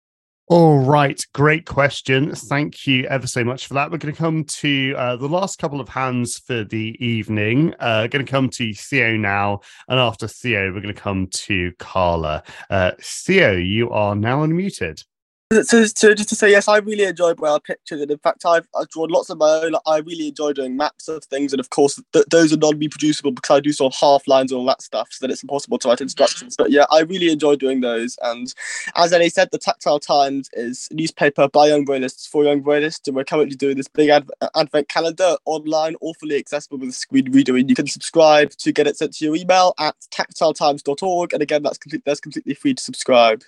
All 0.51 0.81
right, 0.81 1.25
great 1.33 1.65
question. 1.65 2.35
Thank 2.35 2.85
you 2.85 3.05
ever 3.05 3.29
so 3.29 3.45
much 3.45 3.69
for 3.69 3.75
that. 3.75 3.89
We're 3.89 3.99
going 3.99 4.13
to 4.13 4.19
come 4.19 4.43
to 4.43 4.95
uh, 4.99 5.15
the 5.15 5.29
last 5.29 5.61
couple 5.61 5.81
of 5.81 5.89
hands 5.89 6.39
for 6.39 6.65
the 6.65 6.97
evening. 6.99 7.73
Uh, 7.79 8.09
going 8.09 8.27
to 8.27 8.29
come 8.29 8.49
to 8.49 8.75
Theo 8.75 9.17
now, 9.17 9.61
and 9.87 10.01
after 10.01 10.27
Theo, 10.27 10.73
we're 10.73 10.81
going 10.81 10.93
to 10.93 11.01
come 11.01 11.29
to 11.29 11.71
Carla. 11.79 12.43
Uh, 12.69 12.91
Theo, 13.01 13.53
you 13.53 13.91
are 13.91 14.17
now 14.17 14.45
unmuted. 14.45 15.05
So, 15.53 15.85
so 15.85 16.15
just 16.15 16.29
to 16.29 16.37
say, 16.37 16.53
yes, 16.53 16.69
I 16.69 16.77
really 16.77 17.03
enjoy 17.03 17.35
Braille 17.35 17.59
pictures, 17.59 18.01
and 18.01 18.09
in 18.09 18.19
fact, 18.19 18.47
I've, 18.47 18.69
I've 18.73 18.89
drawn 18.89 19.09
lots 19.09 19.31
of 19.31 19.39
my 19.39 19.49
own. 19.65 19.73
I 19.85 19.99
really 19.99 20.29
enjoy 20.29 20.53
doing 20.53 20.77
maps 20.77 21.09
of 21.09 21.25
things, 21.25 21.53
and 21.53 21.59
of 21.59 21.71
course, 21.71 22.01
th- 22.13 22.27
those 22.31 22.53
are 22.53 22.57
non-reproducible 22.57 23.33
because 23.33 23.57
I 23.57 23.59
do 23.59 23.73
sort 23.73 23.93
of 23.93 23.99
half 23.99 24.29
lines 24.29 24.53
and 24.53 24.61
all 24.61 24.67
that 24.67 24.81
stuff, 24.81 25.09
so 25.11 25.27
that 25.27 25.33
it's 25.33 25.43
impossible 25.43 25.79
to 25.79 25.89
write 25.89 26.01
instructions. 26.01 26.55
But 26.57 26.71
yeah, 26.71 26.85
I 26.93 27.01
really 27.01 27.33
enjoy 27.33 27.57
doing 27.57 27.81
those. 27.81 28.17
And 28.23 28.55
as 28.95 29.13
Ellie 29.13 29.29
said, 29.29 29.49
the 29.51 29.59
Tactile 29.59 29.99
Times 29.99 30.49
is 30.53 30.87
a 30.93 30.95
newspaper 30.95 31.49
by 31.49 31.67
young 31.67 31.85
Braillists 31.85 32.29
for 32.29 32.45
young 32.45 32.61
Braillists, 32.61 33.09
and 33.09 33.17
we're 33.17 33.25
currently 33.25 33.57
doing 33.57 33.77
this 33.77 33.89
big 33.89 34.09
ad- 34.09 34.31
advent 34.55 34.89
calendar 34.89 35.35
online, 35.47 35.97
awfully 36.01 36.37
accessible 36.37 36.79
with 36.79 36.91
a 36.91 36.93
screen 36.93 37.29
reader, 37.33 37.57
and 37.57 37.69
you 37.69 37.75
can 37.75 37.89
subscribe 37.89 38.51
to 38.51 38.71
get 38.71 38.87
it 38.87 38.97
sent 38.97 39.15
to 39.15 39.25
your 39.25 39.35
email 39.35 39.75
at 39.81 39.97
tactiletimes.org. 40.13 41.33
And 41.33 41.43
again, 41.43 41.65
that's 41.65 41.79
complete, 41.79 42.05
that's 42.07 42.21
completely 42.21 42.55
free 42.55 42.75
to 42.75 42.81
subscribe. 42.81 43.43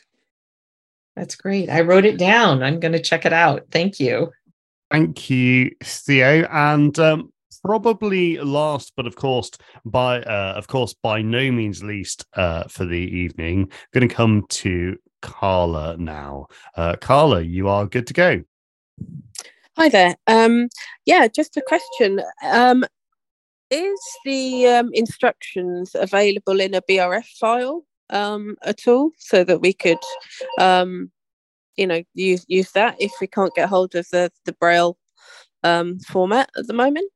That's 1.17 1.37
great. 1.37 1.69
I 1.69 1.83
wrote 1.83 2.05
it 2.05 2.19
down. 2.19 2.63
I'm 2.63 2.81
going 2.81 2.93
to 2.93 3.01
check 3.01 3.27
it 3.27 3.33
out. 3.33 3.67
Thank 3.71 4.01
you. 4.01 4.31
Thank 4.91 5.31
you, 5.31 5.71
Theo. 5.83 6.47
And 6.51 6.99
um, 6.99 7.33
probably 7.63 8.39
last, 8.39 8.93
but 8.97 9.07
of 9.07 9.17
course, 9.17 9.51
by 9.85 10.23
uh, 10.23 10.55
of 10.57 10.67
course, 10.69 10.95
by 11.03 11.23
no 11.23 11.51
means 11.51 11.83
least 11.83 12.27
uh, 12.35 12.65
for 12.65 12.85
the 12.85 12.97
evening, 12.97 13.71
going 13.93 14.07
to 14.07 14.15
come 14.15 14.45
to 14.49 14.97
Carla 15.23 15.97
now. 15.97 16.47
Uh, 16.77 16.97
Carla, 16.97 17.41
you 17.41 17.69
are 17.69 17.87
good 17.87 18.07
to 18.09 18.15
go. 18.15 18.43
Hi 19.77 19.89
there. 19.89 20.17
Um, 20.27 20.69
yeah, 21.07 21.29
just 21.29 21.57
a 21.57 21.63
question. 21.63 22.21
Um, 22.45 22.85
is 23.71 24.01
the 24.27 24.67
um, 24.67 24.91
instructions 24.93 25.93
available 25.95 26.61
in 26.61 26.75
a 26.75 26.83
BRF 26.83 27.25
file? 27.25 27.85
Um, 28.13 28.57
at 28.65 28.87
all 28.87 29.11
so 29.19 29.43
that 29.45 29.61
we 29.61 29.73
could 29.73 29.99
um, 30.59 31.11
you 31.77 31.87
know 31.87 32.03
use 32.15 32.45
use 32.49 32.71
that 32.73 32.97
if 33.01 33.13
we 33.21 33.27
can't 33.27 33.55
get 33.55 33.69
hold 33.69 33.95
of 33.95 34.07
the 34.13 34.31
the 34.45 34.53
braille 34.55 34.97
um, 35.65 35.99
format 36.01 36.51
at 36.57 36.67
the 36.67 36.73
moment 36.73 37.11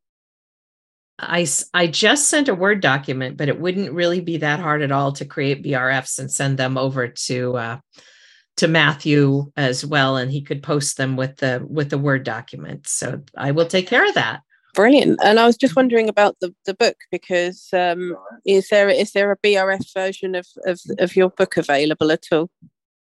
I, 1.19 1.47
I 1.73 1.87
just 1.87 2.29
sent 2.29 2.49
a 2.49 2.55
Word 2.55 2.81
document, 2.81 3.37
but 3.37 3.49
it 3.49 3.59
wouldn't 3.59 3.93
really 3.93 4.21
be 4.21 4.37
that 4.39 4.61
hard 4.61 4.83
at 4.83 4.93
all 4.93 5.13
to 5.13 5.25
create 5.25 5.65
BRFs 5.65 6.19
and 6.19 6.31
send 6.31 6.59
them 6.59 6.77
over 6.77 7.09
to 7.09 7.57
uh, 7.57 7.79
to 8.59 8.69
Matthew 8.69 9.51
as 9.57 9.85
well, 9.85 10.17
and 10.17 10.31
he 10.31 10.43
could 10.43 10.63
post 10.63 10.97
them 10.97 11.17
with 11.17 11.37
the 11.37 11.65
with 11.67 11.91
the 11.91 11.99
Word 11.99 12.25
document. 12.25 12.87
So 12.87 13.23
I 13.37 13.53
will 13.53 13.67
take 13.67 13.87
care 13.87 14.07
of 14.07 14.15
that. 14.15 14.43
Brilliant. 14.77 15.19
And 15.25 15.41
I 15.41 15.47
was 15.47 15.57
just 15.57 15.75
wondering 15.75 16.07
about 16.11 16.37
the, 16.41 16.55
the 16.67 16.75
book 16.75 16.97
because 17.11 17.71
um, 17.73 18.15
is 18.45 18.69
there 18.69 18.91
is 18.91 19.13
there 19.13 19.33
a 19.33 19.39
BRF 19.39 19.93
version 19.95 20.35
of, 20.35 20.47
of, 20.67 20.79
of 20.99 21.17
your 21.17 21.31
book 21.31 21.57
available 21.57 22.13
at 22.13 22.25
all? 22.31 22.51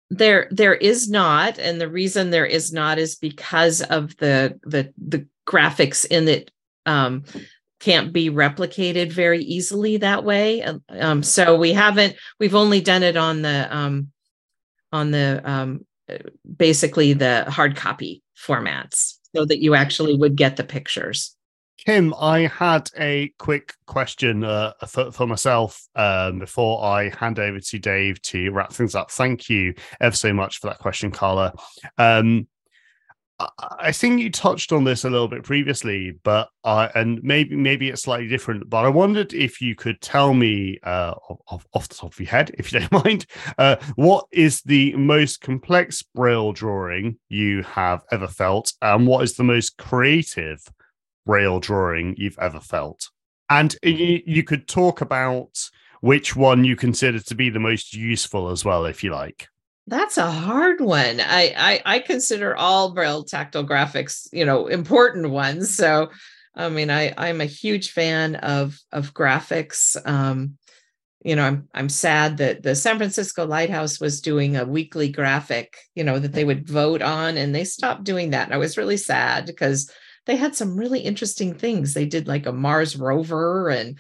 There 0.08 0.48
there 0.50 0.74
is 0.74 1.10
not, 1.10 1.58
and 1.58 1.78
the 1.78 1.88
reason 1.88 2.30
there 2.30 2.46
is 2.46 2.72
not 2.72 2.98
is 2.98 3.14
because 3.14 3.82
of 3.82 4.16
the 4.16 4.58
the 4.62 4.90
the 4.96 5.26
graphics 5.46 6.06
in 6.06 6.28
it 6.28 6.50
um, 6.86 7.24
can't 7.78 8.10
be 8.10 8.30
replicated 8.30 9.12
very 9.12 9.42
easily 9.42 9.98
that 9.98 10.24
way. 10.24 10.64
Um, 10.88 11.22
so 11.22 11.58
we 11.58 11.74
haven't 11.74 12.16
we've 12.40 12.54
only 12.54 12.80
done 12.80 13.02
it 13.02 13.18
on 13.18 13.42
the 13.42 13.76
um, 13.76 14.12
on 14.92 15.10
the 15.10 15.42
um, 15.44 15.84
basically 16.56 17.12
the 17.12 17.44
hard 17.50 17.76
copy 17.76 18.22
formats 18.34 19.18
so 19.34 19.44
that 19.44 19.60
you 19.60 19.74
actually 19.74 20.16
would 20.16 20.36
get 20.36 20.56
the 20.56 20.64
pictures. 20.64 21.35
Kim, 21.78 22.14
I 22.18 22.46
had 22.46 22.90
a 22.98 23.32
quick 23.38 23.74
question 23.86 24.44
uh, 24.44 24.72
for, 24.88 25.12
for, 25.12 25.26
myself 25.26 25.86
um, 25.94 26.38
before 26.38 26.82
I 26.82 27.10
hand 27.10 27.38
over 27.38 27.60
to 27.60 27.78
Dave 27.78 28.20
to 28.22 28.50
wrap 28.50 28.72
things 28.72 28.94
up. 28.94 29.10
Thank 29.10 29.50
you 29.50 29.74
ever 30.00 30.16
so 30.16 30.32
much 30.32 30.58
for 30.58 30.68
that 30.68 30.78
question, 30.78 31.10
Carla. 31.10 31.52
Um, 31.98 32.48
I 33.38 33.92
think 33.92 34.20
you 34.20 34.30
touched 34.30 34.72
on 34.72 34.84
this 34.84 35.04
a 35.04 35.10
little 35.10 35.28
bit 35.28 35.42
previously, 35.42 36.18
but 36.22 36.48
uh, 36.64 36.88
and 36.94 37.22
maybe 37.22 37.54
maybe 37.54 37.90
it's 37.90 38.02
slightly 38.02 38.28
different. 38.28 38.70
But 38.70 38.86
I 38.86 38.88
wondered 38.88 39.34
if 39.34 39.60
you 39.60 39.74
could 39.74 40.00
tell 40.00 40.32
me 40.32 40.78
uh, 40.82 41.14
off, 41.48 41.66
off 41.74 41.88
the 41.88 41.96
top 41.96 42.14
of 42.14 42.20
your 42.20 42.30
head, 42.30 42.52
if 42.56 42.72
you 42.72 42.80
don't 42.88 43.04
mind, 43.04 43.26
uh, 43.58 43.76
what 43.96 44.24
is 44.32 44.62
the 44.62 44.94
most 44.96 45.42
complex 45.42 46.02
braille 46.02 46.52
drawing 46.52 47.18
you 47.28 47.62
have 47.64 48.04
ever 48.10 48.26
felt, 48.26 48.72
and 48.80 49.06
what 49.06 49.22
is 49.22 49.36
the 49.36 49.44
most 49.44 49.76
creative 49.76 50.60
braille 51.26 51.60
drawing 51.60 52.14
you've 52.16 52.38
ever 52.38 52.60
felt. 52.60 53.10
And 53.50 53.76
you, 53.82 54.22
you 54.24 54.42
could 54.42 54.66
talk 54.66 55.02
about 55.02 55.68
which 56.00 56.34
one 56.34 56.64
you 56.64 56.76
consider 56.76 57.20
to 57.20 57.34
be 57.34 57.50
the 57.50 57.58
most 57.58 57.92
useful 57.94 58.48
as 58.48 58.64
well, 58.64 58.86
if 58.86 59.04
you 59.04 59.12
like. 59.12 59.48
That's 59.86 60.18
a 60.18 60.30
hard 60.30 60.80
one. 60.80 61.20
I, 61.20 61.54
I 61.56 61.82
I 61.84 61.98
consider 62.00 62.56
all 62.56 62.92
braille 62.92 63.22
tactile 63.22 63.64
graphics, 63.64 64.28
you 64.32 64.44
know, 64.44 64.66
important 64.66 65.30
ones. 65.30 65.76
So, 65.76 66.10
I 66.56 66.68
mean, 66.70 66.90
I 66.90 67.12
I'm 67.16 67.40
a 67.40 67.44
huge 67.46 67.92
fan 67.92 68.36
of 68.36 68.78
of 68.90 69.14
graphics. 69.14 69.96
Um, 70.04 70.58
you 71.24 71.36
know, 71.36 71.44
I'm 71.44 71.68
I'm 71.72 71.88
sad 71.88 72.38
that 72.38 72.64
the 72.64 72.74
San 72.74 72.96
Francisco 72.96 73.46
Lighthouse 73.46 74.00
was 74.00 74.20
doing 74.20 74.56
a 74.56 74.64
weekly 74.64 75.08
graphic, 75.08 75.76
you 75.94 76.02
know, 76.02 76.18
that 76.18 76.32
they 76.32 76.44
would 76.44 76.68
vote 76.68 77.02
on, 77.02 77.36
and 77.36 77.54
they 77.54 77.64
stopped 77.64 78.02
doing 78.02 78.30
that. 78.30 78.46
And 78.46 78.54
I 78.54 78.58
was 78.58 78.76
really 78.76 78.96
sad 78.96 79.46
because 79.46 79.88
they 80.26 80.36
had 80.36 80.54
some 80.54 80.76
really 80.76 81.00
interesting 81.00 81.54
things. 81.54 81.94
They 81.94 82.06
did 82.06 82.28
like 82.28 82.46
a 82.46 82.52
Mars 82.52 82.96
rover 82.96 83.70
and 83.70 83.98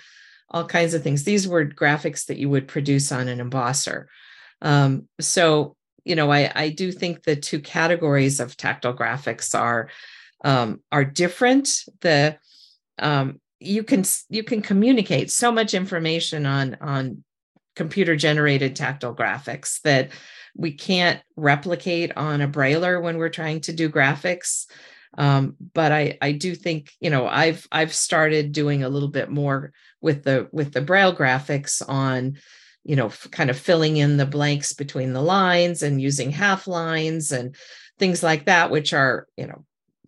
all 0.50 0.66
kinds 0.66 0.94
of 0.94 1.02
things. 1.02 1.24
These 1.24 1.48
were 1.48 1.64
graphics 1.64 2.26
that 2.26 2.36
you 2.36 2.48
would 2.48 2.68
produce 2.68 3.10
on 3.10 3.28
an 3.28 3.38
embosser. 3.38 4.06
Um, 4.62 5.08
so, 5.20 5.76
you 6.04 6.14
know, 6.14 6.30
I, 6.30 6.50
I 6.54 6.68
do 6.70 6.92
think 6.92 7.22
the 7.22 7.36
two 7.36 7.60
categories 7.60 8.40
of 8.40 8.56
tactile 8.56 8.94
graphics 8.94 9.58
are 9.58 9.88
um, 10.44 10.80
are 10.92 11.04
different. 11.04 11.82
The 12.00 12.38
um, 12.98 13.40
you 13.58 13.82
can 13.82 14.04
you 14.28 14.44
can 14.44 14.62
communicate 14.62 15.30
so 15.30 15.50
much 15.50 15.74
information 15.74 16.46
on 16.46 16.76
on 16.80 17.24
computer 17.74 18.16
generated 18.16 18.74
tactile 18.74 19.14
graphics 19.14 19.80
that 19.82 20.10
we 20.56 20.72
can't 20.72 21.20
replicate 21.36 22.16
on 22.16 22.40
a 22.40 22.48
brailler 22.48 23.02
when 23.02 23.18
we're 23.18 23.28
trying 23.28 23.60
to 23.60 23.72
do 23.72 23.90
graphics 23.90 24.66
um, 25.16 25.56
but 25.74 25.92
I 25.92 26.18
I 26.20 26.32
do 26.32 26.54
think 26.54 26.92
you 27.00 27.10
know 27.10 27.26
I've 27.26 27.66
I've 27.72 27.94
started 27.94 28.52
doing 28.52 28.82
a 28.82 28.88
little 28.88 29.08
bit 29.08 29.30
more 29.30 29.72
with 30.00 30.24
the 30.24 30.48
with 30.52 30.72
the 30.72 30.80
braille 30.80 31.14
graphics 31.14 31.82
on 31.86 32.38
you 32.84 32.96
know 32.96 33.06
f- 33.06 33.28
kind 33.30 33.50
of 33.50 33.58
filling 33.58 33.96
in 33.96 34.16
the 34.16 34.26
blanks 34.26 34.72
between 34.72 35.12
the 35.12 35.22
lines 35.22 35.82
and 35.82 36.00
using 36.00 36.30
half 36.30 36.66
lines 36.66 37.32
and 37.32 37.56
things 37.98 38.22
like 38.22 38.44
that 38.44 38.70
which 38.70 38.92
are 38.92 39.26
you 39.36 39.46
know 39.46 39.64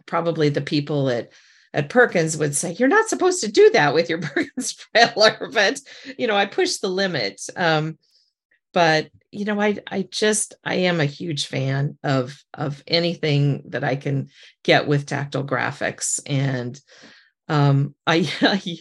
probably 0.06 0.48
the 0.48 0.60
people 0.60 1.08
at 1.08 1.32
at 1.74 1.90
Perkins 1.90 2.36
would 2.36 2.54
say 2.56 2.72
you're 2.72 2.88
not 2.88 3.08
supposed 3.08 3.42
to 3.42 3.52
do 3.52 3.70
that 3.70 3.94
with 3.94 4.08
your 4.08 4.20
Perkins 4.22 4.76
brailler 4.94 5.52
but 5.52 5.80
you 6.18 6.26
know 6.26 6.36
I 6.36 6.46
push 6.46 6.76
the 6.76 6.88
limit. 6.88 7.40
Um, 7.56 7.98
but 8.72 9.08
you 9.30 9.44
know 9.44 9.60
i 9.60 9.76
i 9.88 10.02
just 10.10 10.54
i 10.64 10.74
am 10.74 11.00
a 11.00 11.06
huge 11.06 11.46
fan 11.46 11.98
of 12.02 12.42
of 12.54 12.82
anything 12.86 13.62
that 13.68 13.84
i 13.84 13.96
can 13.96 14.28
get 14.64 14.86
with 14.86 15.06
tactile 15.06 15.44
graphics 15.44 16.20
and 16.26 16.80
um 17.48 17.94
i 18.06 18.28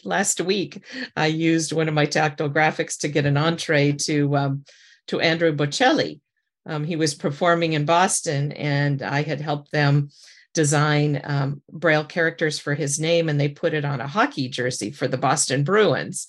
last 0.03 0.41
week 0.41 0.83
i 1.15 1.27
used 1.27 1.73
one 1.73 1.88
of 1.88 1.93
my 1.93 2.05
tactile 2.05 2.49
graphics 2.49 2.99
to 2.99 3.07
get 3.07 3.25
an 3.25 3.38
entree 3.38 3.91
to 3.91 4.35
um 4.35 4.63
to 5.07 5.21
Andrea 5.21 5.53
Bocelli. 5.53 6.19
Um, 6.65 6.83
he 6.83 6.97
was 6.97 7.15
performing 7.15 7.73
in 7.73 7.85
boston 7.85 8.51
and 8.51 9.01
i 9.01 9.21
had 9.21 9.39
helped 9.39 9.71
them 9.71 10.09
design 10.53 11.21
um, 11.23 11.61
braille 11.71 12.03
characters 12.03 12.59
for 12.59 12.73
his 12.73 12.99
name 12.99 13.29
and 13.29 13.39
they 13.39 13.47
put 13.47 13.73
it 13.73 13.85
on 13.85 14.01
a 14.01 14.07
hockey 14.07 14.49
jersey 14.49 14.91
for 14.91 15.07
the 15.07 15.17
boston 15.17 15.63
bruins 15.63 16.27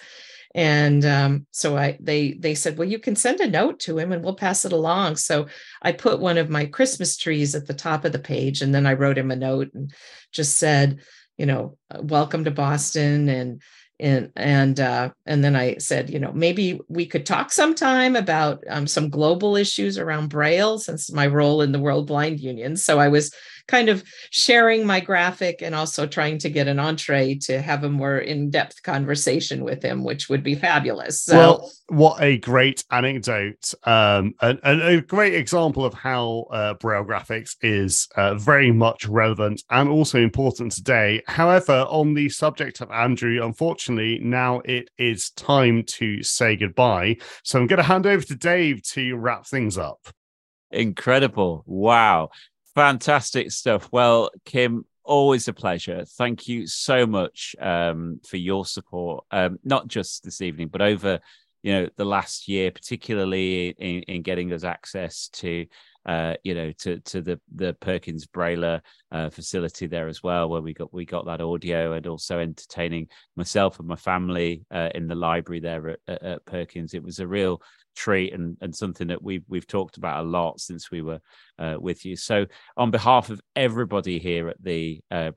and 0.55 1.05
um, 1.05 1.47
so 1.51 1.77
I 1.77 1.99
they 2.01 2.33
they 2.33 2.55
said, 2.55 2.79
well, 2.79 2.89
you 2.89 2.99
can 2.99 3.17
send 3.17 3.41
a 3.41 3.51
note 3.51 3.81
to 3.81 3.99
him 3.99 4.13
and 4.13 4.25
we'll 4.25 4.35
pass 4.35 4.65
it 4.65 4.73
along. 4.73 5.17
So 5.17 5.47
I 5.83 5.93
put 5.93 6.21
one 6.21 6.39
of 6.39 6.49
my 6.51 6.67
Christmas 6.67 7.17
trees 7.17 7.55
at 7.55 7.67
the 7.67 7.75
top 7.75 8.05
of 8.05 8.13
the 8.13 8.19
page, 8.19 8.63
and 8.63 8.75
then 8.75 8.87
I 8.87 8.95
wrote 8.95 9.19
him 9.19 9.31
a 9.31 9.37
note 9.37 9.71
and 9.75 9.93
just 10.33 10.57
said, 10.57 11.01
you 11.37 11.47
know, 11.47 11.77
uh, 11.91 12.01
welcome 12.03 12.45
to 12.45 12.51
Boston 12.51 13.29
and 13.29 13.63
and 14.01 14.31
and 14.37 14.81
uh, 14.81 15.11
and 15.27 15.43
then 15.43 15.57
I 15.57 15.77
said, 15.79 16.09
you 16.11 16.19
know, 16.19 16.33
maybe 16.33 16.81
we 16.89 17.05
could 17.07 17.27
talk 17.27 17.53
sometime 17.53 18.17
about 18.17 18.63
um, 18.69 18.87
some 18.87 19.11
global 19.11 19.57
issues 19.57 19.99
around 19.99 20.29
Braille, 20.29 20.79
since 20.79 21.13
my 21.13 21.27
role 21.27 21.63
in 21.63 21.73
the 21.73 21.81
World 21.81 22.07
Blind 22.07 22.41
Union. 22.41 22.77
So 22.77 22.99
I 22.99 23.09
was 23.09 23.35
kind 23.69 23.89
of 23.89 24.03
sharing 24.31 24.85
my 24.85 24.99
graphic 24.99 25.63
and 25.63 25.75
also 25.75 26.07
trying 26.07 26.39
to 26.39 26.51
get 26.51 26.67
an 26.67 26.81
entree 26.81 27.35
to 27.35 27.61
have 27.61 27.85
a 27.85 27.89
more 27.89 28.19
in-depth 28.19 28.83
conversation 28.83 29.63
with 29.63 29.83
him, 29.83 30.03
which 30.03 30.29
would 30.29 30.43
be 30.43 30.55
fabulous. 30.55 31.23
So, 31.23 31.37
well, 31.37 31.73
what 31.89 32.23
a 32.23 32.39
great 32.39 32.83
anecdote 32.91 33.75
um, 33.85 34.35
and, 34.41 34.59
and, 34.63 34.83
a 34.83 35.01
great 35.03 35.35
example 35.35 35.85
of 35.85 35.95
how 35.95 36.47
uh, 36.51 36.75
Braille 36.75 37.05
graphics 37.05 37.57
is 37.61 38.09
uh, 38.17 38.35
very 38.35 38.73
much 38.73 39.07
relevant 39.07 39.63
and 39.71 39.89
also 39.89 40.19
important 40.19 40.73
today. 40.73 41.23
However, 41.27 41.87
on 41.91 42.15
the 42.15 42.29
subject 42.31 42.81
of 42.81 42.91
Andrea, 42.91 43.45
unfortunately, 43.45 44.19
now 44.23 44.61
it 44.65 44.89
is 44.99 45.31
time 45.31 45.85
to 45.85 46.23
say 46.23 46.57
goodbye. 46.57 47.19
So 47.45 47.61
I'm 47.61 47.67
going 47.67 47.79
to 47.79 47.83
hand 47.83 48.07
over 48.07 48.25
to 48.25 48.35
Dave 48.35 48.83
to 48.95 49.17
wrap 49.17 49.47
things 49.47 49.77
up. 49.77 50.09
Incredible. 50.71 51.65
Wow. 51.67 52.31
Fantastic 52.79 53.51
stuff. 53.51 53.89
Well, 53.91 54.31
Kim, 54.45 54.85
always 55.03 55.49
a 55.49 55.53
pleasure. 55.53 56.05
Thank 56.05 56.47
you 56.47 56.69
so 56.69 57.09
much 57.09 57.57
um, 57.59 58.21
for 58.25 58.37
your 58.37 58.65
support, 58.65 59.25
um, 59.33 59.59
not 59.65 59.89
just 59.89 60.23
this 60.23 60.41
evening, 60.41 60.69
but 60.69 60.81
over 60.81 61.19
you 61.65 61.73
know 61.73 61.89
the 61.97 62.05
last 62.05 62.47
year, 62.47 62.71
particularly 62.71 63.71
in, 63.71 64.03
in 64.03 64.23
getting 64.23 64.53
us 64.53 64.63
access 64.63 65.29
to 65.31 65.67
uh, 66.09 66.35
you 66.43 66.55
know 66.55 66.73
to 66.73 66.99
to 67.01 67.21
the 67.21 67.39
the 67.55 67.75
Perkins 67.75 68.27
Brailler 68.27 68.81
uh, 69.13 69.29
facility 69.29 69.87
there 69.87 70.09
as 70.09 70.23
well, 70.23 70.49
where 70.49 70.63
we 70.63 70.73
got 70.73 70.93
we 70.93 71.05
got 71.05 71.27
that 71.27 71.43
audio 71.43 71.93
and 71.93 72.07
also 72.07 72.39
entertaining 72.39 73.09
myself 73.37 73.79
and 73.79 73.87
my 73.87 73.97
family 73.97 74.65
uh, 74.71 74.89
in 74.95 75.07
the 75.07 75.15
library 75.15 75.61
there 75.61 75.91
at, 75.91 75.99
at, 76.09 76.23
at 76.23 76.47
Perkins. 76.47 76.95
It 76.95 77.03
was 77.03 77.21
a 77.21 77.27
real 77.27 77.61
treat 77.95 78.33
and, 78.33 78.57
and 78.61 78.75
something 78.75 79.09
that 79.09 79.23
we've 79.23 79.45
we've 79.49 79.67
talked 79.67 79.99
about 79.99 80.25
a 80.25 80.29
lot 80.29 80.61
since 80.61 80.91
we 80.91 81.03
were 81.03 81.21
uh, 81.59 81.77
with 81.79 82.07
you. 82.07 82.17
So, 82.17 82.47
on 82.77 82.91
behalf 82.91 83.29
of 83.29 83.41
everybody 83.55 84.19
here 84.19 84.49
at 84.49 84.63
the 84.63 85.01
uh, 85.11 85.33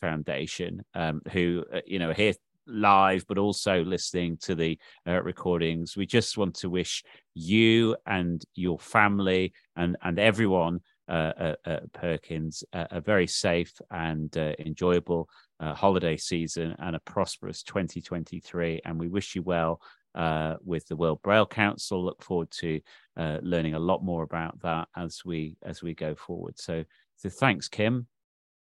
Foundation, 0.00 0.84
um, 0.94 1.22
who 1.30 1.64
uh, 1.72 1.80
you 1.86 2.00
know 2.00 2.12
here 2.12 2.34
live, 2.66 3.24
but 3.26 3.38
also 3.38 3.82
listening 3.84 4.36
to 4.38 4.54
the 4.54 4.78
uh, 5.06 5.22
recordings, 5.22 5.96
we 5.96 6.06
just 6.06 6.36
want 6.36 6.54
to 6.56 6.70
wish 6.70 7.02
you 7.34 7.96
and 8.06 8.44
your 8.54 8.78
family 8.78 9.52
and 9.76 9.96
and 10.02 10.18
everyone 10.18 10.80
uh, 11.08 11.54
at, 11.64 11.92
Perkins 11.92 12.64
a 12.72 13.00
very 13.00 13.26
safe 13.26 13.72
and 13.90 14.36
uh, 14.36 14.52
enjoyable 14.58 15.28
uh, 15.60 15.74
holiday 15.74 16.16
season 16.16 16.74
and 16.78 16.96
a 16.96 17.00
prosperous 17.00 17.62
2023. 17.62 18.80
And 18.84 18.98
we 18.98 19.08
wish 19.08 19.34
you 19.34 19.42
well 19.42 19.80
uh, 20.14 20.56
with 20.64 20.86
the 20.88 20.96
World 20.96 21.20
Braille 21.22 21.46
Council. 21.46 22.04
Look 22.04 22.22
forward 22.22 22.50
to 22.52 22.80
uh, 23.16 23.38
learning 23.42 23.74
a 23.74 23.78
lot 23.78 24.02
more 24.02 24.22
about 24.22 24.60
that 24.62 24.88
as 24.96 25.22
we 25.24 25.56
as 25.62 25.82
we 25.82 25.94
go 25.94 26.14
forward. 26.14 26.58
So, 26.58 26.84
so 27.16 27.28
thanks, 27.28 27.68
Kim. 27.68 28.06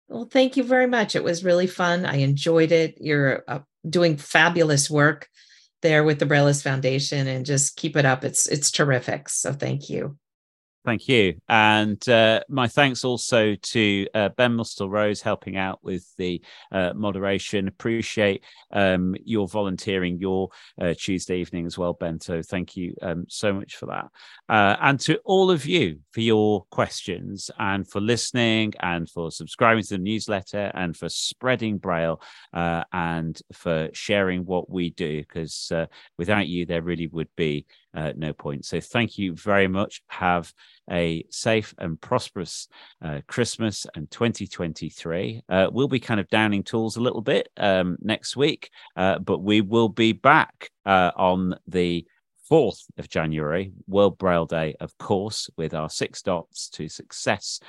Well, 0.09 0.25
thank 0.25 0.55
you 0.55 0.63
very 0.63 0.87
much. 0.87 1.15
It 1.15 1.23
was 1.23 1.43
really 1.43 1.67
fun. 1.67 2.05
I 2.05 2.17
enjoyed 2.17 2.71
it. 2.71 2.97
You're 3.01 3.43
uh, 3.47 3.59
doing 3.89 4.17
fabulous 4.17 4.89
work 4.89 5.27
there 5.81 6.03
with 6.03 6.19
the 6.19 6.25
Braillist 6.25 6.63
Foundation, 6.63 7.27
and 7.27 7.45
just 7.45 7.75
keep 7.75 7.95
it 7.95 8.05
up. 8.05 8.23
It's 8.23 8.47
it's 8.47 8.71
terrific. 8.71 9.29
So, 9.29 9.53
thank 9.53 9.89
you. 9.89 10.17
Thank 10.87 11.09
you. 11.09 11.33
And 11.49 12.07
uh, 12.07 12.43
my 12.47 12.69
thanks 12.69 13.03
also 13.03 13.55
to 13.55 14.07
uh, 14.13 14.29
Ben 14.29 14.55
Mustill-Rose 14.55 15.21
helping 15.21 15.57
out 15.57 15.79
with 15.83 16.05
the 16.15 16.41
uh, 16.71 16.93
moderation. 16.95 17.67
Appreciate 17.67 18.41
um, 18.71 19.13
your 19.25 19.49
volunteering 19.49 20.17
your 20.17 20.47
uh, 20.81 20.93
Tuesday 20.97 21.39
evening 21.39 21.65
as 21.65 21.77
well, 21.77 21.91
Ben. 21.91 22.21
So 22.21 22.41
thank 22.41 22.77
you 22.77 22.95
um, 23.01 23.25
so 23.27 23.51
much 23.51 23.75
for 23.75 23.87
that. 23.87 24.05
Uh, 24.47 24.77
and 24.79 24.97
to 25.01 25.19
all 25.25 25.51
of 25.51 25.65
you 25.65 25.99
for 26.11 26.21
your 26.21 26.63
questions 26.71 27.51
and 27.59 27.85
for 27.85 27.99
listening 27.99 28.71
and 28.79 29.09
for 29.09 29.29
subscribing 29.29 29.83
to 29.83 29.97
the 29.97 29.97
newsletter 29.97 30.71
and 30.73 30.95
for 30.95 31.09
spreading 31.09 31.79
Braille 31.79 32.21
uh, 32.53 32.85
and 32.93 33.37
for 33.51 33.89
sharing 33.91 34.45
what 34.45 34.69
we 34.69 34.91
do, 34.91 35.19
because 35.19 35.69
without 36.17 36.47
you, 36.47 36.65
there 36.65 36.81
really 36.81 37.07
would 37.07 37.27
be 37.35 37.65
uh, 37.93 38.13
no 38.15 38.33
point. 38.33 38.65
So 38.65 38.79
thank 38.79 39.17
you 39.17 39.35
very 39.35 39.67
much. 39.67 40.01
Have 40.07 40.53
a 40.89 41.25
safe 41.29 41.73
and 41.77 41.99
prosperous 41.99 42.67
uh, 43.03 43.21
Christmas 43.27 43.85
and 43.95 44.09
2023. 44.11 45.41
Uh, 45.49 45.67
we'll 45.71 45.87
be 45.87 45.99
kind 45.99 46.19
of 46.19 46.29
downing 46.29 46.63
tools 46.63 46.97
a 46.97 47.01
little 47.01 47.21
bit 47.21 47.49
um, 47.57 47.97
next 48.01 48.35
week, 48.35 48.69
uh, 48.95 49.19
but 49.19 49.39
we 49.39 49.61
will 49.61 49.89
be 49.89 50.13
back 50.13 50.69
uh, 50.85 51.11
on 51.15 51.55
the 51.67 52.05
4th 52.49 52.85
of 52.97 53.09
January, 53.09 53.73
World 53.87 54.17
Braille 54.17 54.45
Day, 54.45 54.75
of 54.79 54.97
course, 54.97 55.49
with 55.57 55.73
our 55.73 55.89
Six 55.89 56.21
Dots 56.21 56.69
to 56.69 56.87
Success 56.87 57.59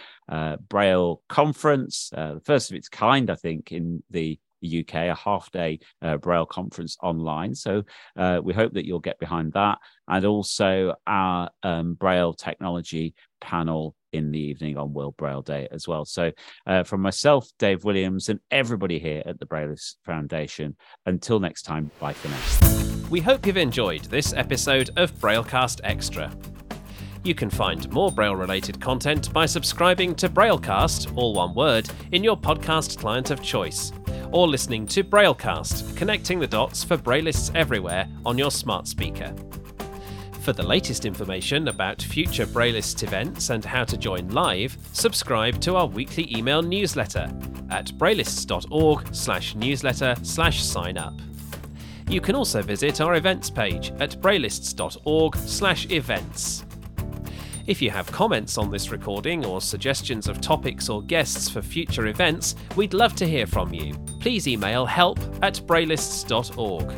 Braille 0.68 1.20
Conference, 1.28 2.10
the 2.12 2.40
first 2.44 2.70
of 2.70 2.76
its 2.76 2.88
kind, 2.88 3.28
I 3.28 3.34
think, 3.34 3.72
in 3.72 4.04
the 4.10 4.38
UK, 4.64 4.94
a 4.94 5.14
half 5.14 5.50
day 5.50 5.78
uh, 6.02 6.16
Braille 6.16 6.46
conference 6.46 6.96
online. 7.02 7.54
So 7.54 7.82
uh, 8.16 8.40
we 8.42 8.54
hope 8.54 8.74
that 8.74 8.86
you'll 8.86 9.00
get 9.00 9.18
behind 9.18 9.52
that. 9.52 9.78
And 10.08 10.24
also 10.24 10.94
our 11.06 11.50
um, 11.62 11.94
Braille 11.94 12.34
technology 12.34 13.14
panel 13.40 13.94
in 14.12 14.30
the 14.30 14.38
evening 14.38 14.76
on 14.76 14.92
World 14.92 15.16
Braille 15.16 15.42
Day 15.42 15.68
as 15.70 15.86
well. 15.86 16.04
So 16.04 16.32
uh, 16.66 16.82
from 16.82 17.02
myself, 17.02 17.48
Dave 17.58 17.84
Williams, 17.84 18.28
and 18.28 18.40
everybody 18.50 18.98
here 18.98 19.22
at 19.26 19.38
the 19.38 19.46
Braillist 19.46 19.96
Foundation, 20.04 20.76
until 21.06 21.40
next 21.40 21.62
time, 21.62 21.90
bye 22.00 22.14
for 22.14 22.28
now. 22.28 23.08
We 23.10 23.20
hope 23.20 23.46
you've 23.46 23.56
enjoyed 23.56 24.04
this 24.04 24.32
episode 24.32 24.90
of 24.96 25.12
Braillecast 25.14 25.80
Extra. 25.84 26.32
You 27.28 27.34
can 27.34 27.50
find 27.50 27.92
more 27.92 28.10
Braille 28.10 28.36
related 28.36 28.80
content 28.80 29.30
by 29.34 29.44
subscribing 29.44 30.14
to 30.14 30.30
Braillecast, 30.30 31.14
all 31.14 31.34
one 31.34 31.52
word, 31.52 31.86
in 32.12 32.24
your 32.24 32.38
podcast 32.38 32.96
client 32.96 33.30
of 33.30 33.42
choice, 33.42 33.92
or 34.32 34.48
listening 34.48 34.86
to 34.86 35.04
Braillecast, 35.04 35.94
connecting 35.94 36.40
the 36.40 36.46
dots 36.46 36.82
for 36.82 36.96
Braillists 36.96 37.54
everywhere 37.54 38.08
on 38.24 38.38
your 38.38 38.50
smart 38.50 38.88
speaker. 38.88 39.34
For 40.40 40.54
the 40.54 40.66
latest 40.66 41.04
information 41.04 41.68
about 41.68 42.00
future 42.00 42.46
Braillist 42.46 43.02
events 43.02 43.50
and 43.50 43.62
how 43.62 43.84
to 43.84 43.98
join 43.98 44.30
live, 44.30 44.78
subscribe 44.94 45.60
to 45.60 45.76
our 45.76 45.86
weekly 45.86 46.34
email 46.34 46.62
newsletter 46.62 47.30
at 47.68 47.88
braillists.org 47.98 49.14
slash 49.14 49.54
newsletter 49.54 50.14
slash 50.22 50.64
sign 50.64 50.96
up. 50.96 51.20
You 52.08 52.22
can 52.22 52.34
also 52.34 52.62
visit 52.62 53.02
our 53.02 53.16
events 53.16 53.50
page 53.50 53.90
at 54.00 54.12
braillists.org 54.12 55.36
slash 55.36 55.90
events. 55.90 56.64
If 57.68 57.82
you 57.82 57.90
have 57.90 58.10
comments 58.10 58.56
on 58.56 58.70
this 58.70 58.90
recording 58.90 59.44
or 59.44 59.60
suggestions 59.60 60.26
of 60.26 60.40
topics 60.40 60.88
or 60.88 61.02
guests 61.02 61.50
for 61.50 61.60
future 61.60 62.06
events, 62.06 62.54
we'd 62.76 62.94
love 62.94 63.14
to 63.16 63.28
hear 63.28 63.46
from 63.46 63.74
you. 63.74 63.92
Please 64.20 64.48
email 64.48 64.86
help 64.86 65.18
at 65.42 65.60
braillists.org. 65.66 66.90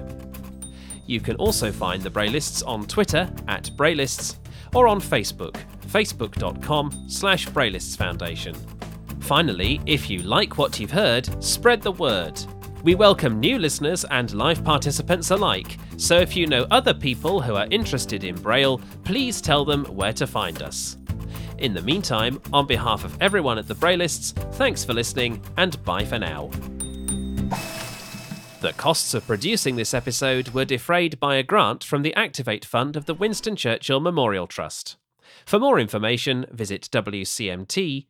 You 1.06 1.18
can 1.18 1.34
also 1.36 1.72
find 1.72 2.00
the 2.00 2.10
Braillists 2.10 2.62
on 2.64 2.86
Twitter 2.86 3.28
at 3.48 3.64
Braillists 3.76 4.36
or 4.72 4.86
on 4.86 5.00
Facebook, 5.00 5.56
facebook.com 5.88 7.06
slash 7.08 7.48
Braillists 7.48 7.96
Foundation. 7.96 8.54
Finally, 9.18 9.80
if 9.86 10.08
you 10.08 10.20
like 10.20 10.56
what 10.56 10.78
you've 10.78 10.92
heard, 10.92 11.42
spread 11.42 11.82
the 11.82 11.90
word. 11.90 12.40
We 12.82 12.94
welcome 12.94 13.40
new 13.40 13.58
listeners 13.58 14.06
and 14.06 14.32
live 14.32 14.64
participants 14.64 15.30
alike, 15.30 15.76
so 15.98 16.16
if 16.16 16.34
you 16.34 16.46
know 16.46 16.66
other 16.70 16.94
people 16.94 17.38
who 17.38 17.54
are 17.54 17.66
interested 17.70 18.24
in 18.24 18.34
Braille, 18.34 18.80
please 19.04 19.42
tell 19.42 19.66
them 19.66 19.84
where 19.84 20.14
to 20.14 20.26
find 20.26 20.62
us. 20.62 20.96
In 21.58 21.74
the 21.74 21.82
meantime, 21.82 22.40
on 22.54 22.66
behalf 22.66 23.04
of 23.04 23.20
everyone 23.20 23.58
at 23.58 23.68
the 23.68 23.74
Braillists, 23.74 24.32
thanks 24.54 24.82
for 24.82 24.94
listening 24.94 25.42
and 25.58 25.84
bye 25.84 26.06
for 26.06 26.18
now. 26.18 26.48
The 28.62 28.72
costs 28.78 29.12
of 29.12 29.26
producing 29.26 29.76
this 29.76 29.92
episode 29.92 30.48
were 30.48 30.64
defrayed 30.64 31.20
by 31.20 31.36
a 31.36 31.42
grant 31.42 31.84
from 31.84 32.00
the 32.00 32.14
Activate 32.14 32.64
Fund 32.64 32.96
of 32.96 33.04
the 33.04 33.12
Winston 33.14 33.56
Churchill 33.56 34.00
Memorial 34.00 34.46
Trust. 34.46 34.96
For 35.44 35.58
more 35.58 35.78
information, 35.78 36.46
visit 36.50 36.88
wcmt.org.uk. 36.90 38.06